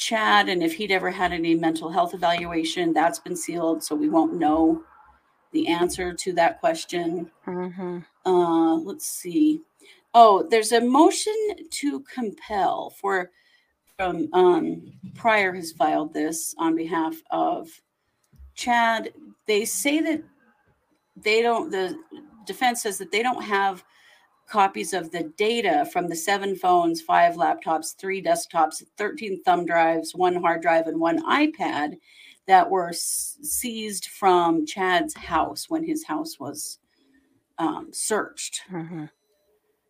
Chad 0.00 0.48
and 0.48 0.62
if 0.62 0.74
he'd 0.74 0.90
ever 0.90 1.10
had 1.10 1.30
any 1.30 1.54
mental 1.54 1.90
health 1.90 2.14
evaluation. 2.14 2.94
That's 2.94 3.18
been 3.18 3.36
sealed, 3.36 3.84
so 3.84 3.94
we 3.94 4.08
won't 4.08 4.32
know 4.32 4.82
the 5.52 5.68
answer 5.68 6.14
to 6.14 6.32
that 6.32 6.58
question. 6.58 7.30
Mm-hmm. 7.46 7.98
Uh, 8.24 8.76
let's 8.76 9.06
see. 9.06 9.60
Oh, 10.14 10.46
there's 10.48 10.72
a 10.72 10.80
motion 10.80 11.34
to 11.70 12.00
compel 12.00 12.94
for 12.98 13.30
from 13.98 14.28
um, 14.32 14.90
Pryor 15.14 15.52
has 15.52 15.72
filed 15.72 16.14
this 16.14 16.54
on 16.56 16.74
behalf 16.74 17.16
of 17.30 17.68
Chad. 18.54 19.12
They 19.46 19.66
say 19.66 20.00
that 20.00 20.22
they 21.14 21.42
don't. 21.42 21.70
The 21.70 21.94
defense 22.46 22.82
says 22.82 22.96
that 22.96 23.12
they 23.12 23.22
don't 23.22 23.42
have 23.42 23.84
copies 24.50 24.92
of 24.92 25.12
the 25.12 25.22
data 25.36 25.88
from 25.92 26.08
the 26.08 26.16
seven 26.16 26.56
phones, 26.56 27.00
five 27.00 27.36
laptops, 27.36 27.96
three 27.96 28.20
desktops, 28.20 28.82
13 28.98 29.42
thumb 29.44 29.64
drives, 29.64 30.14
one 30.14 30.34
hard 30.34 30.60
drive, 30.60 30.88
and 30.88 30.98
one 30.98 31.22
iPad 31.24 31.96
that 32.46 32.68
were 32.68 32.92
seized 32.92 34.06
from 34.06 34.66
Chad's 34.66 35.16
house 35.16 35.70
when 35.70 35.84
his 35.84 36.04
house 36.04 36.40
was 36.40 36.80
um, 37.58 37.88
searched. 37.92 38.62
Mm-hmm. 38.72 39.04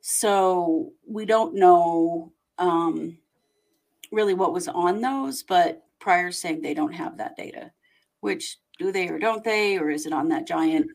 So 0.03 0.93
we 1.09 1.25
don't 1.25 1.55
know 1.55 2.31
um, 2.59 3.17
really 4.13 4.35
what 4.35 4.53
was 4.53 4.69
on 4.69 5.01
those, 5.01 5.43
but 5.43 5.85
Pryor's 6.01 6.37
saying 6.37 6.61
they 6.61 6.75
don't 6.75 6.93
have 6.93 7.17
that 7.17 7.37
data. 7.37 7.73
Which 8.21 8.59
do 8.79 8.93
they 8.93 9.09
or 9.09 9.19
don't 9.19 9.43
they, 9.43 9.79
or 9.79 9.89
is 9.89 10.05
it 10.05 10.13
on 10.13 10.29
that 10.29 10.47
giant 10.47 10.91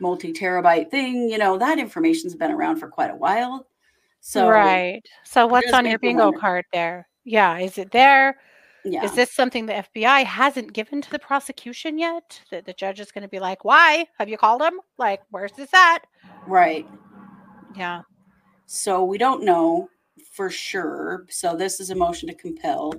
multi 0.00 0.32
terabyte 0.32 0.90
thing? 0.90 1.28
You 1.28 1.38
know, 1.38 1.58
that 1.58 1.78
information's 1.78 2.34
been 2.34 2.50
around 2.50 2.76
for 2.76 2.88
quite 2.88 3.10
a 3.10 3.16
while. 3.16 3.66
So 4.20 4.48
right. 4.48 5.02
So 5.24 5.46
what's 5.46 5.72
on 5.72 5.86
your 5.86 5.98
bingo 5.98 6.26
wonder. 6.26 6.38
card 6.38 6.64
there? 6.72 7.08
Yeah. 7.24 7.58
Is 7.58 7.78
it 7.78 7.90
there? 7.90 8.38
yeah, 8.84 9.04
Is 9.04 9.14
this 9.14 9.32
something 9.32 9.66
the 9.66 9.84
FBI 9.94 10.24
hasn't 10.24 10.72
given 10.72 11.00
to 11.02 11.10
the 11.10 11.18
prosecution 11.18 11.98
yet? 11.98 12.40
That 12.50 12.64
the 12.64 12.72
judge 12.72 13.00
is 13.00 13.12
going 13.12 13.22
to 13.22 13.28
be 13.28 13.40
like, 13.40 13.64
"Why 13.64 14.06
have 14.18 14.28
you 14.28 14.38
called 14.38 14.62
him? 14.62 14.80
Like, 14.98 15.20
where's 15.30 15.52
this 15.52 15.72
at?" 15.74 16.06
right. 16.46 16.86
Yeah. 17.76 18.02
So 18.66 19.04
we 19.04 19.18
don't 19.18 19.44
know 19.44 19.88
for 20.32 20.50
sure. 20.50 21.26
So 21.28 21.56
this 21.56 21.80
is 21.80 21.90
a 21.90 21.94
motion 21.94 22.28
to 22.28 22.34
compel 22.34 22.94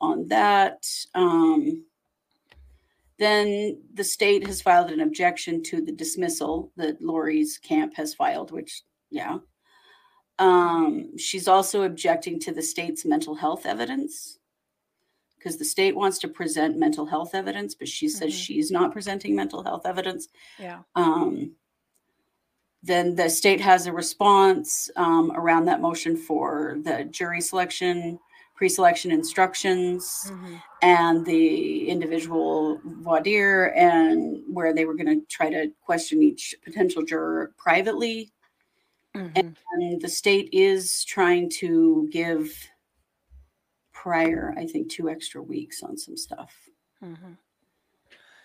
on 0.00 0.26
that. 0.28 0.86
Um, 1.14 1.84
then 3.18 3.80
the 3.94 4.04
state 4.04 4.46
has 4.46 4.62
filed 4.62 4.90
an 4.90 5.00
objection 5.00 5.62
to 5.64 5.80
the 5.80 5.92
dismissal 5.92 6.72
that 6.76 7.02
Lori's 7.02 7.58
camp 7.58 7.94
has 7.94 8.14
filed, 8.14 8.52
which, 8.52 8.82
yeah. 9.10 9.38
Um, 10.38 11.18
she's 11.18 11.48
also 11.48 11.82
objecting 11.82 12.38
to 12.40 12.52
the 12.52 12.62
state's 12.62 13.04
mental 13.04 13.34
health 13.34 13.66
evidence 13.66 14.38
because 15.36 15.56
the 15.56 15.64
state 15.64 15.96
wants 15.96 16.18
to 16.20 16.28
present 16.28 16.76
mental 16.76 17.06
health 17.06 17.34
evidence, 17.34 17.74
but 17.74 17.88
she 17.88 18.08
says 18.08 18.32
Mhm. 18.32 18.38
she's 18.44 18.70
not 18.70 18.92
presenting 18.92 19.34
mental 19.34 19.62
health 19.64 19.84
evidence. 19.86 20.28
Yeah. 20.58 20.82
Um, 20.94 21.56
then 22.82 23.16
the 23.16 23.28
state 23.28 23.60
has 23.60 23.86
a 23.86 23.92
response 23.92 24.88
um, 24.94 25.32
around 25.32 25.64
that 25.64 25.80
motion 25.80 26.16
for 26.16 26.78
the 26.82 27.04
jury 27.04 27.40
selection, 27.40 28.18
pre-selection 28.58 29.12
instructions, 29.12 30.32
Mhm. 30.32 30.62
and 30.82 31.24
the 31.24 31.88
individual 31.88 32.80
voir 32.84 33.20
dire, 33.20 33.72
and 33.76 34.42
where 34.52 34.74
they 34.74 34.84
were 34.84 34.94
going 34.94 35.06
to 35.20 35.24
try 35.26 35.48
to 35.48 35.70
question 35.80 36.20
each 36.24 36.56
potential 36.64 37.04
juror 37.04 37.54
privately. 37.56 38.32
Mhm. 39.14 39.54
And 39.74 40.00
the 40.00 40.08
state 40.08 40.48
is 40.52 41.04
trying 41.04 41.48
to 41.60 42.08
give 42.10 42.50
Pryor 43.92 44.54
I 44.56 44.66
think, 44.66 44.90
two 44.90 45.08
extra 45.08 45.40
weeks 45.40 45.82
on 45.84 45.96
some 45.96 46.16
stuff. 46.16 46.68
Mhm. 47.00 47.38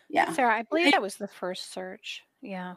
Yeah. 0.10 0.32
Sarah, 0.34 0.56
I 0.56 0.62
believe 0.62 0.92
that 0.92 1.02
was 1.02 1.16
the 1.16 1.28
first 1.28 1.72
search. 1.72 2.24
Yeah. 2.42 2.76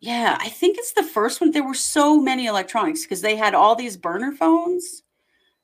Yeah, 0.00 0.36
I 0.40 0.48
think 0.48 0.78
it's 0.78 0.94
the 0.94 1.04
first 1.04 1.40
one. 1.40 1.52
There 1.52 1.62
were 1.62 1.74
so 1.74 2.20
many 2.20 2.46
electronics 2.46 3.02
because 3.02 3.20
they 3.20 3.36
had 3.36 3.54
all 3.54 3.76
these 3.76 3.96
burner 3.96 4.32
phones. 4.32 5.04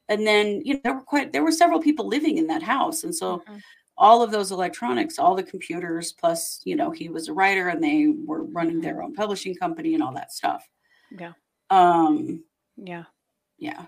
And 0.09 0.27
then, 0.27 0.63
you 0.65 0.75
know, 0.75 0.81
there 0.85 0.95
were 0.95 1.03
quite 1.03 1.33
there 1.33 1.45
were 1.45 1.53
several 1.53 1.81
people 1.81 2.07
living 2.07 2.39
in 2.39 2.47
that 2.49 2.63
house. 2.63 3.05
And 3.05 3.15
so 3.15 3.39
Mhm. 3.41 3.63
all 3.97 4.23
of 4.23 4.31
those 4.31 4.53
electronics, 4.53 5.19
all 5.19 5.35
the 5.35 5.43
computers, 5.43 6.13
plus, 6.13 6.61
you 6.65 6.77
know, 6.77 6.91
he 6.91 7.09
was 7.09 7.29
a 7.29 7.33
writer 7.33 7.69
and 7.69 7.83
they 7.83 8.09
were 8.09 8.45
running 8.45 8.81
their 8.81 9.03
own 9.03 9.15
publishing 9.15 9.55
company 9.55 9.95
and 9.95 10.03
all 10.03 10.13
that 10.15 10.33
stuff. 10.33 10.67
Yeah. 11.11 11.33
Um, 11.71 12.45
Yeah. 12.77 13.05
yeah. 13.59 13.87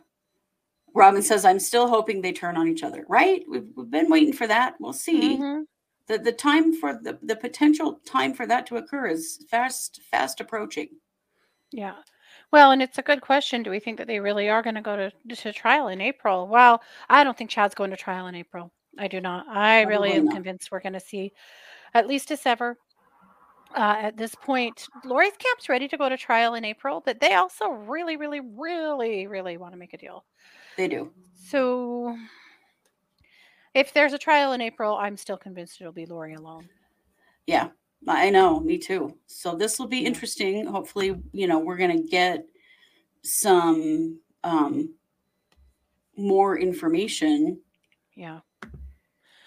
Robin 0.94 1.22
says, 1.22 1.44
I'm 1.44 1.60
still 1.60 1.86
hoping 1.88 2.20
they 2.20 2.32
turn 2.32 2.56
on 2.56 2.66
each 2.68 2.82
other. 2.82 3.04
Right? 3.08 3.44
We've, 3.48 3.68
we've 3.76 3.90
been 3.90 4.10
waiting 4.10 4.32
for 4.32 4.46
that. 4.46 4.74
We'll 4.80 4.92
see. 4.92 5.36
Mhm. 5.38 5.66
The 6.06 6.18
the 6.18 6.32
time 6.32 6.72
for 6.74 6.94
the, 6.94 7.18
the 7.22 7.36
potential 7.36 8.00
time 8.04 8.34
for 8.34 8.44
that 8.46 8.66
to 8.66 8.76
occur 8.76 9.06
is 9.06 9.46
fast, 9.48 10.00
fast 10.10 10.40
approaching. 10.40 10.88
Yeah. 11.70 12.02
Well, 12.52 12.72
and 12.72 12.82
it's 12.82 12.98
a 12.98 13.02
good 13.02 13.20
question. 13.20 13.62
Do 13.62 13.70
we 13.70 13.78
think 13.78 13.98
that 13.98 14.06
they 14.06 14.18
really 14.18 14.48
are 14.48 14.62
going 14.62 14.74
to 14.74 14.80
go 14.80 14.96
to 14.96 15.36
to 15.36 15.52
trial 15.52 15.88
in 15.88 16.00
April? 16.00 16.48
Well, 16.48 16.82
I 17.08 17.22
don't 17.22 17.36
think 17.36 17.50
Chad's 17.50 17.74
going 17.74 17.90
to 17.90 17.96
trial 17.96 18.26
in 18.26 18.34
April. 18.34 18.72
I 18.98 19.06
do 19.08 19.20
not. 19.20 19.46
I 19.48 19.82
really 19.82 20.08
Probably 20.10 20.12
am 20.18 20.24
not. 20.26 20.34
convinced 20.34 20.70
we're 20.72 20.80
going 20.80 20.94
to 20.94 21.00
see 21.00 21.32
at 21.94 22.08
least 22.08 22.30
a 22.30 22.36
sever. 22.36 22.76
Uh, 23.72 23.96
at 24.00 24.16
this 24.16 24.34
point, 24.34 24.88
Lori's 25.04 25.36
camp's 25.38 25.68
ready 25.68 25.86
to 25.86 25.96
go 25.96 26.08
to 26.08 26.16
trial 26.16 26.54
in 26.54 26.64
April, 26.64 27.00
but 27.04 27.20
they 27.20 27.34
also 27.34 27.68
really, 27.68 28.16
really, 28.16 28.40
really, 28.40 29.28
really 29.28 29.56
want 29.58 29.72
to 29.74 29.78
make 29.78 29.92
a 29.94 29.96
deal. 29.98 30.24
They 30.76 30.88
do. 30.88 31.12
So, 31.36 32.16
if 33.72 33.92
there's 33.92 34.12
a 34.12 34.18
trial 34.18 34.52
in 34.54 34.60
April, 34.60 34.96
I'm 34.96 35.16
still 35.16 35.36
convinced 35.36 35.80
it'll 35.80 35.92
be 35.92 36.04
Lori 36.06 36.34
alone. 36.34 36.68
Yeah, 37.46 37.68
I 38.08 38.30
know. 38.30 38.60
Me 38.60 38.78
too. 38.78 39.16
So 39.26 39.54
this 39.54 39.78
will 39.78 39.86
be 39.86 40.04
interesting. 40.04 40.66
Hopefully, 40.66 41.20
you 41.32 41.46
know, 41.46 41.58
we're 41.58 41.76
going 41.76 41.96
to 41.96 42.08
get 42.08 42.46
some 43.22 44.18
um, 44.42 44.94
more 46.16 46.58
information. 46.58 47.60
Yeah. 48.14 48.40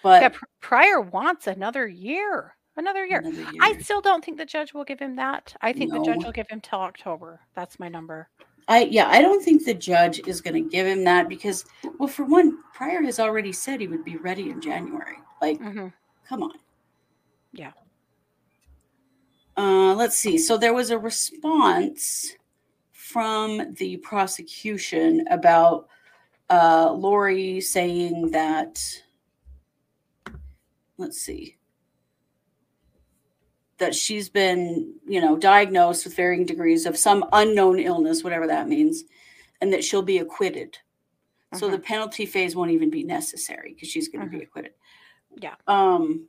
But 0.02 0.22
yeah. 0.22 0.38
Pryor 0.60 1.00
wants 1.00 1.46
another 1.46 1.86
year. 1.86 2.56
Another 2.76 3.06
year. 3.06 3.20
another 3.20 3.50
I 3.60 3.78
still 3.78 4.00
don't 4.00 4.24
think 4.24 4.36
the 4.36 4.44
judge 4.44 4.74
will 4.74 4.84
give 4.84 4.98
him 4.98 5.16
that. 5.16 5.54
I 5.60 5.72
think 5.72 5.92
the 5.92 6.02
judge 6.02 6.24
will 6.24 6.32
give 6.32 6.48
him 6.48 6.60
till 6.60 6.80
October. 6.80 7.40
That's 7.54 7.78
my 7.78 7.88
number. 7.88 8.28
I 8.66 8.84
yeah, 8.84 9.08
I 9.08 9.20
don't 9.20 9.44
think 9.44 9.64
the 9.64 9.74
judge 9.74 10.26
is 10.26 10.40
going 10.40 10.54
to 10.54 10.68
give 10.68 10.86
him 10.86 11.04
that 11.04 11.28
because, 11.28 11.64
well, 11.98 12.08
for 12.08 12.24
one, 12.24 12.58
Pryor 12.72 13.02
has 13.02 13.20
already 13.20 13.52
said 13.52 13.80
he 13.80 13.86
would 13.86 14.04
be 14.04 14.16
ready 14.16 14.50
in 14.50 14.60
January. 14.60 15.16
Like, 15.40 15.60
hmm 15.60 15.88
come 16.26 16.42
on. 16.42 16.54
Yeah. 17.52 17.72
Uh, 19.56 19.94
let's 19.94 20.18
see. 20.18 20.38
So 20.38 20.56
there 20.56 20.74
was 20.74 20.90
a 20.90 20.98
response 20.98 22.32
from 22.90 23.74
the 23.74 23.96
prosecution 23.98 25.24
about 25.30 25.88
uh, 26.50 26.92
Lori 26.92 27.60
saying 27.60 28.30
that. 28.32 28.82
Let's 30.96 31.20
see. 31.20 31.56
That 33.78 33.94
she's 33.94 34.28
been, 34.28 34.94
you 35.06 35.20
know, 35.20 35.36
diagnosed 35.36 36.04
with 36.04 36.16
varying 36.16 36.46
degrees 36.46 36.86
of 36.86 36.96
some 36.96 37.24
unknown 37.32 37.78
illness, 37.78 38.22
whatever 38.22 38.46
that 38.46 38.68
means, 38.68 39.04
and 39.60 39.72
that 39.72 39.84
she'll 39.84 40.02
be 40.02 40.18
acquitted. 40.18 40.78
So 41.54 41.70
the 41.70 41.78
penalty 41.78 42.26
phase 42.26 42.56
won't 42.56 42.72
even 42.72 42.90
be 42.90 43.04
necessary 43.04 43.74
because 43.74 43.88
she's 43.88 44.08
going 44.08 44.24
to 44.24 44.30
be 44.30 44.42
acquitted. 44.42 44.72
Yeah. 45.36 45.54
Um. 45.68 46.26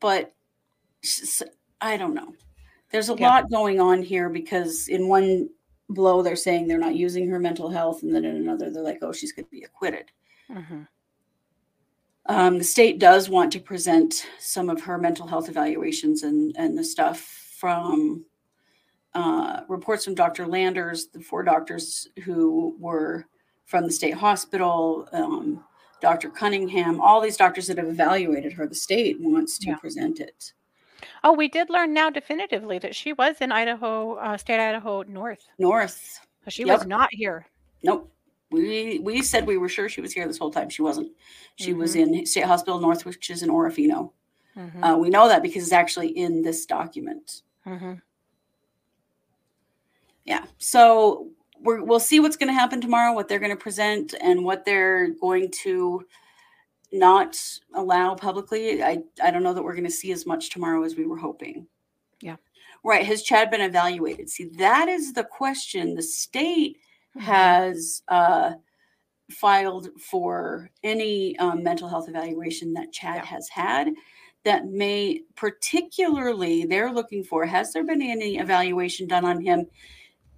But 0.00 0.34
I 1.80 1.96
don't 1.96 2.14
know. 2.14 2.34
There's 2.90 3.08
a 3.08 3.14
Yeah. 3.14 3.28
lot 3.28 3.50
going 3.50 3.80
on 3.80 4.02
here 4.02 4.28
because 4.28 4.88
in 4.88 5.08
one 5.08 5.50
blow 5.90 6.22
they're 6.22 6.36
saying 6.36 6.66
they're 6.66 6.78
not 6.78 6.94
using 6.94 7.28
her 7.28 7.38
mental 7.38 7.68
health, 7.68 8.02
and 8.02 8.14
then 8.14 8.24
in 8.24 8.36
another 8.36 8.70
they're 8.70 8.82
like, 8.82 8.98
oh, 9.02 9.12
she's 9.12 9.32
going 9.32 9.44
to 9.44 9.50
be 9.50 9.64
acquitted. 9.64 10.10
hmm 10.48 10.82
Um, 12.26 12.58
the 12.58 12.64
state 12.64 12.98
does 12.98 13.28
want 13.28 13.52
to 13.52 13.60
present 13.60 14.26
some 14.38 14.70
of 14.70 14.80
her 14.82 14.96
mental 14.96 15.26
health 15.26 15.48
evaluations 15.48 16.22
and 16.22 16.54
and 16.56 16.76
the 16.78 16.84
stuff 16.84 17.20
from 17.58 18.24
uh, 19.14 19.60
reports 19.68 20.04
from 20.04 20.14
Dr. 20.14 20.46
Landers, 20.46 21.08
the 21.08 21.20
four 21.20 21.42
doctors 21.42 22.08
who 22.24 22.76
were 22.80 23.26
from 23.66 23.84
the 23.84 23.92
state 23.92 24.14
hospital, 24.14 25.08
um, 25.12 25.64
Dr. 26.00 26.28
Cunningham, 26.30 27.00
all 27.00 27.20
these 27.20 27.36
doctors 27.36 27.66
that 27.68 27.78
have 27.78 27.88
evaluated 27.88 28.52
her. 28.52 28.66
The 28.66 28.74
state 28.74 29.16
wants 29.20 29.58
to 29.58 29.68
Yeah. 29.68 29.76
present 29.76 30.20
it. 30.20 30.52
Oh, 31.24 31.32
we 31.32 31.48
did 31.48 31.70
learn 31.70 31.94
now 31.94 32.10
definitively 32.10 32.78
that 32.80 32.94
she 32.94 33.14
was 33.14 33.40
in 33.40 33.50
Idaho, 33.50 34.14
uh, 34.16 34.36
state 34.36 34.60
Idaho 34.60 35.02
North. 35.02 35.48
North. 35.58 36.20
So 36.44 36.50
She 36.50 36.64
Yep. 36.64 36.78
was 36.80 36.86
not 36.86 37.08
here. 37.12 37.46
Nope. 37.82 38.10
We 38.50 38.98
we 39.00 39.22
said 39.22 39.46
we 39.46 39.56
were 39.56 39.70
sure 39.70 39.88
she 39.88 40.02
was 40.02 40.12
here 40.12 40.28
this 40.28 40.38
whole 40.38 40.50
time. 40.50 40.68
She 40.68 40.82
wasn't. 40.82 41.10
She 41.56 41.72
was 41.72 41.94
Mhm. 41.96 42.18
in 42.18 42.26
State 42.26 42.44
Hospital 42.44 42.78
North, 42.78 43.04
which 43.06 43.30
is 43.30 43.42
in 43.42 43.48
Orofino. 43.48 44.12
hmm 44.54 44.84
Uh, 44.84 44.96
we 44.96 45.08
know 45.08 45.26
that 45.28 45.42
because 45.42 45.64
it's 45.64 45.72
actually 45.72 46.08
in 46.08 46.42
this 46.42 46.66
document. 46.66 47.42
hmm 47.64 47.94
Yeah. 50.24 50.44
So 50.58 51.30
we're, 51.58 51.82
we'll 51.82 52.00
see 52.00 52.20
what's 52.20 52.36
going 52.36 52.48
to 52.48 52.54
happen 52.60 52.80
tomorrow, 52.80 53.14
what 53.14 53.28
they're 53.28 53.38
going 53.38 53.50
to 53.50 53.56
present, 53.56 54.14
and 54.20 54.44
what 54.44 54.64
they're 54.64 55.08
going 55.08 55.50
to 55.62 56.06
not 56.94 57.36
allow 57.74 58.14
publicly. 58.14 58.82
I 58.82 59.02
I 59.22 59.30
don't 59.30 59.42
know 59.42 59.52
that 59.54 59.62
we're 59.62 59.74
going 59.74 59.84
to 59.84 59.90
see 59.90 60.12
as 60.12 60.26
much 60.26 60.50
tomorrow 60.50 60.84
as 60.84 60.96
we 60.96 61.06
were 61.06 61.18
hoping. 61.18 61.66
Yeah. 62.20 62.36
Right. 62.84 63.04
Has 63.04 63.22
Chad 63.22 63.50
been 63.50 63.60
evaluated? 63.60 64.30
See, 64.30 64.44
that 64.58 64.88
is 64.88 65.12
the 65.12 65.24
question. 65.24 65.94
The 65.94 66.02
state 66.02 66.78
Mhm. 67.16 67.20
has 67.22 68.02
uh, 68.08 68.54
filed 69.30 69.88
for 70.00 70.70
any 70.82 71.36
um, 71.38 71.62
mental 71.62 71.88
health 71.88 72.08
evaluation 72.08 72.72
that 72.74 72.92
Chad 72.92 73.16
Yeah. 73.16 73.24
has 73.24 73.48
had 73.48 73.94
that 74.44 74.66
may 74.66 75.22
particularly 75.36 76.64
they're 76.66 76.92
looking 76.92 77.24
for 77.24 77.46
has 77.46 77.72
there 77.72 77.84
been 77.84 78.02
any 78.02 78.36
evaluation 78.38 79.06
done 79.06 79.24
on 79.24 79.40
him 79.40 79.66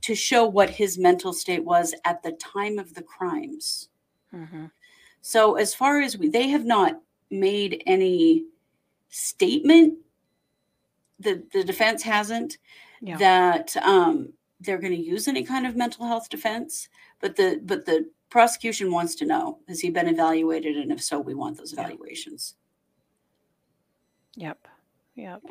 to 0.02 0.14
show 0.14 0.46
what 0.46 0.70
his 0.70 0.98
mental 0.98 1.32
state 1.32 1.64
was 1.64 1.92
at 2.04 2.22
the 2.22 2.32
time 2.32 2.78
of 2.78 2.94
the 2.94 3.02
crimes 3.02 3.88
Mhm. 4.32 4.70
So 5.26 5.56
as 5.56 5.74
far 5.74 6.00
as 6.00 6.16
we 6.16 6.28
they 6.28 6.46
have 6.46 6.64
not 6.64 7.00
made 7.32 7.82
any 7.84 8.44
statement 9.08 9.98
the 11.18 11.42
the 11.52 11.64
defense 11.64 12.00
hasn't 12.02 12.58
Yeah. 13.00 13.16
that 13.18 13.76
um 13.78 14.32
they're 14.60 14.78
going 14.78 14.92
to 14.94 15.08
use 15.14 15.26
any 15.26 15.42
kind 15.42 15.66
of 15.66 15.74
mental 15.74 16.06
health 16.06 16.28
defense 16.28 16.88
but 17.20 17.34
the 17.34 17.60
but 17.64 17.84
the 17.86 18.08
prosecution 18.30 18.92
wants 18.92 19.16
to 19.16 19.24
know 19.26 19.58
has 19.66 19.80
he 19.80 19.90
been 19.90 20.06
evaluated 20.08 20.76
and 20.76 20.92
if 20.92 21.02
so 21.02 21.18
we 21.18 21.34
want 21.34 21.56
those 21.58 21.72
evaluations 21.72 22.54
Yep. 24.36 24.68
Yep. 25.16 25.42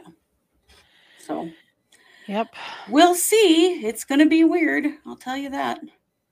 so 1.18 1.50
Yep. 2.28 2.48
we'll 2.90 3.16
see 3.16 3.86
it's 3.86 4.06
going 4.06 4.20
to 4.20 4.26
be 4.38 4.46
weird 4.46 4.86
i'll 5.06 5.18
tell 5.18 5.36
you 5.38 5.50
that 5.50 5.80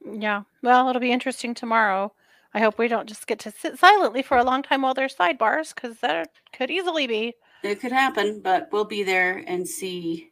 Yeah. 0.05 0.43
Well, 0.61 0.87
it'll 0.89 0.99
be 1.01 1.11
interesting 1.11 1.53
tomorrow. 1.53 2.13
I 2.54 2.60
hope 2.60 2.78
we 2.78 2.88
don't 2.88 3.08
just 3.10 3.28
get 3.28 3.39
to 3.39 3.51
sit 3.51 3.80
silently 3.80 4.22
for 4.22 4.38
a 4.38 4.43
long 4.43 4.62
time 4.64 4.82
while 4.84 4.93
there's 4.93 5.16
sidebars, 5.16 5.74
because 5.74 5.99
that 5.99 6.30
could 6.56 6.70
easily 6.70 7.08
be. 7.08 7.34
it 7.64 7.80
could 7.80 7.91
happen 7.91 8.41
but 8.41 8.68
we'll 8.72 8.84
be 8.86 9.04
there 9.04 9.43
and 9.47 9.66
see 9.68 10.32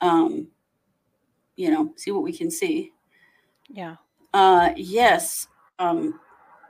um 0.00 0.48
you 1.56 1.70
know 1.70 1.92
see 1.96 2.10
what 2.10 2.24
we 2.24 2.32
can 2.32 2.50
see 2.50 2.90
Yeah. 3.68 3.96
Uh, 4.34 4.70
yes. 4.76 5.46
Um, 5.78 6.20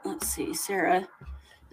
let's 0.05 0.29
see, 0.29 0.55
Sarah. 0.55 1.07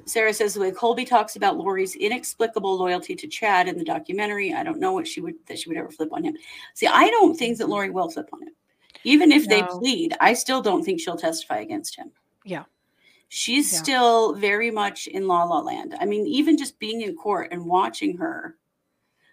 Sarah 0.06 0.34
says 0.34 0.54
the 0.54 0.60
way 0.62 0.72
Colby 0.72 1.06
talks 1.06 1.36
about 1.36 1.58
Lori's 1.58 1.96
inexplicable 1.96 2.78
loyalty 2.78 3.16
to 3.16 3.28
Chad 3.28 3.68
in 3.68 3.78
the 3.78 3.84
documentary, 3.84 4.54
I 4.54 4.64
don't 4.64 4.80
know 4.80 4.94
what 4.94 5.08
she 5.08 5.20
would 5.22 5.36
that 5.48 5.60
she 5.60 5.70
would 5.70 5.78
ever 5.78 5.90
flip 5.92 6.10
on 6.14 6.24
him. 6.24 6.36
See, 6.74 6.88
I 6.88 7.10
don't 7.10 7.36
think 7.38 7.58
that 7.58 7.70
Lori 7.70 7.90
will 7.90 8.10
flip 8.10 8.30
on 8.34 8.42
him. 8.44 8.54
Even 9.04 9.32
if 9.32 9.48
they 9.48 9.64
plead, 9.64 10.16
I 10.20 10.34
still 10.34 10.62
don't 10.62 10.84
think 10.84 11.00
she'll 11.00 11.18
testify 11.18 11.60
against 11.60 11.96
him. 11.96 12.12
Yeah. 12.48 12.64
She's 13.30 13.72
Yeah. 13.74 13.80
still 13.80 14.34
very 14.36 14.72
much 14.72 15.08
in 15.08 15.28
La 15.28 15.44
La 15.44 15.60
Land. 15.60 15.96
I 16.00 16.06
mean, 16.06 16.26
even 16.26 16.58
just 16.58 16.80
being 16.80 17.02
in 17.02 17.16
court 17.16 17.50
and 17.52 17.66
watching 17.66 18.18
her, 18.18 18.56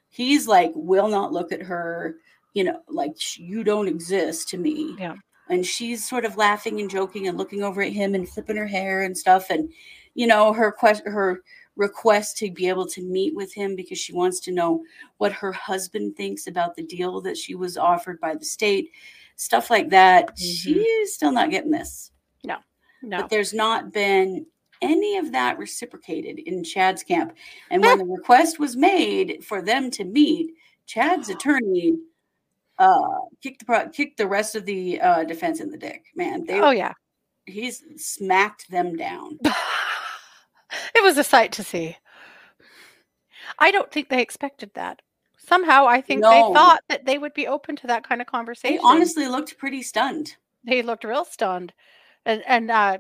he's 0.09 0.47
like, 0.49 0.73
will 0.75 1.09
not 1.09 1.33
look 1.33 1.53
at 1.53 1.63
her, 1.63 2.17
you 2.55 2.65
know, 2.65 2.81
like 2.89 3.17
you 3.39 3.63
don't 3.65 3.89
exist 3.89 4.49
to 4.51 4.57
me 4.59 4.97
Yeah. 4.99 5.15
and 5.49 5.65
she's 5.65 6.09
sort 6.09 6.25
of 6.25 6.37
laughing 6.37 6.81
and 6.81 6.91
joking 6.91 7.29
and 7.29 7.39
looking 7.39 7.63
over 7.63 7.83
at 7.83 7.93
him 7.93 8.15
and 8.15 8.29
flipping 8.29 8.57
her 8.57 8.67
hair 8.67 9.03
and 9.03 9.17
stuff 9.17 9.51
and 9.51 9.73
you 10.15 10.27
know 10.27 10.53
her 10.53 10.71
quest 10.73 11.03
her 11.07 11.43
request 11.77 12.37
to 12.39 12.51
be 12.51 12.69
able 12.69 12.87
to 12.87 13.03
meet 13.03 13.35
with 13.35 13.53
him 13.53 13.75
because 13.75 13.99
she 13.99 14.13
wants 14.13 14.39
to 14.41 14.53
know 14.53 14.83
what 15.19 15.33
her 15.33 15.51
husband 15.53 16.17
thinks 16.17 16.47
about 16.47 16.77
the 16.77 16.85
deal 16.85 17.21
that 17.21 17.37
she 17.37 17.55
was 17.57 17.77
offered 17.77 18.21
by 18.21 18.35
the 18.35 18.45
state 18.45 18.91
stuff 19.37 19.71
like 19.71 19.91
that 19.91 20.29
Mhm. 20.37 20.63
she's 20.63 21.13
still 21.15 21.33
not 21.33 21.51
getting 21.51 21.73
this 21.73 22.13
No. 23.09 23.19
but 23.23 23.31
there's 23.31 23.55
not 23.55 23.93
been 23.93 24.47
any 24.83 25.17
of 25.17 25.33
that 25.33 25.59
reciprocated 25.59 26.39
in 26.41 26.65
Chad's 26.65 27.03
camp. 27.03 27.33
And 27.71 27.83
when 27.83 27.99
the 27.99 28.05
request 28.05 28.59
was 28.59 28.77
made 28.77 29.45
for 29.45 29.63
them 29.63 29.91
to 29.93 30.05
meet, 30.05 30.51
Chad's 30.87 31.29
attorney 31.35 31.99
uh 32.79 32.99
kicked 33.41 33.61
the 33.61 33.65
pro- 33.67 33.89
kicked 33.89 34.17
the 34.19 34.27
rest 34.27 34.57
of 34.57 34.67
the 34.67 35.01
uh 35.01 35.23
defense 35.25 35.61
in 35.61 35.71
the 35.71 35.79
dick. 35.79 36.07
Man, 36.17 36.45
they 36.45 36.61
oh 36.61 36.71
yeah. 36.71 36.93
he's 37.47 37.83
smacked 37.97 38.69
them 38.71 38.97
down. 38.97 39.39
it 40.95 41.03
was 41.03 41.17
a 41.19 41.25
sight 41.25 41.53
to 41.53 41.63
see. 41.63 41.97
I 43.59 43.71
don't 43.71 43.91
think 43.93 44.09
they 44.09 44.21
expected 44.23 44.71
that. 44.75 45.03
Somehow, 45.37 45.87
I 45.87 46.01
think 46.01 46.23
No. 46.23 46.31
they 46.31 46.55
thought 46.55 46.81
that 46.89 47.05
they 47.05 47.19
would 47.19 47.35
be 47.35 47.47
open 47.47 47.77
to 47.77 47.87
that 47.89 48.03
kind 48.09 48.21
of 48.23 48.27
conversation. 48.27 48.77
They 48.79 48.83
honestly 48.83 49.29
looked 49.29 49.59
pretty 49.59 49.83
stunned. 49.83 50.37
they 50.65 50.81
looked 50.83 51.05
real 51.05 51.25
stunned, 51.27 51.73
and 52.25 52.43
and 52.47 52.71
uh, 52.71 52.99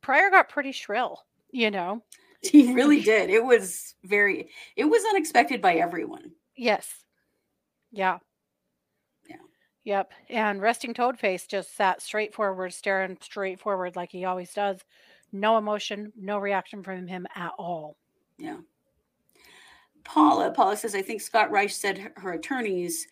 Pryor 0.00 0.30
got 0.30 0.48
pretty 0.48 0.72
shrill. 0.72 1.24
You 1.50 1.70
know. 1.70 2.02
He 2.40 2.72
really 2.72 3.00
did. 3.14 3.30
It 3.30 3.44
was 3.44 3.96
very 4.04 4.48
it 4.76 4.84
was 4.84 5.02
unexpected 5.10 5.60
by 5.60 5.74
everyone. 5.74 6.30
Yes. 6.56 6.88
Yeah. 7.90 8.18
Yeah. 9.28 9.36
Yep. 9.82 10.12
And 10.30 10.62
resting 10.62 10.94
toad 10.94 11.18
face 11.18 11.48
just 11.48 11.76
sat 11.76 12.00
straight 12.00 12.32
forward, 12.32 12.72
staring 12.72 13.18
straight 13.20 13.58
forward 13.58 13.96
like 13.96 14.12
he 14.12 14.24
always 14.24 14.54
does. 14.54 14.78
No 15.32 15.58
emotion, 15.58 16.12
no 16.16 16.38
reaction 16.38 16.84
from 16.84 17.08
him 17.08 17.26
at 17.34 17.50
all. 17.58 17.96
Yeah. 18.38 18.58
Paula, 20.04 20.52
Paula 20.52 20.76
says, 20.76 20.94
I 20.94 21.02
think 21.02 21.20
Scott 21.20 21.50
Reich 21.50 21.70
said 21.70 21.98
her, 21.98 22.12
her 22.16 22.32
attorneys 22.32 23.06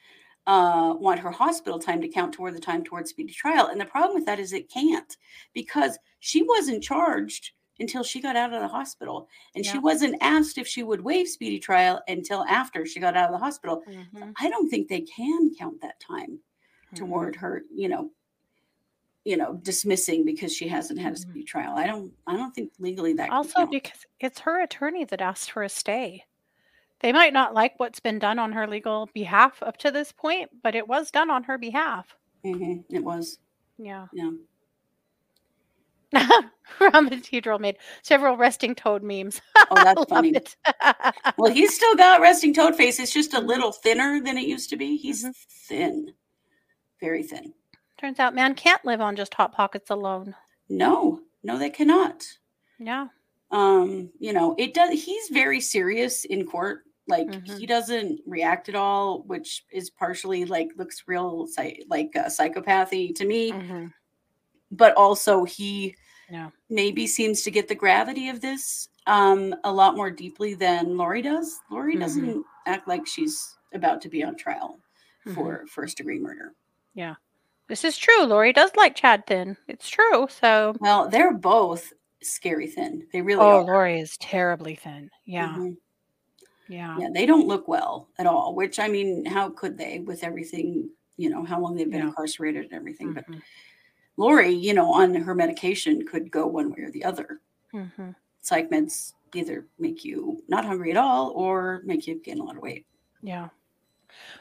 uh, 0.46 0.94
want 0.98 1.20
her 1.20 1.30
hospital 1.30 1.78
time 1.78 2.00
to 2.00 2.08
count 2.08 2.32
toward 2.34 2.54
the 2.54 2.60
time 2.60 2.84
towards 2.84 3.10
speedy 3.10 3.32
trial. 3.32 3.66
And 3.66 3.80
the 3.80 3.84
problem 3.86 4.14
with 4.14 4.26
that 4.26 4.38
is 4.40 4.52
it 4.52 4.70
can't 4.70 5.16
because 5.54 5.98
she 6.20 6.42
wasn't 6.42 6.82
charged 6.82 7.52
until 7.78 8.02
she 8.02 8.20
got 8.20 8.36
out 8.36 8.54
of 8.54 8.60
the 8.62 8.68
hospital. 8.68 9.28
And 9.54 9.66
she 9.66 9.78
wasn't 9.78 10.16
asked 10.22 10.58
if 10.58 10.66
she 10.66 10.82
would 10.82 11.02
waive 11.02 11.28
speedy 11.28 11.58
trial 11.58 12.02
until 12.08 12.44
after 12.44 12.86
she 12.86 13.00
got 13.00 13.16
out 13.16 13.26
of 13.30 13.32
the 13.32 13.44
hospital. 13.44 13.82
Mhm, 13.86 14.36
I 14.40 14.48
don't 14.50 14.68
think 14.70 14.88
they 14.88 15.02
can 15.02 15.54
count 15.58 15.80
that 15.82 16.00
time 16.00 16.40
mhm. 16.92 17.26
toward 17.26 17.36
her, 17.36 17.64
you 17.74 17.88
know, 17.88 18.12
you 19.24 19.36
know, 19.36 19.54
dismissing 19.54 20.24
because 20.24 20.54
she 20.54 20.68
hasn't 20.68 21.00
had 21.00 21.12
a 21.12 21.16
Mhm. 21.16 21.16
speedy 21.16 21.44
trial. 21.44 21.76
I 21.76 21.86
don't 21.86 22.14
I 22.26 22.36
don't 22.36 22.54
think 22.54 22.72
legally 22.78 23.12
that 23.14 23.38
can 23.38 23.50
Also, 23.50 23.66
because 23.66 24.04
it's 24.18 24.40
her 24.40 24.60
attorney 24.60 25.04
that 25.04 25.20
asked 25.20 25.50
for 25.52 25.62
a 25.62 25.68
stay. 25.68 26.24
They 27.00 27.12
might 27.12 27.32
not 27.32 27.54
like 27.54 27.74
what's 27.78 28.00
been 28.00 28.18
done 28.18 28.38
on 28.38 28.52
her 28.52 28.66
legal 28.66 29.08
behalf 29.12 29.62
up 29.62 29.76
to 29.78 29.90
this 29.90 30.12
point, 30.12 30.50
but 30.62 30.74
it 30.74 30.88
was 30.88 31.10
done 31.10 31.30
on 31.30 31.44
her 31.44 31.58
behalf. 31.58 32.16
Mhm, 32.44 32.84
it 32.90 33.04
was. 33.04 33.38
Yeah. 33.78 34.06
Yeah. 36.12 36.40
Ramatedral 36.80 37.58
made 37.60 37.76
several 38.02 38.36
resting 38.36 38.74
toad 38.74 39.02
memes. 39.02 39.40
Oh, 39.70 39.74
that's 39.82 40.04
funny. 40.04 40.32
Well, 41.36 41.52
he's 41.52 41.74
still 41.74 41.96
got 41.96 42.20
resting 42.20 42.54
toad 42.54 42.76
face. 42.76 43.00
It's 43.00 43.12
just 43.12 43.34
a 43.34 43.40
little 43.40 43.72
thinner 43.72 44.20
than 44.22 44.38
it 44.38 44.46
used 44.46 44.70
to 44.70 44.76
be. 44.76 44.96
He's 44.96 45.24
Mhm. 45.24 45.34
thin, 45.68 46.14
very 47.00 47.22
thin. 47.24 47.52
Turns 47.98 48.20
out 48.20 48.34
man 48.34 48.54
can't 48.54 48.84
live 48.84 49.00
on 49.00 49.16
just 49.16 49.34
hot 49.34 49.52
pockets 49.52 49.90
alone. 49.90 50.34
No, 50.68 51.20
no, 51.42 51.58
they 51.58 51.70
cannot. 51.70 52.24
Yeah. 52.78 53.08
Um, 53.50 54.10
you 54.20 54.32
know, 54.32 54.54
it 54.58 54.72
does. 54.74 55.02
He's 55.04 55.28
very 55.28 55.60
serious 55.60 56.24
in 56.24 56.46
court. 56.46 56.84
Like 57.08 57.28
Mhm. 57.28 57.58
he 57.58 57.66
doesn't 57.66 58.20
react 58.26 58.68
at 58.68 58.74
all, 58.74 59.22
which 59.22 59.64
is 59.70 59.90
partially 59.90 60.44
like 60.44 60.70
looks 60.76 61.04
real 61.06 61.46
like 61.88 62.14
uh, 62.16 62.24
psychopathy 62.26 63.14
to 63.14 63.24
me. 63.24 63.52
Mhm. 63.52 63.92
But 64.70 64.94
also 64.96 65.44
he 65.44 65.94
Yeah. 66.30 66.50
maybe 66.68 67.06
seems 67.06 67.42
to 67.42 67.50
get 67.50 67.68
the 67.68 67.74
gravity 67.74 68.28
of 68.28 68.40
this 68.40 68.88
um 69.06 69.54
a 69.62 69.72
lot 69.72 69.94
more 69.94 70.10
deeply 70.10 70.54
than 70.54 70.96
Lori 70.96 71.22
does. 71.22 71.60
Lori 71.70 71.94
Mhm. 71.94 72.00
doesn't 72.00 72.44
act 72.66 72.88
like 72.88 73.06
she's 73.06 73.56
about 73.72 74.00
to 74.02 74.08
be 74.08 74.24
on 74.24 74.34
trial 74.36 74.80
Mhm. 75.26 75.34
for 75.34 75.66
first 75.68 75.96
degree 75.98 76.18
murder. 76.18 76.54
Yeah. 76.94 77.14
This 77.68 77.84
is 77.84 77.96
true. 77.96 78.22
Lori 78.24 78.52
does 78.52 78.70
like 78.76 78.94
Chad 78.96 79.26
Thin. 79.26 79.56
It's 79.68 79.88
true. 79.88 80.26
So, 80.28 80.74
Well, 80.80 81.08
they're 81.08 81.34
both 81.34 81.92
scary 82.22 82.66
thin. 82.68 83.06
They 83.12 83.22
really 83.22 83.40
oh, 83.42 83.58
are. 83.58 83.64
Lori 83.64 84.00
is 84.00 84.16
terribly 84.18 84.74
thin. 84.76 85.10
Yeah. 85.24 85.54
Mhm. 85.56 85.76
Yeah. 86.68 86.96
Yeah, 86.98 87.08
they 87.12 87.26
don't 87.26 87.46
look 87.46 87.68
well 87.68 88.08
at 88.18 88.26
all, 88.26 88.54
which 88.54 88.78
I 88.78 88.88
mean, 88.88 89.24
how 89.24 89.50
could 89.50 89.78
they 89.78 90.00
with 90.00 90.24
everything, 90.24 90.90
you 91.16 91.30
know, 91.30 91.44
how 91.44 91.60
long 91.60 91.74
they've 91.76 91.90
been 91.90 92.00
Yeah. 92.00 92.08
incarcerated 92.08 92.64
and 92.64 92.72
everything. 92.74 93.12
But 93.12 93.26
Mhm. 93.28 93.42
Lori, 94.16 94.48
you 94.50 94.74
know, 94.74 94.92
on 94.92 95.14
her 95.14 95.34
medication 95.34 96.06
could 96.06 96.30
go 96.30 96.46
one 96.46 96.70
way 96.72 96.80
or 96.80 96.90
the 96.90 97.04
other. 97.04 97.40
Mhm. 97.72 98.14
Psych 98.40 98.70
meds 98.70 99.12
either 99.34 99.66
make 99.78 100.04
you 100.04 100.42
not 100.48 100.64
hungry 100.64 100.90
at 100.90 100.96
all 100.96 101.30
or 101.30 101.82
make 101.84 102.06
you 102.06 102.14
gain 102.16 102.38
a 102.40 102.44
lot 102.44 102.56
of 102.56 102.62
weight. 102.62 102.86
Yeah. 103.22 103.48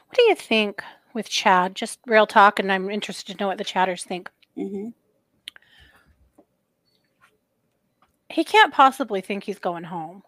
What 0.06 0.16
do 0.16 0.22
you 0.22 0.34
think 0.34 0.82
with 1.12 1.28
Chad? 1.28 1.74
Just 1.74 2.00
real 2.06 2.26
talk, 2.26 2.58
and 2.58 2.72
I'm 2.72 2.88
interested 2.88 3.32
to 3.32 3.38
know 3.38 3.48
what 3.48 3.58
the 3.58 3.64
chatters 3.64 4.04
think. 4.04 4.30
hmm 4.54 4.88
He 8.28 8.42
can't 8.44 8.72
possibly 8.72 9.20
think 9.20 9.44
he's 9.44 9.58
going 9.58 9.84
home. 9.84 10.22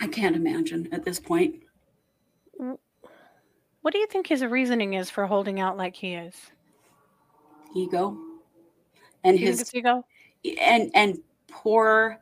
I 0.00 0.06
can't 0.06 0.36
imagine 0.36 0.88
at 0.92 1.04
this 1.04 1.18
point. 1.18 1.62
What 2.56 3.92
do 3.92 3.98
you 3.98 4.06
think 4.06 4.26
his 4.26 4.44
reasoning 4.44 4.94
is 4.94 5.10
for 5.10 5.26
holding 5.26 5.60
out 5.60 5.76
like 5.76 5.96
he 5.96 6.14
is? 6.14 6.34
ego 7.74 8.16
and 9.24 9.38
his 9.38 9.74
ego? 9.74 10.04
and 10.60 10.90
and 10.94 11.18
poor 11.48 12.18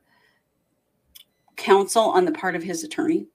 counsel 1.57 2.03
on 2.05 2.25
the 2.25 2.33
part 2.33 2.55
of 2.55 2.63
his 2.63 2.85
attorney. 2.85 3.27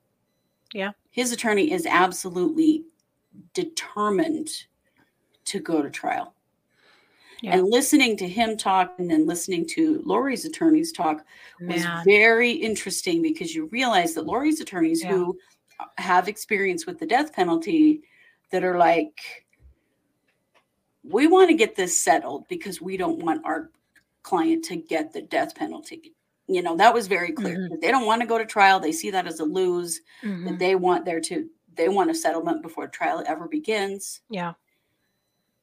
Yeah. 0.74 0.92
His 1.10 1.32
attorney 1.32 1.72
is 1.72 1.86
absolutely 1.86 2.86
determined 3.54 4.50
to 5.46 5.60
go 5.60 5.82
to 5.82 5.89
trial. 5.89 6.34
Yeah. 7.42 7.58
And 7.58 7.68
listening 7.70 8.18
to 8.18 8.28
him 8.28 8.56
talk 8.56 8.94
and 9.00 9.10
then 9.10 9.26
listening 9.26 9.66
to 9.70 10.02
Lori's 10.06 10.46
attorneys 10.46 10.92
talk 10.92 11.26
was 11.60 11.84
very 12.06 12.52
interesting 12.52 13.22
because 13.22 13.56
you 13.56 13.66
realize 13.68 14.14
that 14.14 14.26
Lori's 14.26 14.62
attorneys 14.62 15.04
Yeah. 15.04 15.10
who 15.12 15.39
have 15.98 16.28
experience 16.28 16.86
with 16.86 17.00
the 17.00 17.06
death 17.08 17.34
penalty 17.34 18.04
that 18.52 18.64
are 18.64 18.78
like, 18.78 19.46
we 21.04 21.26
want 21.26 21.50
to 21.50 21.56
get 21.56 21.76
this 21.76 21.98
settled 22.02 22.48
because 22.48 22.80
we 22.80 22.96
don't 22.96 23.24
want 23.24 23.44
our 23.44 23.72
client 24.22 24.64
to 24.66 24.76
get 24.76 25.12
the 25.12 25.22
death 25.24 25.56
penalty. 25.56 26.14
You 26.48 26.62
know, 26.62 26.76
that 26.78 26.94
was 26.94 27.08
very 27.08 27.32
clear. 27.32 27.58
Mhm. 27.72 27.82
They 27.82 27.89
don't 27.89 28.06
want 28.06 28.22
to 28.22 28.28
go 28.28 28.38
to 28.38 28.46
trial. 28.46 28.80
They 28.80 28.92
see 28.92 29.10
that 29.10 29.26
as 29.26 29.39
a 29.39 29.46
lose. 29.46 30.02
That 30.22 30.30
Mhm. 30.30 30.60
they 30.60 30.76
want 30.76 31.06
there 31.06 31.22
to 31.22 31.50
they 31.74 31.88
want 31.88 32.12
a 32.12 32.14
settlement 32.14 32.62
before 32.62 32.86
trial 32.89 33.24
ever 33.26 33.48
begins. 33.48 34.20
Yeah. 34.30 34.54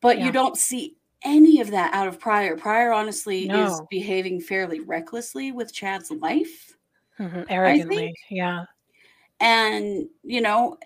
But 0.01 0.19
Yeah. 0.19 0.25
you 0.25 0.33
don't 0.33 0.57
see 0.57 0.97
any 1.23 1.61
of 1.61 1.71
that 1.71 1.93
out 1.95 2.09
of 2.09 2.19
Pryor. 2.21 2.57
Pryor 2.57 2.93
honestly 2.93 3.49
is 3.49 3.81
behaving 3.91 4.41
fairly 4.41 4.81
recklessly 4.81 5.53
with 5.53 5.73
Chad's 5.73 6.11
life. 6.11 6.77
Mhm. 7.19 7.47
Arrogantly. 7.49 8.15
Yeah. 8.31 8.67
And, 9.41 10.09
you 10.23 10.41
know, 10.41 10.79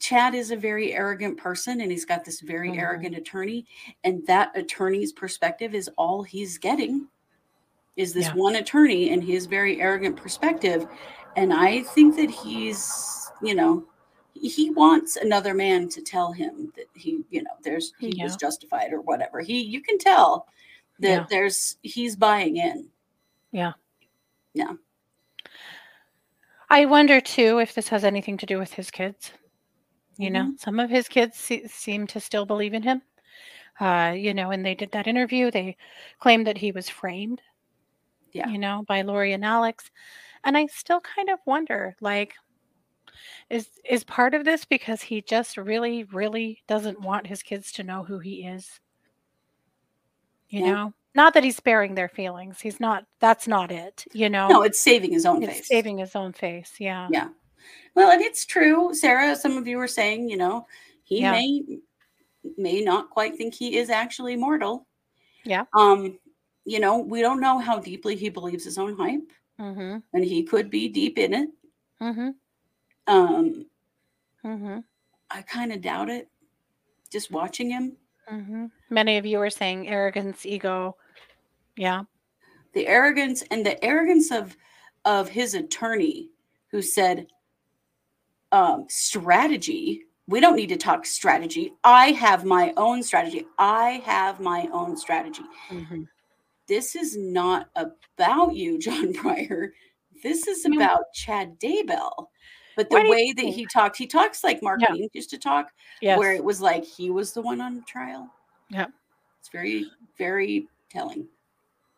Chad 0.00 0.34
is 0.34 0.50
a 0.50 0.56
very 0.56 0.92
arrogant 0.92 1.38
person 1.38 1.80
and 1.80 1.90
he's 1.90 2.04
got 2.04 2.24
this 2.24 2.40
very 2.40 2.70
Mhm. 2.70 2.78
arrogant 2.78 3.16
attorney. 3.16 3.66
And 4.04 4.24
that 4.26 4.56
attorney's 4.56 5.12
perspective 5.12 5.74
is 5.74 5.88
all 5.96 6.22
he's 6.22 6.58
getting 6.58 7.08
is 7.96 8.12
this 8.12 8.26
Yeah. 8.26 8.34
one 8.34 8.54
attorney 8.56 9.10
and 9.10 9.24
his 9.24 9.46
very 9.46 9.80
arrogant 9.80 10.16
perspective. 10.16 10.86
And 11.36 11.52
I 11.52 11.82
think 11.82 12.14
that 12.16 12.30
he's, 12.30 13.28
you 13.42 13.54
know, 13.56 13.87
he 14.40 14.70
wants 14.70 15.16
another 15.16 15.54
man 15.54 15.88
to 15.90 16.02
tell 16.02 16.32
him 16.32 16.72
that 16.76 16.86
he, 16.94 17.24
you 17.30 17.42
know, 17.42 17.50
there's 17.62 17.92
he 17.98 18.08
Yeah. 18.16 18.24
was 18.24 18.36
justified 18.36 18.92
or 18.92 19.00
whatever. 19.00 19.40
He 19.40 19.60
you 19.60 19.80
can 19.80 19.98
tell 19.98 20.46
that 21.00 21.08
Yeah. 21.08 21.26
there's 21.28 21.76
he's 21.82 22.16
buying 22.16 22.56
in. 22.56 22.88
Yeah. 23.52 23.72
Yeah. 24.54 24.74
I 26.70 26.84
wonder 26.84 27.20
too 27.20 27.58
if 27.58 27.74
this 27.74 27.88
has 27.88 28.04
anything 28.04 28.36
to 28.38 28.46
do 28.46 28.58
with 28.58 28.72
his 28.74 28.90
kids. 28.90 29.32
You 30.18 30.30
know, 30.30 30.52
some 30.58 30.80
of 30.80 30.90
his 30.90 31.06
kids 31.08 31.36
se- 31.38 31.68
seem 31.68 32.06
to 32.08 32.18
still 32.20 32.44
believe 32.44 32.74
in 32.74 32.82
him. 32.82 33.02
Uh, 33.78 34.12
you 34.16 34.34
know, 34.34 34.50
and 34.50 34.66
they 34.66 34.74
did 34.74 34.90
that 34.90 35.06
interview. 35.06 35.50
They 35.50 35.76
claimed 36.18 36.46
that 36.48 36.58
he 36.58 36.72
was 36.72 36.88
framed. 36.88 37.40
Yeah. 38.32 38.48
You 38.48 38.58
know, 38.58 38.84
by 38.88 39.02
Lori 39.02 39.32
and 39.32 39.44
Alex, 39.44 39.90
and 40.44 40.56
I 40.56 40.66
still 40.66 41.00
kind 41.00 41.30
of 41.30 41.38
wonder, 41.46 41.96
like, 42.00 42.34
is 43.50 43.68
is 43.88 44.04
part 44.04 44.34
of 44.34 44.44
this 44.44 44.64
because 44.64 45.02
he 45.02 45.20
just 45.22 45.56
really, 45.56 46.04
really 46.04 46.62
doesn't 46.66 47.00
want 47.00 47.26
his 47.26 47.42
kids 47.42 47.72
to 47.72 47.82
know 47.82 48.02
who 48.04 48.18
he 48.18 48.44
is. 48.46 48.80
You 50.48 50.60
Yeah. 50.60 50.72
know, 50.72 50.94
not 51.14 51.34
that 51.34 51.44
he's 51.44 51.56
sparing 51.56 51.94
their 51.94 52.08
feelings. 52.08 52.60
He's 52.60 52.80
not. 52.80 53.04
That's 53.20 53.46
not 53.48 53.70
it. 53.70 54.04
You 54.12 54.30
know, 54.30 54.48
No, 54.48 54.62
it's 54.62 54.80
saving 54.80 55.12
his 55.12 55.26
own 55.26 55.42
it's 55.42 55.52
face. 55.58 55.68
saving 55.68 55.98
his 55.98 56.14
own 56.16 56.32
face. 56.32 56.74
Yeah. 56.78 57.08
Yeah. 57.10 57.28
Well, 57.94 58.10
and 58.10 58.22
it's 58.22 58.46
true, 58.46 58.94
Sarah. 58.94 59.34
Some 59.36 59.56
of 59.56 59.66
you 59.66 59.76
were 59.78 59.88
saying, 59.88 60.28
you 60.28 60.36
know, 60.36 60.66
he 61.04 61.20
Yeah. 61.20 61.32
may 61.32 61.62
may 62.56 62.80
not 62.80 63.10
quite 63.10 63.36
think 63.36 63.52
he 63.54 63.76
is 63.76 63.90
actually 63.90 64.36
mortal. 64.36 64.86
Yeah. 65.44 65.64
Um, 65.74 66.18
you 66.64 66.80
know, 66.80 66.98
we 66.98 67.20
don't 67.20 67.40
know 67.40 67.58
how 67.58 67.78
deeply 67.78 68.14
he 68.16 68.28
believes 68.28 68.64
his 68.64 68.78
own 68.78 68.96
hype, 68.96 69.32
Mm-hmm. 69.58 69.98
and 70.14 70.24
he 70.24 70.44
could 70.44 70.70
be 70.70 70.88
deep 70.88 71.18
in 71.18 71.34
it. 71.34 71.50
Mm-hmm. 72.00 72.30
Um, 73.08 73.66
Mm-hmm. 74.44 74.78
I 75.30 75.42
kind 75.42 75.72
of 75.72 75.80
doubt 75.82 76.08
it. 76.08 76.28
Just 77.10 77.30
watching 77.32 77.70
him, 77.70 77.96
Mm-hmm. 78.32 78.66
Many 78.90 79.16
of 79.16 79.24
you 79.26 79.40
are 79.40 79.50
saying 79.50 79.88
arrogance, 79.88 80.44
ego. 80.46 80.96
Yeah. 81.76 82.02
the 82.74 82.86
arrogance 82.86 83.42
and 83.50 83.64
the 83.64 83.82
arrogance 83.84 84.30
of 84.30 84.56
of 85.04 85.28
his 85.28 85.54
attorney, 85.54 86.30
who 86.70 86.82
said, 86.82 87.26
um, 88.52 88.84
"Strategy. 88.88 90.02
We 90.26 90.40
don't 90.40 90.56
need 90.56 90.68
to 90.68 90.76
talk 90.76 91.06
strategy. 91.06 91.72
I 91.84 92.12
have 92.12 92.44
my 92.44 92.74
own 92.76 93.02
strategy. 93.02 93.46
I 93.58 94.02
have 94.04 94.38
my 94.40 94.68
own 94.72 94.96
strategy." 94.96 95.42
Mm-hmm. 95.70 96.02
this 96.68 96.94
is 96.94 97.16
not 97.16 97.70
about 97.76 98.54
you, 98.54 98.78
John 98.86 99.12
Pryor. 99.14 99.72
This 100.22 100.46
is 100.46 100.64
about 100.66 101.04
Chad 101.14 101.58
Daybell. 101.58 102.26
But 102.78 102.90
the 102.90 103.10
way 103.10 103.32
that 103.32 103.44
he 103.44 103.66
talked, 103.66 103.96
he 103.96 104.06
talks 104.06 104.44
like 104.44 104.62
Mark 104.62 104.80
Yeah. 104.80 104.94
Used 105.12 105.30
to 105.30 105.38
talk, 105.38 105.72
Yes. 106.00 106.16
where 106.16 106.32
it 106.32 106.44
was 106.44 106.60
like 106.60 106.84
he 106.84 107.10
was 107.10 107.32
the 107.32 107.42
one 107.42 107.60
on 107.60 107.82
trial. 107.82 108.32
Yeah. 108.70 108.86
It's 109.40 109.48
very, 109.48 109.90
very 110.16 110.68
telling. 110.88 111.26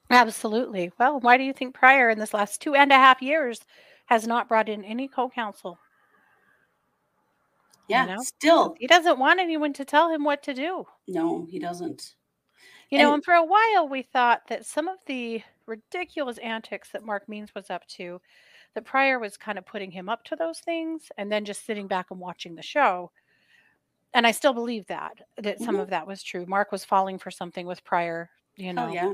Absolutely. 0.08 0.90
Well, 0.98 1.20
why 1.20 1.36
do 1.36 1.44
you 1.44 1.52
think 1.52 1.74
Pryor 1.74 2.08
in 2.08 2.18
this 2.18 2.32
last 2.32 2.62
two 2.62 2.74
and 2.74 2.90
a 2.92 2.94
half 2.94 3.20
years 3.20 3.60
has 4.06 4.26
not 4.26 4.48
brought 4.48 4.70
in 4.70 4.82
any 4.82 5.06
co-counsel? 5.06 5.78
You 7.88 7.96
Yeah. 7.96 8.06
know? 8.06 8.22
Still, 8.22 8.74
He 8.80 8.86
doesn't 8.86 9.18
want 9.18 9.38
anyone 9.38 9.74
to 9.74 9.84
tell 9.84 10.08
him 10.10 10.24
what 10.24 10.42
to 10.44 10.54
do. 10.54 10.86
no, 11.06 11.44
he 11.50 11.58
doesn't. 11.58 12.14
You 12.88 12.96
know, 13.00 13.08
And- 13.08 13.14
and 13.16 13.24
for 13.26 13.34
a 13.34 13.44
while 13.44 13.86
we 13.86 14.00
thought 14.00 14.46
that 14.46 14.64
some 14.64 14.88
of 14.88 15.04
the 15.04 15.42
ridiculous 15.66 16.38
antics 16.38 16.90
that 16.92 17.04
Mark 17.04 17.28
Means 17.28 17.54
was 17.54 17.68
up 17.68 17.86
to, 17.88 18.22
that 18.74 18.84
Pryor 18.84 19.18
was 19.18 19.36
kind 19.36 19.58
of 19.58 19.66
putting 19.66 19.90
him 19.90 20.08
up 20.08 20.24
to 20.24 20.36
those 20.36 20.60
things 20.60 21.10
and 21.18 21.30
then 21.30 21.44
just 21.44 21.64
sitting 21.66 21.88
back 21.88 22.10
and 22.10 22.20
watching 22.20 22.54
the 22.54 22.62
show. 22.62 23.10
And 24.14 24.26
I 24.26 24.30
still 24.32 24.52
believe 24.52 24.86
that, 24.86 25.18
that 25.38 25.60
some 25.60 25.76
Mhm. 25.76 25.82
of 25.82 25.90
that 25.90 26.06
was 26.06 26.22
true. 26.22 26.46
Mark 26.46 26.72
was 26.72 26.84
falling 26.84 27.18
for 27.18 27.30
something 27.30 27.66
with 27.66 27.84
Pryor, 27.84 28.30
you 28.56 28.72
know, 28.72 28.88
Oh 28.88 28.92
yeah. 28.92 29.12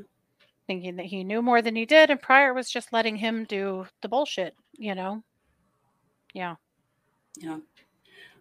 thinking 0.66 0.96
that 0.96 1.06
he 1.06 1.22
knew 1.22 1.42
more 1.42 1.62
than 1.62 1.76
he 1.76 1.86
did, 1.86 2.10
and 2.10 2.20
Pryor 2.20 2.52
was 2.54 2.70
just 2.70 2.92
letting 2.92 3.16
him 3.16 3.44
do 3.44 3.86
the 4.00 4.08
bullshit, 4.08 4.56
you 4.72 4.94
know? 4.94 5.22
Yeah. 6.32 6.56
Yeah. 7.36 7.58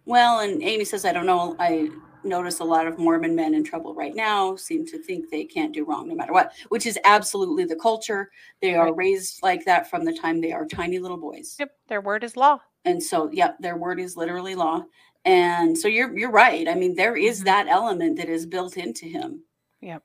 Well, 0.05 0.39
and 0.39 0.61
Amy 0.63 0.85
says, 0.85 1.05
I 1.05 1.11
don't 1.11 1.25
know. 1.25 1.55
I 1.59 1.89
notice 2.25 2.59
a 2.59 2.63
lot 2.63 2.87
of 2.87 2.97
Mormon 2.99 3.35
men 3.35 3.53
in 3.53 3.63
trouble 3.63 3.93
right 3.95 4.15
now 4.15 4.55
seem 4.55 4.85
to 4.87 4.97
think 4.97 5.29
they 5.29 5.45
can't 5.45 5.73
do 5.73 5.85
wrong 5.85 6.07
no 6.07 6.15
matter 6.15 6.33
what, 6.33 6.53
which 6.69 6.85
is 6.85 6.99
absolutely 7.05 7.65
the 7.65 7.75
culture. 7.75 8.31
They 8.61 8.75
are 8.75 8.85
Right. 8.87 8.95
raised 8.97 9.41
like 9.43 9.63
that 9.65 9.89
from 9.89 10.03
the 10.05 10.13
time 10.13 10.41
they 10.41 10.51
are 10.51 10.65
tiny 10.65 10.99
little 10.99 11.17
boys. 11.17 11.55
Yep. 11.59 11.71
Their 11.87 12.01
word 12.01 12.23
is 12.23 12.35
law. 12.35 12.59
And 12.85 13.01
so, 13.01 13.29
yep, 13.31 13.57
their 13.59 13.77
word 13.77 13.99
is 13.99 14.15
literally 14.17 14.55
law. 14.55 14.83
And 15.25 15.77
so 15.77 15.87
you're 15.87 16.15
you're 16.17 16.31
right. 16.31 16.67
I 16.67 16.75
mean, 16.75 16.95
there 16.95 17.15
is 17.15 17.41
Mhm. 17.41 17.45
that 17.45 17.67
element 17.67 18.17
that 18.17 18.29
is 18.29 18.45
built 18.45 18.77
into 18.77 19.05
him. 19.05 19.43
Yep. 19.81 20.03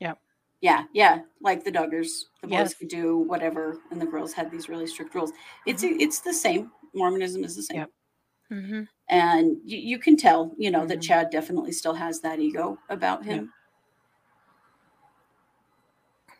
Yep. 0.00 0.18
Yeah, 0.60 0.84
yeah, 0.92 1.20
like 1.40 1.62
the 1.64 1.70
Duggars. 1.70 2.24
The 2.40 2.48
boys 2.48 2.52
Yes. 2.58 2.74
could 2.74 2.88
do 2.88 3.18
whatever, 3.18 3.80
and 3.90 4.00
the 4.00 4.06
girls 4.06 4.32
had 4.32 4.50
these 4.50 4.68
really 4.68 4.86
strict 4.86 5.14
rules. 5.14 5.32
It's 5.66 5.82
it's 5.84 6.20
the 6.20 6.32
same. 6.32 6.72
Mormonism 6.94 7.44
is 7.44 7.54
the 7.54 7.62
same. 7.62 7.76
Yep. 7.78 7.90
Mm-hmm. 8.52 8.82
And 9.08 9.56
you, 9.64 9.78
you 9.78 9.98
can 9.98 10.16
tell 10.16 10.52
you 10.58 10.70
know 10.70 10.86
that 10.86 10.98
Mhm. 10.98 11.02
chad 11.02 11.30
definitely 11.30 11.72
still 11.72 11.94
has 11.94 12.20
that 12.20 12.38
ego 12.40 12.78
about 12.88 13.24
him. 13.24 13.52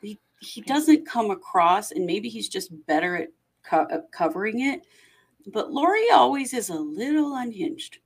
He, 0.02 0.18
he 0.40 0.60
doesn't 0.60 1.06
come 1.06 1.30
across 1.30 1.92
and 1.92 2.04
maybe 2.06 2.28
he's 2.28 2.48
just 2.48 2.70
better 2.86 3.16
at 3.16 3.28
co- 3.64 3.88
uh, 3.90 4.00
covering 4.12 4.60
it 4.60 4.82
but 5.52 5.70
lori 5.72 6.10
always 6.12 6.52
is 6.52 6.70
a 6.70 6.74
little 6.74 7.36
unhinged. 7.36 7.98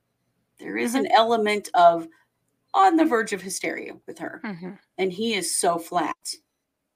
There 0.59 0.77
is 0.77 0.93
an 0.95 1.07
element 1.11 1.69
of 1.73 2.07
on 2.73 2.95
the 2.95 3.05
verge 3.05 3.33
of 3.33 3.41
hysteria 3.41 3.93
with 4.07 4.19
her 4.19 4.41
Mm-hmm. 4.43 4.71
and 4.99 5.11
he 5.11 5.33
is 5.33 5.55
so 5.55 5.77
flat 5.79 6.15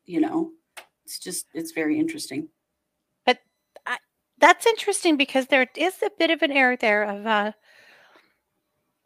you 0.05 0.20
know? 0.22 0.51
It's 1.05 1.20
just 1.20 1.47
it's 1.53 1.72
very 1.72 1.97
interesting 1.99 2.47
That's 4.39 4.65
interesting 4.65 5.17
because 5.17 5.47
there 5.47 5.67
is 5.75 6.01
a 6.03 6.09
bit 6.19 6.29
of 6.31 6.41
an 6.41 6.51
air 6.51 6.75
there 6.75 7.03
of 7.03 7.25
uh, 7.25 7.51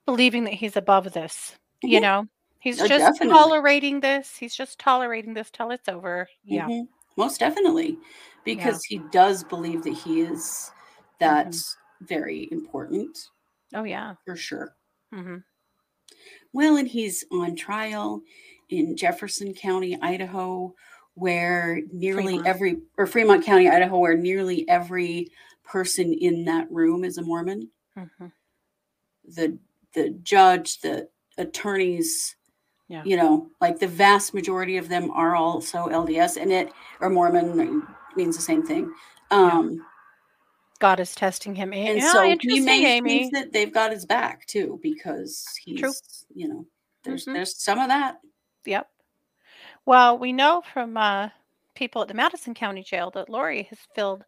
believing 0.06 0.44
that 0.46 0.54
he's 0.54 0.76
above 0.76 1.14
this. 1.14 1.56
You 1.84 2.00
know, 2.02 2.28
he's 2.60 2.82
Oh, 2.82 2.88
just 2.88 3.06
definitely. 3.06 3.30
tolerating 3.30 4.00
this. 4.00 4.36
He's 4.36 4.56
just 4.56 4.80
tolerating 4.80 5.34
this 5.34 5.50
till 5.52 5.72
it's 5.72 5.88
over. 5.88 6.28
Yeah. 6.44 6.68
Mhm. 6.68 6.88
most 7.18 7.40
definitely 7.40 7.98
because 8.46 8.84
he 8.86 9.00
does 9.12 9.44
believe 9.44 9.84
that 9.84 9.94
he 9.94 10.22
is 10.22 10.72
that's 11.20 11.76
very 12.02 12.48
important 12.52 13.18
Oh 13.74 13.84
yeah. 13.84 14.16
for 14.26 14.36
sure 14.38 14.76
Mm-hmm. 15.14 15.38
well 16.54 16.78
and 16.78 16.88
he's 16.88 17.26
on 17.32 17.56
trial 17.58 18.22
in 18.70 18.96
jefferson 18.96 19.54
county 19.54 19.98
idaho 20.02 20.74
where 21.20 21.82
nearly 21.92 22.36
Fremont. 22.38 22.48
every 22.48 22.78
or 22.98 23.06
fremont 23.08 23.46
county 23.46 23.68
idaho 23.70 23.98
where 24.00 24.18
nearly 24.18 24.68
every 24.70 25.28
person 25.64 26.14
in 26.14 26.46
that 26.46 26.72
room 26.72 27.04
is 27.04 27.18
a 27.18 27.22
mormon 27.22 27.70
Mm-hmm. 27.98 28.28
the 29.36 29.58
the 29.94 30.10
judge 30.24 30.80
the 30.82 31.10
attorneys 31.38 32.36
Yeah. 32.88 33.04
You 33.06 33.18
know, 33.18 33.50
like 33.62 33.78
the 33.80 33.88
vast 33.88 34.34
majority 34.34 34.78
of 34.78 34.90
them 34.90 35.12
are 35.12 35.36
also 35.36 35.88
LDS, 35.90 36.38
and 36.42 36.52
it 36.52 36.72
or 37.00 37.10
Mormon 37.12 37.86
means 38.16 38.36
the 38.36 38.42
same 38.42 38.66
thing. 38.66 38.92
Um, 39.30 39.86
God 40.80 41.00
is 41.00 41.14
testing 41.14 41.54
him. 41.54 41.72
And 41.72 42.00
yeah, 42.00 42.12
so 42.12 42.36
he 42.42 42.60
may 42.62 42.98
Amy. 42.98 43.10
think 43.20 43.34
that 43.34 43.54
they've 43.54 43.72
got 43.74 43.92
his 43.92 44.06
back 44.08 44.46
too, 44.48 44.80
because 44.82 45.46
he's, 45.64 45.80
True. 45.82 45.94
you 46.34 46.48
know, 46.48 46.66
there's 47.04 47.26
Mhm. 47.26 47.34
there's 47.36 47.56
some 47.62 47.78
of 47.78 47.90
that. 47.90 48.20
Yep. 48.66 48.90
Well, 49.90 50.20
we 50.20 50.34
know 50.34 50.62
from 50.72 50.98
uh, 50.98 51.30
people 51.74 52.04
at 52.04 52.08
the 52.08 52.14
Madison 52.14 52.54
County 52.54 52.84
Jail 52.84 53.10
that 53.16 53.28
Lori 53.28 53.64
has 53.72 53.80
filled 53.96 54.24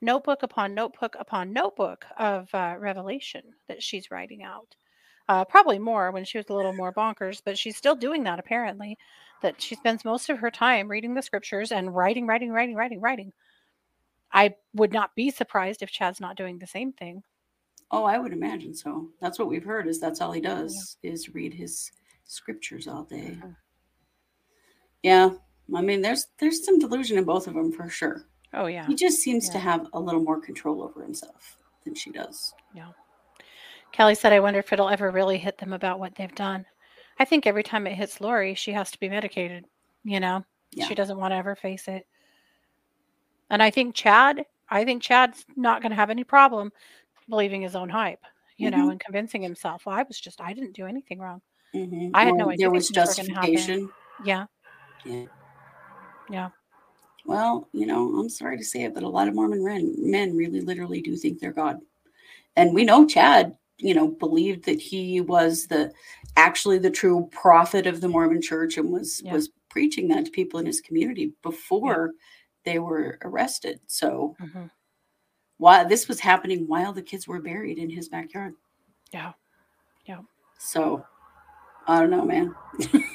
notebook 0.00 0.44
upon 0.44 0.72
notebook 0.72 1.16
upon 1.18 1.52
notebook 1.52 2.04
of 2.16 2.48
uh, 2.54 2.76
revelation 2.78 3.42
that 3.66 3.82
she's 3.82 4.12
writing 4.12 4.44
out. 4.44 4.76
Uh, 5.28 5.44
probably 5.44 5.80
more 5.80 6.12
when 6.12 6.24
she 6.24 6.38
was 6.38 6.46
a 6.48 6.54
little 6.54 6.72
more 6.72 6.92
bonkers, 6.92 7.42
but 7.44 7.58
she's 7.58 7.76
still 7.76 7.96
doing 7.96 8.22
that 8.22 8.38
apparently. 8.38 8.96
That 9.42 9.60
she 9.60 9.74
spends 9.74 10.04
most 10.04 10.30
of 10.30 10.38
her 10.38 10.50
time 10.52 10.88
reading 10.88 11.14
the 11.14 11.22
scriptures 11.22 11.72
and 11.72 11.92
writing, 11.92 12.28
writing, 12.28 12.52
writing, 12.52 12.76
writing, 12.76 13.00
writing. 13.00 13.32
I 14.32 14.54
would 14.74 14.92
not 14.92 15.16
be 15.16 15.28
surprised 15.30 15.82
if 15.82 15.90
Chad's 15.90 16.20
not 16.20 16.36
doing 16.36 16.60
the 16.60 16.68
same 16.68 16.92
thing. 16.92 17.24
Oh, 17.90 18.04
I 18.04 18.18
would 18.18 18.32
imagine 18.32 18.76
so. 18.76 19.08
That's 19.20 19.40
what 19.40 19.48
we've 19.48 19.64
heard 19.64 19.88
is 19.88 19.98
that's 19.98 20.20
all 20.20 20.30
he 20.30 20.40
does 20.40 20.98
is 21.02 21.34
read 21.34 21.52
his 21.52 21.90
scriptures 22.26 22.86
all 22.86 23.02
day. 23.02 23.40
Mhm. 23.42 23.56
Yeah. 25.04 25.30
I 25.74 25.82
mean, 25.82 26.00
there's 26.02 26.26
there's 26.38 26.64
some 26.64 26.78
delusion 26.78 27.18
in 27.18 27.24
both 27.24 27.46
of 27.46 27.54
them 27.54 27.70
for 27.70 27.88
sure. 27.88 28.24
Oh 28.54 28.66
yeah. 28.66 28.86
He 28.86 28.94
just 28.94 29.18
seems 29.20 29.48
to 29.50 29.58
have 29.58 29.86
a 29.92 30.00
little 30.00 30.22
more 30.22 30.40
control 30.40 30.82
over 30.82 31.02
himself 31.02 31.58
than 31.84 31.94
she 31.94 32.10
does. 32.10 32.54
Yeah. 32.74 32.88
Kelly 33.92 34.14
said, 34.14 34.32
I 34.32 34.40
wonder 34.40 34.58
if 34.60 34.72
it'll 34.72 34.88
ever 34.88 35.10
really 35.10 35.38
hit 35.38 35.58
them 35.58 35.72
about 35.72 36.00
what 36.00 36.14
they've 36.16 36.34
done. 36.34 36.64
I 37.18 37.24
think 37.24 37.46
every 37.46 37.62
time 37.62 37.86
it 37.86 37.94
hits 37.94 38.20
Lori, 38.20 38.54
she 38.54 38.72
has 38.72 38.90
to 38.90 38.98
be 38.98 39.08
medicated. 39.08 39.66
You 40.04 40.20
know, 40.20 40.44
Yeah. 40.72 40.86
she 40.86 40.94
doesn't 40.94 41.18
want 41.18 41.32
to 41.32 41.36
ever 41.36 41.54
face 41.54 41.86
it. 41.86 42.06
And 43.50 43.62
I 43.62 43.70
think 43.70 43.94
Chad, 43.94 44.46
I 44.70 44.84
think 44.84 45.02
Chad's 45.02 45.44
not 45.54 45.80
going 45.82 45.90
to 45.90 45.96
have 45.96 46.10
any 46.10 46.24
problem 46.24 46.72
believing 47.28 47.62
his 47.62 47.76
own 47.76 47.88
hype, 47.88 48.24
you 48.56 48.70
know, 48.70 48.88
Mhm. 48.88 48.92
and 48.92 49.00
convincing 49.00 49.42
himself, 49.42 49.86
well, 49.86 49.96
I 49.96 50.02
was 50.02 50.18
just, 50.20 50.40
I 50.40 50.52
didn't 50.54 50.72
do 50.72 50.86
anything 50.86 51.18
wrong. 51.20 51.40
Mhm. 51.74 52.10
I 52.14 52.24
had 52.24 52.32
Or 52.34 52.36
no 52.38 52.50
idea 52.50 52.64
there 52.66 52.70
was 52.70 52.88
things 52.90 52.96
were 53.18 53.24
gonna 53.24 53.34
happen. 53.40 53.54
justification. 53.54 53.92
Yeah. 54.24 54.46
Yeah. 55.04 55.26
Yeah. 56.30 56.50
Well, 57.26 57.68
you 57.72 57.86
know, 57.86 58.18
I'm 58.18 58.28
sorry 58.28 58.58
to 58.58 58.64
say 58.64 58.84
it, 58.84 58.94
but 58.94 59.02
a 59.02 59.08
lot 59.08 59.28
of 59.28 59.34
Mormon 59.34 59.64
men, 59.64 59.94
men 59.98 60.36
really 60.36 60.60
literally 60.60 61.00
do 61.00 61.16
think 61.16 61.38
they're 61.40 61.52
God. 61.52 61.80
And 62.56 62.74
we 62.74 62.84
know 62.84 63.06
Chad, 63.06 63.56
you 63.78 63.94
know, 63.94 64.08
believed 64.08 64.64
that 64.66 64.80
he 64.80 65.20
was 65.20 65.66
the 65.66 65.92
actually 66.36 66.78
the 66.78 66.90
true 66.90 67.28
prophet 67.32 67.86
of 67.86 68.00
the 68.00 68.08
Mormon 68.08 68.42
church 68.42 68.76
and 68.76 68.90
was 68.90 69.22
Yeah. 69.24 69.32
was 69.32 69.50
preaching 69.70 70.08
that 70.08 70.26
to 70.26 70.30
people 70.30 70.60
in 70.60 70.66
his 70.66 70.80
community 70.80 71.32
before 71.42 72.12
they 72.64 72.78
were 72.78 73.18
arrested. 73.22 73.80
So 73.86 74.36
Mhm. 74.40 74.70
while 75.58 75.88
this 75.88 76.08
was 76.08 76.20
happening 76.20 76.66
while 76.68 76.92
the 76.92 77.02
kids 77.02 77.26
were 77.26 77.40
buried 77.40 77.78
in 77.78 77.90
his 77.90 78.08
backyard. 78.08 78.54
Yeah. 79.12 79.32
Yeah. 80.06 80.22
So 80.58 81.04
I 81.86 82.00
don't 82.00 82.10
know, 82.10 82.24
man. 82.24 82.54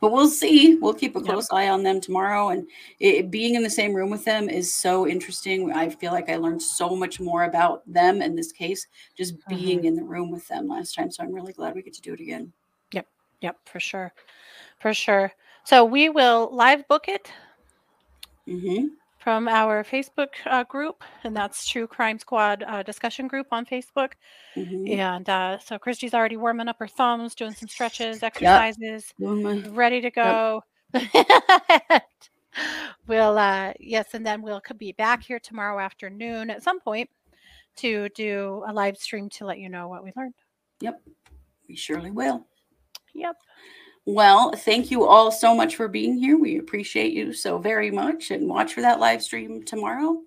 but 0.00 0.12
we'll 0.12 0.28
see. 0.28 0.76
We'll 0.76 0.94
keep 0.94 1.16
a 1.16 1.18
Yep. 1.20 1.26
close 1.26 1.48
eye 1.50 1.68
on 1.68 1.82
them 1.82 2.00
tomorrow. 2.00 2.48
And 2.50 2.68
it, 3.00 3.30
being 3.30 3.54
in 3.54 3.62
the 3.62 3.70
same 3.70 3.94
room 3.94 4.10
with 4.10 4.24
them 4.24 4.48
is 4.48 4.72
so 4.72 5.06
interesting. 5.06 5.72
I 5.72 5.88
feel 5.88 6.12
like 6.12 6.28
I 6.28 6.36
learned 6.36 6.62
so 6.62 6.94
much 6.96 7.20
more 7.20 7.44
about 7.44 7.82
them 7.90 8.22
in 8.22 8.34
this 8.36 8.52
case, 8.52 8.86
just 9.16 9.34
being 9.48 9.84
in 9.84 9.94
the 9.94 10.04
room 10.04 10.30
with 10.30 10.46
them 10.48 10.68
last 10.68 10.94
time. 10.94 11.10
So 11.10 11.22
I'm 11.22 11.32
really 11.32 11.52
glad 11.52 11.74
we 11.74 11.82
get 11.82 11.94
to 11.94 12.02
do 12.02 12.14
it 12.14 12.20
again. 12.20 12.52
Yep, 12.92 13.06
Yep. 13.40 13.56
for 13.66 13.80
sure. 13.80 14.12
For 14.80 14.94
sure. 14.94 15.32
So 15.64 15.84
we 15.84 16.08
will 16.08 16.48
live 16.52 16.86
book 16.88 17.08
it 17.08 17.30
hmm 18.46 18.86
from 19.28 19.46
our 19.46 19.84
Facebook 19.84 20.28
uh, 20.46 20.64
group, 20.64 21.04
and 21.22 21.36
that's 21.36 21.68
True 21.68 21.86
Crime 21.86 22.18
Squad 22.18 22.64
uh, 22.66 22.82
discussion 22.82 23.28
group 23.28 23.46
on 23.52 23.66
Facebook. 23.66 24.12
hmm 24.54 24.86
And 24.86 25.28
uh, 25.28 25.58
so 25.58 25.78
Christy's 25.78 26.14
already 26.14 26.38
warming 26.38 26.66
up 26.66 26.76
her 26.78 26.88
thumbs, 26.88 27.34
doing 27.34 27.52
some 27.52 27.68
stretches, 27.68 28.22
exercises, 28.22 29.12
ready 29.18 30.00
to 30.00 30.10
go. 30.10 30.62
we'll, 33.06 33.36
uh, 33.36 33.74
yes, 33.78 34.14
and 34.14 34.24
then 34.24 34.40
we'll 34.40 34.62
could 34.62 34.78
be 34.78 34.92
back 34.92 35.22
here 35.22 35.38
tomorrow 35.38 35.78
afternoon 35.78 36.48
at 36.48 36.62
some 36.62 36.80
point 36.80 37.10
to 37.76 38.08
do 38.14 38.64
a 38.66 38.72
live 38.72 38.96
stream 38.96 39.28
to 39.28 39.44
let 39.44 39.58
you 39.58 39.68
know 39.68 39.88
what 39.88 40.02
we 40.02 40.10
learned. 40.16 40.32
Yep, 40.80 41.02
we 41.68 41.76
surely 41.76 42.10
will. 42.10 42.46
Yep. 43.12 43.36
Well, 44.10 44.52
thank 44.52 44.90
you 44.90 45.04
all 45.04 45.30
so 45.30 45.54
much 45.54 45.76
for 45.76 45.86
being 45.86 46.16
here. 46.16 46.38
We 46.38 46.56
appreciate 46.56 47.12
you 47.12 47.34
so 47.34 47.58
very 47.58 47.90
much 47.90 48.30
and 48.30 48.48
watch 48.48 48.72
for 48.72 48.80
that 48.80 49.00
live 49.00 49.22
stream 49.22 49.62
tomorrow. 49.62 50.22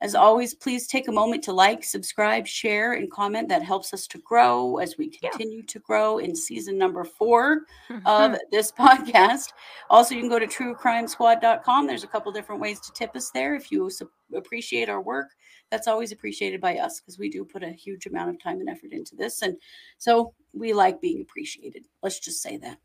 As 0.00 0.14
always, 0.14 0.54
please 0.54 0.86
take 0.86 1.08
a 1.08 1.12
moment 1.12 1.44
to 1.44 1.52
like, 1.52 1.84
subscribe, 1.84 2.46
share, 2.46 2.94
and 2.94 3.10
comment. 3.10 3.50
That 3.50 3.62
helps 3.62 3.92
us 3.92 4.06
to 4.06 4.18
grow 4.20 4.78
as 4.78 4.96
we 4.96 5.12
Yeah. 5.20 5.28
continue 5.28 5.62
to 5.62 5.78
grow 5.80 6.20
in 6.20 6.34
season 6.34 6.78
number 6.78 7.04
four 7.04 7.66
of 7.90 8.02
mm-hmm. 8.02 8.34
this 8.50 8.72
podcast. 8.80 9.52
Also, 9.90 10.14
you 10.14 10.22
can 10.22 10.30
go 10.30 10.38
to 10.38 10.46
truecrimesquad.com. 10.46 11.86
There's 11.86 12.04
a 12.04 12.08
couple 12.08 12.32
different 12.32 12.62
ways 12.62 12.80
to 12.80 12.92
tip 12.94 13.14
us 13.14 13.30
there. 13.30 13.54
If 13.54 13.70
you 13.70 13.90
appreciate 14.34 14.88
our 14.88 15.02
work, 15.02 15.28
that's 15.70 15.86
always 15.86 16.12
appreciated 16.12 16.62
by 16.62 16.78
us 16.78 16.98
because 17.00 17.18
we 17.18 17.28
do 17.28 17.44
put 17.44 17.62
a 17.62 17.72
huge 17.72 18.06
amount 18.06 18.30
of 18.30 18.42
time 18.42 18.60
and 18.60 18.70
effort 18.70 18.92
into 18.92 19.16
this. 19.16 19.42
And 19.42 19.58
so 19.98 20.32
we 20.54 20.72
like 20.72 21.02
being 21.02 21.20
appreciated. 21.20 21.84
Let's 22.02 22.18
just 22.18 22.40
say 22.40 22.56
that. 22.56 22.78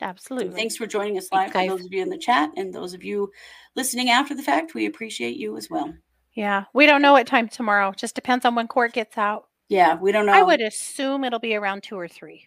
Absolutely. 0.00 0.46
And 0.48 0.56
thanks 0.56 0.76
for 0.76 0.86
joining 0.86 1.18
us 1.18 1.28
live. 1.32 1.52
For 1.52 1.66
those 1.66 1.84
of 1.84 1.92
you 1.92 2.02
in 2.02 2.08
the 2.08 2.18
chat 2.18 2.50
and 2.56 2.72
those 2.72 2.94
of 2.94 3.04
you 3.04 3.30
listening 3.76 4.08
after 4.10 4.34
the 4.34 4.42
fact, 4.42 4.74
we 4.74 4.86
appreciate 4.86 5.36
you 5.36 5.56
as 5.56 5.68
well. 5.68 5.92
Yeah, 6.34 6.64
we 6.72 6.86
don't 6.86 7.02
know 7.02 7.12
what 7.12 7.26
time 7.26 7.48
tomorrow. 7.48 7.92
Just 7.96 8.14
depends 8.14 8.44
on 8.44 8.54
when 8.54 8.68
court 8.68 8.92
gets 8.92 9.18
out. 9.18 9.48
Yeah, 9.68 9.96
we 9.96 10.10
don't 10.12 10.26
know. 10.26 10.32
I 10.32 10.42
would 10.42 10.60
assume 10.60 11.24
it'll 11.24 11.38
be 11.38 11.54
around 11.54 11.82
two 11.82 11.96
or 11.96 12.08
three. 12.08 12.46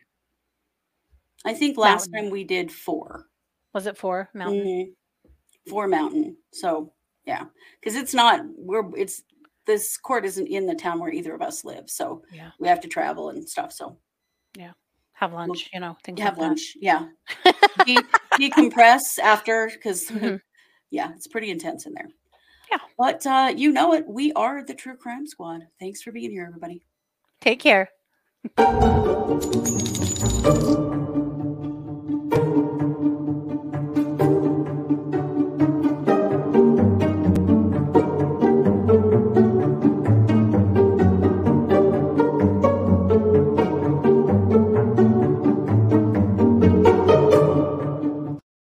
I 1.46 1.54
think 1.54 1.78
last 1.78 2.10
Mountain. 2.10 2.26
time 2.26 2.32
we 2.32 2.44
did 2.44 2.72
four. 2.72 3.28
Was 3.74 3.86
it 3.86 3.98
four 3.98 4.30
mountain? 4.34 4.64
Mhm. 4.66 5.30
Four 5.70 5.88
mountain. 5.88 6.38
So 6.54 6.94
yeah, 7.26 7.46
because 7.80 7.96
it's 7.96 8.14
not. 8.14 8.42
We're 8.58 8.90
it's 8.98 9.24
this 9.66 9.98
court 9.98 10.26
isn't 10.26 10.48
in 10.48 10.66
the 10.66 10.76
town 10.76 11.00
where 11.00 11.12
either 11.12 11.34
of 11.34 11.42
us 11.42 11.64
live, 11.64 11.90
so 11.90 12.24
Yeah. 12.32 12.52
we 12.60 12.68
have 12.68 12.82
to 12.82 12.88
travel 12.88 13.30
and 13.30 13.48
stuff. 13.48 13.72
So 13.74 13.98
Have 15.14 15.34
lunch, 15.34 15.70
you 15.74 15.80
know, 15.80 15.96
things 16.04 16.20
have 16.20 16.38
like 16.38 16.48
lunch. 16.50 16.76
Yeah. 16.80 17.08
De- 17.86 17.98
decompress 18.34 19.20
after 19.20 19.70
because 19.72 20.06
Mhm. 20.12 20.42
yeah, 20.90 21.12
it's 21.16 21.28
pretty 21.28 21.50
intense 21.50 21.86
in 21.86 21.94
there. 21.94 22.10
Yeah. 22.72 22.80
but 22.98 23.26
uh, 23.28 23.54
you 23.56 23.72
know 23.72 23.94
it. 23.94 24.06
We 24.08 24.34
are 24.34 24.64
the 24.64 24.74
True 24.74 24.98
Crime 24.98 25.28
Squad. 25.28 25.62
Thanks 25.80 26.02
for 26.02 26.12
being 26.12 26.32
here, 26.32 26.46
everybody. 26.48 26.84
Take 27.42 27.60
care. 27.60 27.90